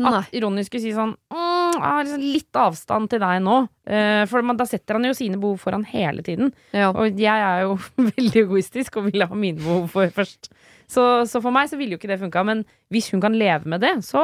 [0.00, 0.12] Nei.
[0.22, 3.56] At Ronny skulle si sånn mm, jeg har liksom litt avstand til deg nå.
[3.86, 6.52] Eh, for man, da setter han jo sine behov foran hele tiden.
[6.76, 6.90] Ja.
[6.90, 7.76] Og jeg er jo
[8.16, 10.52] veldig egoistisk og vil ha mine behov for først.
[10.90, 12.44] Så, så for meg så ville jo ikke det funka.
[12.48, 14.22] Men hvis hun kan leve med det, så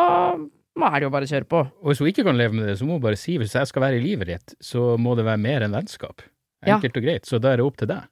[0.78, 1.62] må er det jo bare å kjøre på.
[1.82, 3.70] Og hvis hun ikke kan leve med det, så må hun bare si hvis jeg
[3.70, 6.22] skal være i livet ditt, så må det være mer enn vennskap.
[6.62, 6.76] Ja.
[6.76, 7.26] Enkelt og greit.
[7.26, 8.06] Så da er det opp til deg.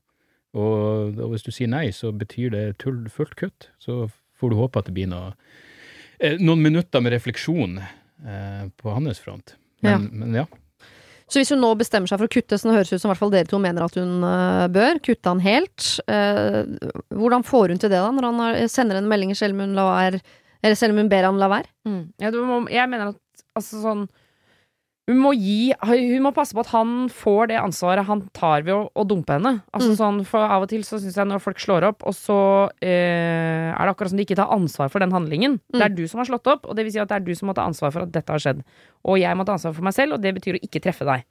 [0.56, 3.68] Og, og, hvis du sier nei, så betyr det tull, fullt kutt.
[3.82, 4.06] Så
[4.40, 5.34] får du håpe at det blir noe,
[6.40, 9.56] noen minutter med refleksjon eh, på hans front.
[9.84, 9.98] Men ja.
[10.12, 10.46] men ja.
[11.26, 13.18] Så hvis hun nå bestemmer seg for å kutte, som det høres ut som hvert
[13.18, 16.62] fall dere to mener at hun uh, bør, kutte han helt, uh,
[17.10, 19.74] hvordan får hun til det da, når han har, sender en melding selv om hun
[19.74, 20.20] lar
[20.62, 21.72] eller selv om hun ber han la være?
[21.88, 22.04] Mm.
[22.22, 24.06] Ja, må, jeg mener at altså sånn
[25.06, 28.74] hun må, gi, hun må passe på at han får det ansvaret han tar ved
[28.74, 29.52] å, å dumpe henne.
[29.70, 29.98] Altså mm.
[30.00, 32.38] sånn, for Av og til så syns jeg når folk slår opp, og så
[32.82, 35.60] eh, er det akkurat som de ikke tar ansvar for den handlingen.
[35.70, 35.78] Mm.
[35.78, 37.32] Det er du som har slått opp, og det vil si at det er du
[37.38, 38.66] som må ta ansvar for at dette har skjedd.
[39.06, 41.22] Og jeg må ta ansvar for meg selv, og det betyr å ikke treffe deg.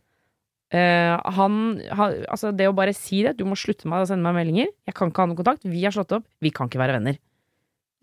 [0.73, 1.59] Eh, han,
[1.99, 4.71] han, altså Det å bare si det, du må slutte med å sende meg meldinger,
[4.87, 7.19] jeg kan ikke ha noen kontakt, vi har slått opp, vi kan ikke være venner.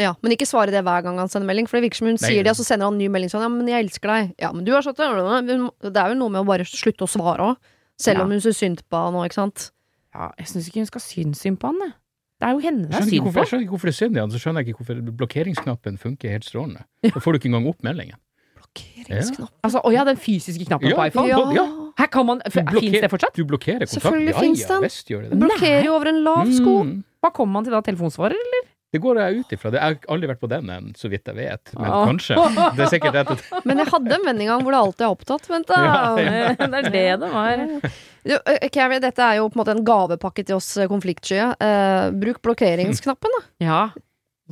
[0.01, 2.17] Ja, Men ikke svare det hver gang han sender melding, for det virker som hun
[2.17, 2.25] Nei.
[2.25, 4.35] sier det, og så sender han en ny melding sånn 'Ja, men jeg elsker deg'.
[4.41, 7.11] Ja, men du har sagt det Det er jo noe med å bare slutte å
[7.11, 7.57] svare òg.
[8.01, 8.25] Selv ja.
[8.25, 9.71] om hun syns synd på han nå, ikke sant?
[10.15, 11.93] Ja, jeg syns ikke hun skal synes synd på han, jeg.
[12.43, 13.33] Det er jo henne det er synd på.
[13.39, 15.99] Jeg skjønner ikke hvorfor det er synd i han, så skjønner jeg ikke hvorfor blokkeringsknappen
[16.03, 16.83] funker helt strålende.
[17.05, 18.19] Da får du ikke engang opp meldingen.
[18.59, 19.47] Blokkeringsknappen?
[19.47, 19.63] Ja.
[19.69, 21.31] Altså, å ja, den fysiske knappen ja, på iPhone?
[21.31, 21.39] Ja.
[21.55, 21.69] ja.
[22.01, 23.37] Her kan man, Fins det fortsatt?
[23.37, 24.01] Du blokkerer kontakten.
[24.01, 24.89] Selvfølgelig ja, fins den.
[24.89, 25.39] Ja, det.
[25.45, 26.77] Blokkerer jo over en lav sko.
[26.89, 26.95] Mm.
[27.23, 27.83] Hva kommer man til da?
[27.87, 28.72] Telefonsvarer, eller?
[28.93, 29.71] Det går jeg ut ifra.
[29.73, 31.71] Jeg har aldri vært på den enn, så vidt jeg vet.
[31.79, 32.03] Men ah.
[32.11, 32.37] kanskje.
[32.77, 33.45] Det er sikkert rett.
[33.65, 35.47] Men jeg hadde en venn en gang hvor det alltid er opptatt.
[35.49, 35.79] Vent, da.
[35.87, 36.51] Ja, ja.
[36.61, 37.63] det er det det var.
[38.75, 41.47] Carrie, dette er jo på en måte en gavepakke til oss konfliktskye.
[41.57, 43.41] Uh, bruk blokkeringsknappen, da.
[43.65, 43.83] Ja,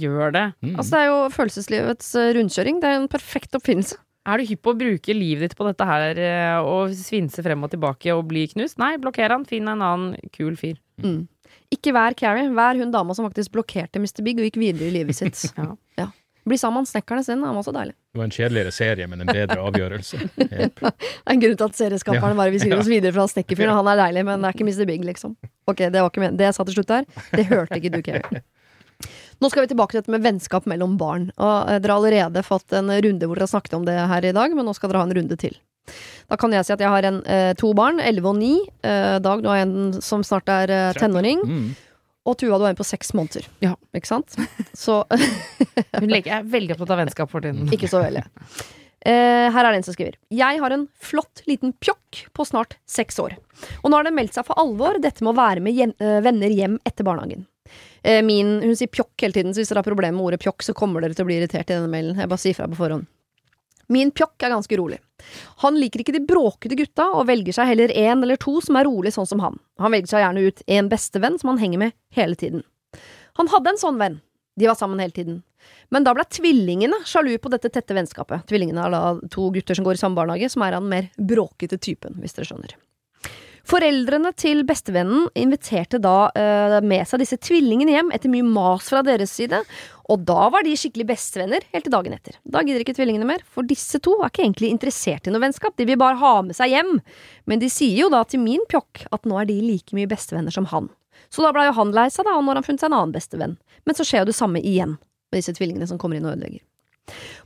[0.01, 0.47] gjør det.
[0.65, 0.73] Mm.
[0.73, 2.81] Altså, det er jo følelseslivets rundkjøring.
[2.81, 4.01] Det er en perfekt oppfinnelse.
[4.31, 6.19] Er du hypp på å bruke livet ditt på dette her
[6.65, 8.81] og svinse frem og tilbake og bli knust?
[8.81, 9.45] Nei, blokker han.
[9.49, 10.81] Finn en annen kul fyr.
[11.05, 11.27] Mm.
[11.75, 12.51] Ikke vær Carrie.
[12.55, 14.23] Vær hun dama som faktisk blokkerte Mr.
[14.27, 15.45] Big og gikk videre i livet sitt.
[15.59, 15.71] ja.
[16.01, 16.09] ja.
[16.49, 17.43] Bli sammen med snekkerne sin.
[17.47, 17.95] Han var så deilig.
[18.11, 20.23] Det var en kjedeligere serie, men en bedre avgjørelse.
[20.41, 20.81] Yep.
[20.81, 23.77] det er en grunn til at serieskaperne bare vil skrive oss videre fra snekkerfyren.
[23.77, 24.87] Han er deilig, men det er ikke Mr.
[24.89, 25.37] Big, liksom.
[25.71, 26.41] Ok, det var ikke med.
[26.41, 27.07] Det jeg sa til slutt der,
[27.37, 28.43] det hørte ikke du, Carrie.
[29.41, 31.31] Nå skal vi tilbake til dette med vennskap mellom barn.
[31.41, 34.27] Og eh, Dere har allerede fått en runde hvor dere har snakket om det her
[34.29, 35.55] i dag, men nå skal dere ha en runde til.
[36.31, 38.51] Da kan jeg si at jeg har en, eh, to barn, 11 og 9.
[38.87, 41.43] Eh, Dag, du har en som snart er eh, tenåring.
[41.47, 41.71] Mm.
[42.29, 43.47] Og Tuva, du har en på seks måneder.
[43.65, 43.75] Ja.
[43.97, 44.37] Ikke sant?
[44.77, 45.03] Så
[46.03, 47.71] Hun er veldig opptatt av vennskap for tiden.
[47.75, 48.27] Ikke så veldig.
[49.01, 50.19] Eh, her er det en som skriver.
[50.35, 53.39] Jeg har en flott liten pjokk på snart seks år.
[53.81, 56.19] Og nå har det meldt seg for alvor, dette med å være med hjem, øh,
[56.27, 57.47] venner hjem etter barnehagen.
[58.05, 60.65] Eh, min, hun sier pjokk hele tiden, så hvis dere har problemer med ordet pjokk,
[60.67, 62.21] så kommer dere til å bli irritert i denne mailen.
[62.21, 63.09] Jeg bare sier fra på forhånd.
[63.91, 65.01] Min pjokk er ganske rolig.
[65.65, 68.89] Han liker ikke de bråkete gutta, og velger seg heller én eller to som er
[68.89, 69.59] rolig sånn som han.
[69.83, 72.65] Han velger seg gjerne ut en bestevenn som han henger med hele tiden.
[73.41, 74.21] Han hadde en sånn venn.
[74.59, 75.41] De var sammen hele tiden.
[75.91, 78.47] Men da ble tvillingene sjalu på dette tette vennskapet.
[78.49, 81.11] Tvillingene er da to gutter som går i samme barnehage, som er av den mer
[81.17, 82.77] bråkete typen, hvis dere skjønner.
[83.71, 89.03] Foreldrene til bestevennen inviterte da uh, med seg disse tvillingene hjem etter mye mas fra
[89.07, 89.61] deres side,
[90.11, 92.39] og da var de skikkelig bestevenner helt til dagen etter.
[92.43, 95.77] Da gidder ikke tvillingene mer, for disse to er ikke egentlig interessert i noe vennskap,
[95.79, 96.97] de vil bare ha med seg hjem.
[97.47, 100.55] Men de sier jo da til min pjokk at nå er de like mye bestevenner
[100.55, 100.91] som han.
[101.31, 102.99] Så da blei jo han lei seg, da, og nå har han funnet seg en
[102.99, 103.55] annen bestevenn.
[103.87, 104.97] Men så skjer jo det samme igjen
[105.31, 106.65] med disse tvillingene som kommer inn og ødelegger.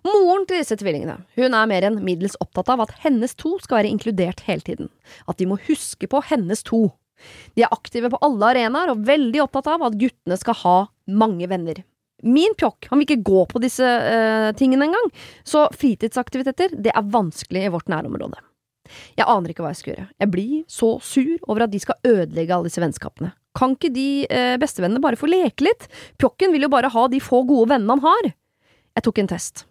[0.04, 3.80] Moren til disse tvillingene hun er mer enn middels opptatt av at hennes to skal
[3.80, 4.90] være inkludert hele tiden.
[5.28, 6.86] At de må huske på hennes to.
[7.56, 10.76] De er aktive på alle arenaer og veldig opptatt av at guttene skal ha
[11.08, 11.80] mange venner.
[12.24, 15.10] Min pjokk han vil ikke gå på disse uh, tingene engang,
[15.46, 18.40] så fritidsaktiviteter det er vanskelig i vårt nærområde.
[19.16, 20.06] Jeg aner ikke hva jeg skal gjøre.
[20.20, 23.32] Jeg blir så sur over at de skal ødelegge alle disse vennskapene.
[23.56, 25.88] Kan ikke de uh, bestevennene bare få leke litt?
[26.20, 28.32] Pjokken vil jo bare ha de få gode vennene han har.
[28.94, 29.66] Jeg tok en test.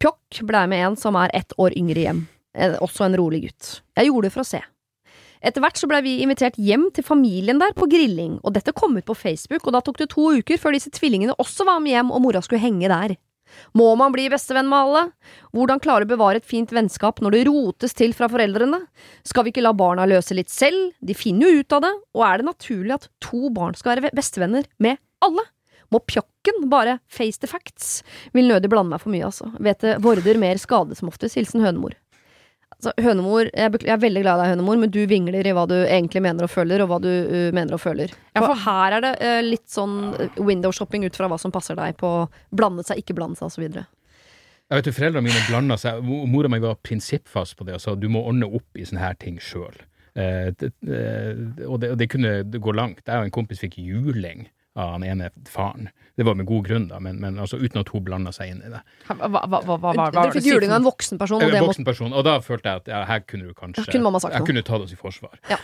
[0.00, 2.20] Pjokk blei med en som er ett år yngre hjem,
[2.80, 3.72] også en rolig gutt.
[3.98, 4.60] Jeg gjorde det for å se.
[5.40, 8.98] Etter hvert så blei vi invitert hjem til familien der på grilling, og dette kom
[8.98, 11.94] ut på Facebook, og da tok det to uker før disse tvillingene også var med
[11.94, 13.16] hjem og mora skulle henge der.
[13.74, 15.04] Må man bli bestevenn med alle?
[15.56, 18.82] Hvordan klare å bevare et fint vennskap når det rotes til fra foreldrene?
[19.26, 22.26] Skal vi ikke la barna løse litt selv, de finner jo ut av det, og
[22.26, 25.46] er det naturlig at to barn skal være bestevenner med alle?
[25.90, 28.04] Må pjokken bare face the facts?
[28.36, 29.50] Vil nødig blande meg for mye, altså.
[29.58, 31.34] Vet det vorder mer skade som oftest.
[31.34, 31.96] Hilsen hønemor.
[32.80, 35.66] Altså, hønemor, jeg, jeg, er veldig glad i deg, hønemor, men du vingler i hva
[35.68, 38.14] du egentlig mener og føler, og hva du uh, mener og føler.
[38.32, 41.76] Ja, for her er det uh, litt sånn uh, window-shopping ut fra hva som passer
[41.76, 42.14] deg på
[42.56, 43.82] blandet seg, ikke blandet seg, osv.
[44.70, 46.00] Jeg vet jo, Foreldrene mine blanda seg.
[46.08, 49.20] Mora mi var prinsippfast på det og sa du må ordne opp i sånne her
[49.20, 49.76] ting sjøl.
[50.14, 50.48] Eh,
[51.66, 53.02] og, det, og det kunne gå langt.
[53.04, 54.46] Jeg og en kompis fikk juling
[54.78, 55.88] av han ene faren.
[56.16, 58.58] Det var med god grunn, da, men, men altså, uten at hun blanda seg inn
[58.66, 58.80] i det.
[59.08, 61.86] Hva, hva, hva, hva, hva, Dere fikk juling av en voksen person, og det voksen
[61.86, 64.34] person, og da følte jeg at ja, her kunne du kanskje Ja, kunne mamma sagt
[64.36, 64.48] Jeg noe.
[64.50, 65.38] kunne tatt oss i forsvar.
[65.48, 65.56] Ja.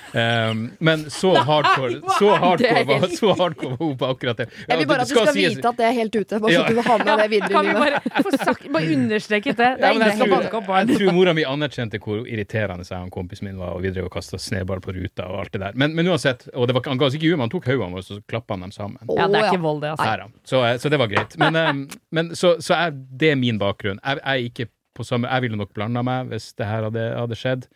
[0.51, 4.49] Um, men så hardcore, så hardcore, var, så hardcore var hun på akkurat det.
[4.63, 6.57] Ja, Jeg vil bare at du skal skal vite at det er helt ute, bare
[6.57, 6.65] så Ja.
[6.73, 8.09] du har med det videre Kan i vi livet.
[8.17, 9.71] bare sagt, bare understreket det?
[9.77, 13.61] Det er jeg, tror, jeg tror mora mi anerkjente hvor irriterende jeg og kompisen min
[13.61, 15.77] var, og vi drev og kasta snøball på ruta og alt det der.
[15.77, 18.01] Men, men uansett, og det var, han ga oss ikke juling, han tok hodet våre
[18.01, 18.96] og så klappa han dem sammen.
[19.17, 20.07] Ja, det er ikke vold, det, altså.
[20.09, 20.29] Nei ja.
[20.49, 21.37] Så, eh, så det var greit.
[21.41, 24.01] Men, eh, men så, så er det min bakgrunn.
[24.03, 27.07] Jeg, jeg er ikke på samme Jeg ville nok blanda meg hvis det her hadde,
[27.19, 27.67] hadde skjedd.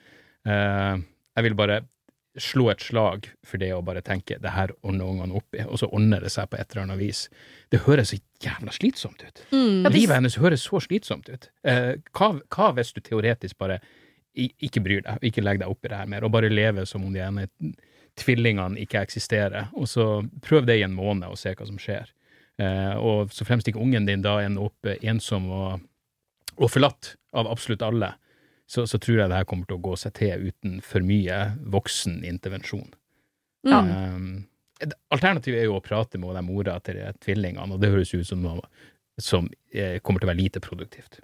[0.48, 1.02] Eh,
[1.36, 1.82] jeg vil bare
[2.40, 5.80] slå et slag for det å bare tenke det her ordner ungene opp i, og
[5.80, 7.24] så ordner det seg på et eller annet vis.
[7.72, 9.42] Det høres så jævla slitsomt ut.
[9.50, 9.88] Mm.
[9.90, 11.50] Livet hennes høres så slitsomt ut.
[11.66, 13.80] Eh, hva, hva hvis du teoretisk bare
[14.38, 17.02] ikke bryr deg, ikke legger deg opp i det her mer, og bare lever som
[17.04, 17.48] om de ene
[18.18, 20.06] tvillingene ikke eksisterer, og så
[20.44, 22.10] prøv det i en måned og se hva som skjer.
[22.60, 25.86] Eh, og så fremst ikke ungen din da ender opp eh, ensom og,
[26.58, 28.12] og forlatt av absolutt alle,
[28.70, 31.40] så, så tror jeg det her kommer til å gå seg til uten for mye
[31.72, 32.90] voksen intervensjon.
[33.66, 33.80] Ja.
[33.82, 38.28] Eh, alternativet er jo å prate med den mora til tvillingene, og det høres ut
[38.28, 38.64] som noe
[39.20, 41.20] som eh, kommer til å være lite produktivt.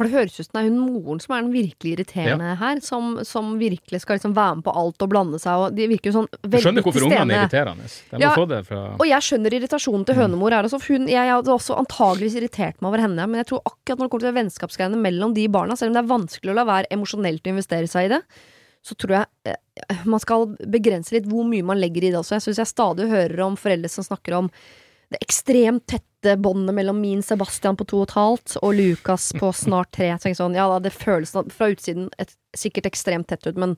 [0.00, 2.78] For det høres ut som det er hun moren som er den virkelig irriterende her,
[2.80, 6.08] som, som virkelig skal liksom være med på alt og blande seg, og de virker
[6.08, 6.62] jo sånn Du stede.
[6.64, 7.88] skjønner hvorfor ungene er irriterende.
[8.08, 11.04] De må Ja, få det fra Og jeg skjønner irritasjonen til hønemor her også, hun,
[11.12, 14.26] jeg hadde også antageligvis irritert meg over henne, men jeg tror akkurat når det kommer
[14.30, 17.52] til vennskapsgreiene mellom de barna, selv om det er vanskelig å la være emosjonelt å
[17.52, 18.22] investere seg i det,
[18.80, 22.38] så tror jeg eh, man skal begrense litt hvor mye man legger i det også.
[22.38, 24.48] Jeg syns jeg stadig hører om foreldre som snakker om
[25.10, 29.50] det ekstremt tette båndet mellom min Sebastian på to og et halvt og Lukas på
[29.56, 30.12] snart tre.
[30.12, 33.74] Jeg sånn, ja det føles fra utsiden et, sikkert ekstremt tett ut, men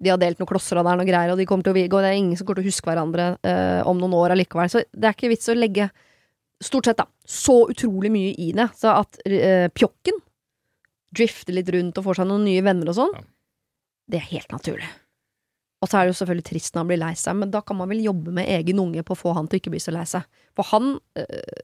[0.00, 2.00] de har delt noen klosser av der er greier, og de kommer til å gå,
[2.00, 4.70] det er ingen som kommer til å huske hverandre eh, om noen år allikevel.
[4.72, 5.90] Så det er ikke vits å legge,
[6.64, 8.70] stort sett, da, så utrolig mye i det.
[8.80, 10.16] Så at eh, pjokken
[11.12, 13.26] drifter litt rundt og får seg noen nye venner og sånn, Ja.
[14.14, 14.88] det er helt naturlig.
[15.80, 17.76] Og så er det jo selvfølgelig trist når han blir lei seg, men da kan
[17.78, 19.92] man vel jobbe med egen unge på å få han til å ikke bli så
[19.96, 20.26] lei seg.
[20.54, 21.62] For han øh,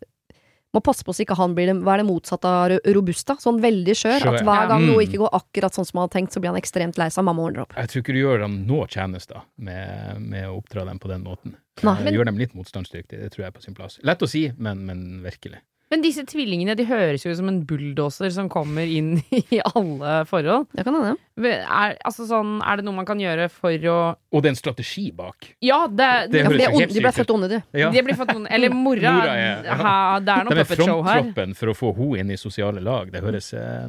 [0.74, 3.36] må passe på så ikke han blir det, hva er det motsatte av robust, robusta?
[3.40, 4.26] Sånn veldig skjør.
[4.32, 5.04] At hver gang noe Mm.
[5.06, 7.24] ikke går akkurat sånn som han har tenkt, så blir han ekstremt lei seg.
[7.28, 7.76] Mamma ordner opp.
[7.76, 11.22] Jeg tror ikke du gjør dem noe tjenester med, med å oppdra dem på den
[11.24, 11.54] måten.
[11.82, 13.98] Nei, Eh, men- Gjør dem litt motstandsdyktige, det tror jeg er på sin plass.
[14.02, 15.60] Lett å si, men, men virkelig.
[15.90, 19.20] Men disse tvillingene de høres jo ut som en bulldoser som kommer inn
[19.54, 20.66] i alle forhold.
[20.74, 21.12] Det kan hende.
[21.46, 23.98] Er, altså sånn, er det noe man kan gjøre for å
[24.34, 25.52] Og det er en strategi bak.
[25.62, 27.58] Ja, det, Det Ja, for høres de, er de ble født onde, du.
[27.78, 27.90] Ja.
[27.94, 28.50] det ble født onde.
[28.50, 29.12] Eller mora.
[29.20, 29.76] Mora er- ja.
[29.84, 29.94] ha,
[30.26, 31.20] det er noe De er puppet show her.
[31.22, 33.12] fronttroppen for å få henne inn i sosiale lag.
[33.14, 33.86] Det høres, eh,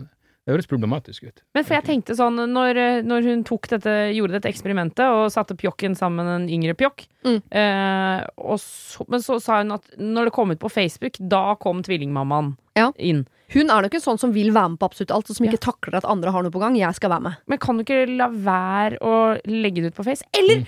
[0.48, 1.42] det høres problematisk ut.
[1.58, 5.58] Men for jeg tenkte sånn, når, når hun tok dette, gjorde dette eksperimentet og satte
[5.60, 7.42] pjokken sammen med en yngre pjokk, Mm.
[7.52, 11.58] eh, og så, men så sa hun at når det kom ut på Facebook, da
[11.60, 12.94] kom tvillingmammaen Ja.
[12.96, 13.26] inn.
[13.52, 15.60] Hun er nok en sånn som vil være med på absolutt alt, og som ikke
[15.60, 16.76] takler at andre har noe på gang.
[16.80, 17.36] Jeg skal være med.
[17.48, 19.14] Men kan du ikke la være å
[19.48, 20.24] legge det ut på Face?
[20.36, 20.64] Eller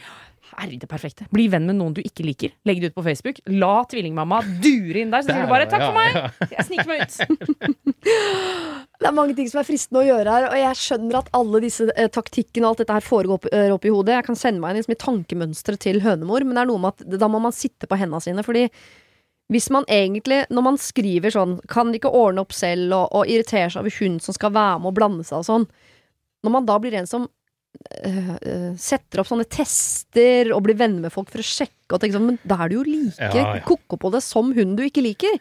[0.58, 1.28] Herregud, det perfekte.
[1.34, 2.54] Bli venn med noen du ikke liker.
[2.68, 3.42] Legg det ut på Facebook.
[3.52, 6.18] La tvillingmamma dure inn der, så sier du bare 'takk for meg',
[6.56, 7.20] jeg sniker meg ut.
[9.00, 11.62] Det er mange ting som er fristende å gjøre her, og jeg skjønner at alle
[11.64, 14.18] disse eh, taktikkene og alt dette her foregår opp, er, opp i hodet.
[14.18, 16.98] Jeg kan sende meg inn liksom, i tankemønsteret til hønemor, men det er noe med
[16.98, 18.68] at da må man sitte på hendene sine, fordi
[19.50, 23.72] hvis man egentlig, når man skriver sånn, kan ikke ordne opp selv, og, og irriterer
[23.74, 25.66] seg over hun som skal være med og blande seg og sånn,
[26.46, 27.26] når man da blir en som
[28.80, 32.28] setter opp sånne tester og blir venner med folk for å sjekke og tenke sånn,
[32.32, 33.64] men da er du jo like Ja, ja.
[33.66, 35.40] koko på det som hun du ikke liker.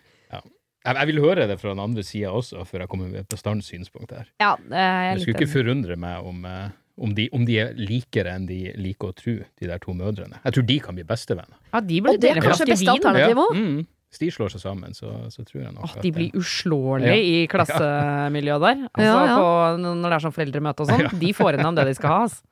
[0.89, 3.29] Jeg, jeg vil høre det fra den andre sida også, før jeg kommer med et
[3.29, 4.29] bestandssynspunkt her.
[4.41, 6.71] Ja, det er jeg Det skulle ikke forundre meg om, eh,
[7.05, 10.39] om, de, om de er likere enn de liker å tro, de der to mødrene.
[10.47, 11.59] Jeg tror de kan bli bestevenner.
[11.75, 12.95] Ja, de Og det er kanskje beste vin.
[12.95, 13.61] alternativ òg.
[14.09, 14.15] Mm.
[14.15, 16.41] Hvis de slår seg sammen, så, så tror jeg nok Åh, at de blir eh,
[16.41, 17.25] uslåelige Ja.
[17.29, 18.85] i klassemiljøet der.
[18.89, 19.37] Altså, Ja, ja.
[19.37, 19.49] På,
[19.85, 21.19] når det er sånn foreldremøte og sånn.
[21.25, 22.23] De får gjennom det de skal ha.
[22.29, 22.45] Altså.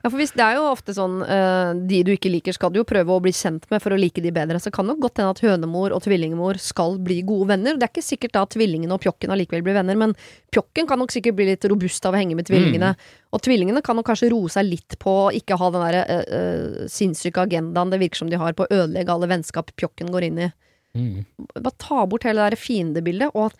[0.00, 2.78] Ja, for hvis det er jo ofte sånn eh, De du ikke liker, skal du
[2.80, 4.56] jo prøve å bli kjent med for å like de bedre.
[4.62, 7.76] Så kan det nok godt hende at hønemor og tvillingmor skal bli gode venner.
[7.76, 10.14] Det er ikke sikkert da at tvillingene og pjokken allikevel blir venner, men
[10.54, 12.94] pjokken kan nok sikkert bli litt robust av å henge med tvillingene.
[13.34, 16.24] Og tvillingene kan nok kanskje roe seg litt på å ikke ha den derre uh,
[16.32, 20.30] uh, sinnssyke agendaen det virker som de har på å ødelegge alle vennskap pjokken går
[20.30, 20.50] inn i.
[20.94, 21.24] mm.
[21.54, 23.58] Bare ta bort hele det der fiendebildet, og at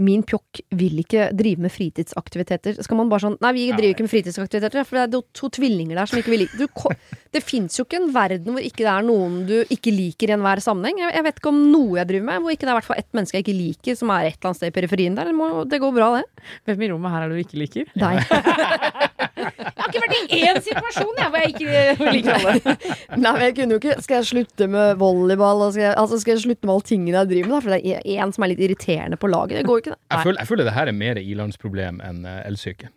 [0.00, 2.78] min pjokk vil ikke drive med fritidsaktiviteter.
[2.80, 5.50] Skal man bare sånn Nei, vi driver ikke med fritidsaktiviteter, for det er to, to
[5.58, 6.94] tvillinger der som ikke vil like du,
[7.32, 10.36] Det fins jo ikke en verden hvor ikke det er noen du ikke liker i
[10.38, 11.02] enhver sammenheng.
[11.04, 12.88] Jeg, jeg vet ikke om noe jeg driver med hvor ikke det er i hvert
[12.88, 15.28] fall ett menneske jeg ikke liker, som er et eller annet sted i periferien der.
[15.28, 16.48] Det, må, det går bra, det.
[16.68, 17.92] Hvem i rommet her er det du ikke liker?
[17.92, 19.12] Deg.
[19.42, 22.74] Jeg har ikke vært i én situasjon jeg, hvor jeg ikke liker alle.
[23.16, 25.64] Nei, men jeg kunne jo ikke Skal jeg slutte med volleyball?
[25.66, 27.54] Og skal, jeg, altså, skal jeg slutte med alle tingene jeg driver med?
[27.56, 27.62] Da?
[27.64, 29.62] For det er én som er litt irriterende på laget.
[29.62, 30.00] Det går ikke, det.
[30.14, 32.88] Jeg føler, jeg føler det her er mer ilandsproblem enn uh.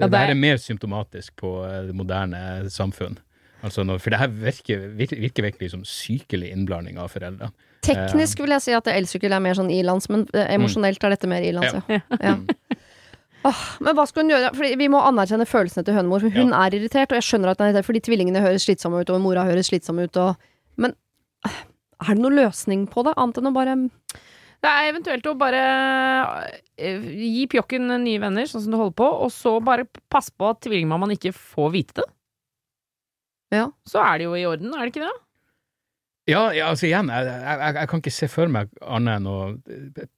[0.00, 3.18] Det, ja, det, er mer symptomatisk på uh, det moderne samfunn.
[3.66, 7.50] Altså når, for det her virker, virker, virker virkelig som sykelig innblanding av foreldre.
[7.84, 11.28] Teknisk vil jeg si at elsykkel er mer sånn ilands, men eh, emosjonelt er dette
[11.28, 12.00] mer ilands, ja.
[12.20, 12.36] ja.
[13.48, 14.50] Oh, men hva skal hun gjøre?
[14.52, 16.20] Fordi vi må anerkjenne følelsene til hønemor.
[16.20, 16.64] For hun ja.
[16.66, 19.22] er irritert, og jeg skjønner at hun er irritert fordi tvillingene høres slitsomme ut, og
[19.24, 20.18] mora høres slitsom ut.
[20.20, 20.34] Og,
[20.80, 20.92] men
[21.48, 23.78] er det noen løsning på det, annet enn å bare
[24.60, 25.60] Det er eventuelt å bare
[26.76, 30.50] uh, gi pjokken nye venner, sånn som du holder på, og så bare passe på
[30.52, 32.08] at tvillingmammaen ikke får vite det.
[33.56, 33.66] Ja.
[33.88, 35.16] Så er det jo i orden, er det ikke det?
[36.30, 39.36] Ja, ja, altså igjen, jeg, jeg, jeg, kan ikke se for meg annet enn å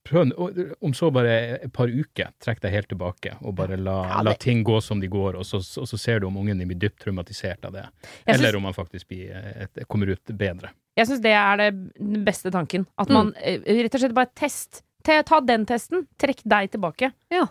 [0.05, 4.19] prøve, om så bare et par uker, trekk deg helt tilbake og bare la, ja,
[4.19, 4.27] det...
[4.27, 6.69] la ting gå som de går, og så, og så, ser du om ungen din
[6.69, 7.87] blir dypt traumatisert av det.
[8.27, 8.59] Jeg Eller synes...
[8.59, 9.31] om han faktisk blir,
[9.65, 10.75] et, kommer ut bedre.
[10.99, 12.87] Jeg syns det er den beste tanken.
[13.01, 13.69] At man mm.
[13.85, 14.83] rett og slett bare test.
[15.03, 17.13] Ta den testen, trekk deg tilbake.
[17.33, 17.47] Ja.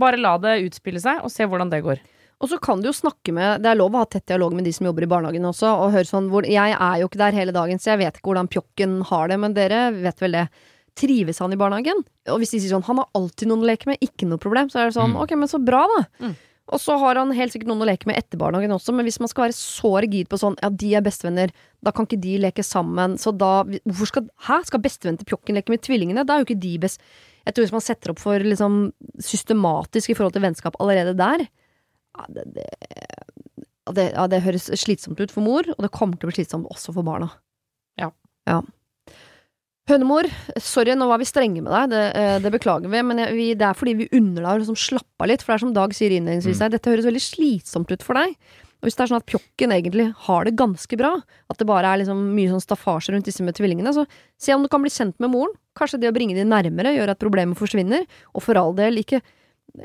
[0.00, 2.00] Bare la det utspille seg, og se hvordan det går.
[2.36, 4.66] Og så kan du jo snakke med Det er lov å ha tett dialog med
[4.68, 7.36] de som jobber i barnehagen også, og høre sånn hvor Jeg er jo ikke der
[7.36, 10.46] hele dagen, så jeg vet ikke hvordan pjokken har det, men dere vet vel det.
[10.96, 12.02] Trives han i barnehagen?
[12.32, 14.70] Og hvis de sier sånn Han har alltid noen å leke med, ikke noe problem,
[14.72, 15.18] så er det sånn mm.
[15.24, 16.04] Ok, men så bra, da.
[16.24, 16.36] Mm.
[16.74, 19.20] Og så har han helt sikkert noen å leke med etter barnehagen også, men hvis
[19.22, 21.52] man skal være så rigid på sånn ja, de er bestevenner,
[21.84, 24.58] da kan ikke de leke sammen, så da Hvorfor skal Hæ?
[24.66, 26.24] Skal bestevennen til pjokken leke med tvillingene?
[26.26, 27.04] Da er jo ikke de best
[27.46, 28.80] Jeg tror hvis man setter opp for liksom
[29.22, 31.46] systematisk i forhold til vennskap allerede der,
[32.16, 32.66] ja, det, det,
[33.94, 36.66] det, ja, det, høres slitsomt ut for mor, og det kommer til å bli slitsomt
[36.72, 37.28] også for barna.
[38.00, 38.10] Ja.
[38.50, 38.58] ja.
[39.86, 40.26] Hønemor,
[40.58, 43.68] sorry, nå var vi strenge med deg, det, eh, det beklager vi, men vi, det
[43.68, 45.94] er fordi vi unner deg å liksom slappe av litt, for det er som Dag
[45.94, 46.74] sier innledningsvis her, mm.
[46.74, 48.34] dette høres veldig slitsomt ut for deg.
[48.82, 51.92] Og hvis det er sånn at pjokken egentlig har det ganske bra, at det bare
[51.92, 54.04] er liksom mye sånn staffasje rundt disse med tvillingene, så
[54.42, 55.54] se om du kan bli kjent med moren.
[55.78, 58.04] Kanskje det å bringe dem nærmere gjør at problemet forsvinner,
[58.34, 59.22] og for all del, ikke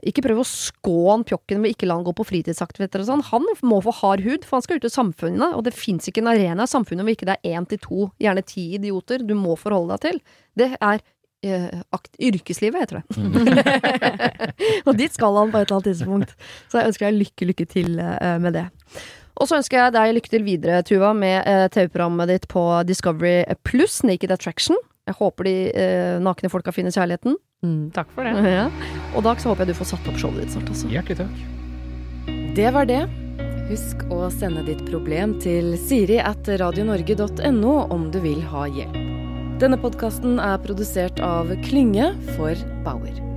[0.06, 3.24] ikke prøv å skåne pjokken med ikke la han gå på fritidsaktiviteter og sånn.
[3.32, 6.24] Han må få hard hud, for han skal ut i samfunnet, og det fins ikke
[6.24, 9.36] en arena i samfunnet hvor ikke det er én til to, gjerne ti idioter du
[9.38, 10.22] må forholde deg til.
[10.60, 11.02] Det er
[11.46, 13.18] eh, akt, yrkeslivet, heter det.
[13.18, 13.50] Mm.
[14.88, 16.38] og dit skal han på et eller annet tidspunkt.
[16.72, 18.68] Så jeg ønsker deg lykke, lykke til eh, med det.
[19.42, 23.42] Og så ønsker jeg deg lykke til videre, Tuva, med eh, TV-programmet ditt på Discovery
[23.68, 24.78] Pluss, Naked Attraction.
[25.10, 27.38] Jeg håper de eh, nakne folka finner kjærligheten.
[27.66, 28.36] Mm, takk for det.
[28.58, 28.68] Ja.
[29.16, 30.70] Og Dag, så håper jeg du får satt opp showet ditt snart.
[30.72, 30.92] Altså.
[30.92, 31.42] Hjertelig takk.
[32.58, 33.02] Det var det.
[33.72, 39.00] Husk å sende ditt problem til siri at radionorge.no om du vil ha hjelp.
[39.62, 43.31] Denne podkasten er produsert av Klynge for Bauer.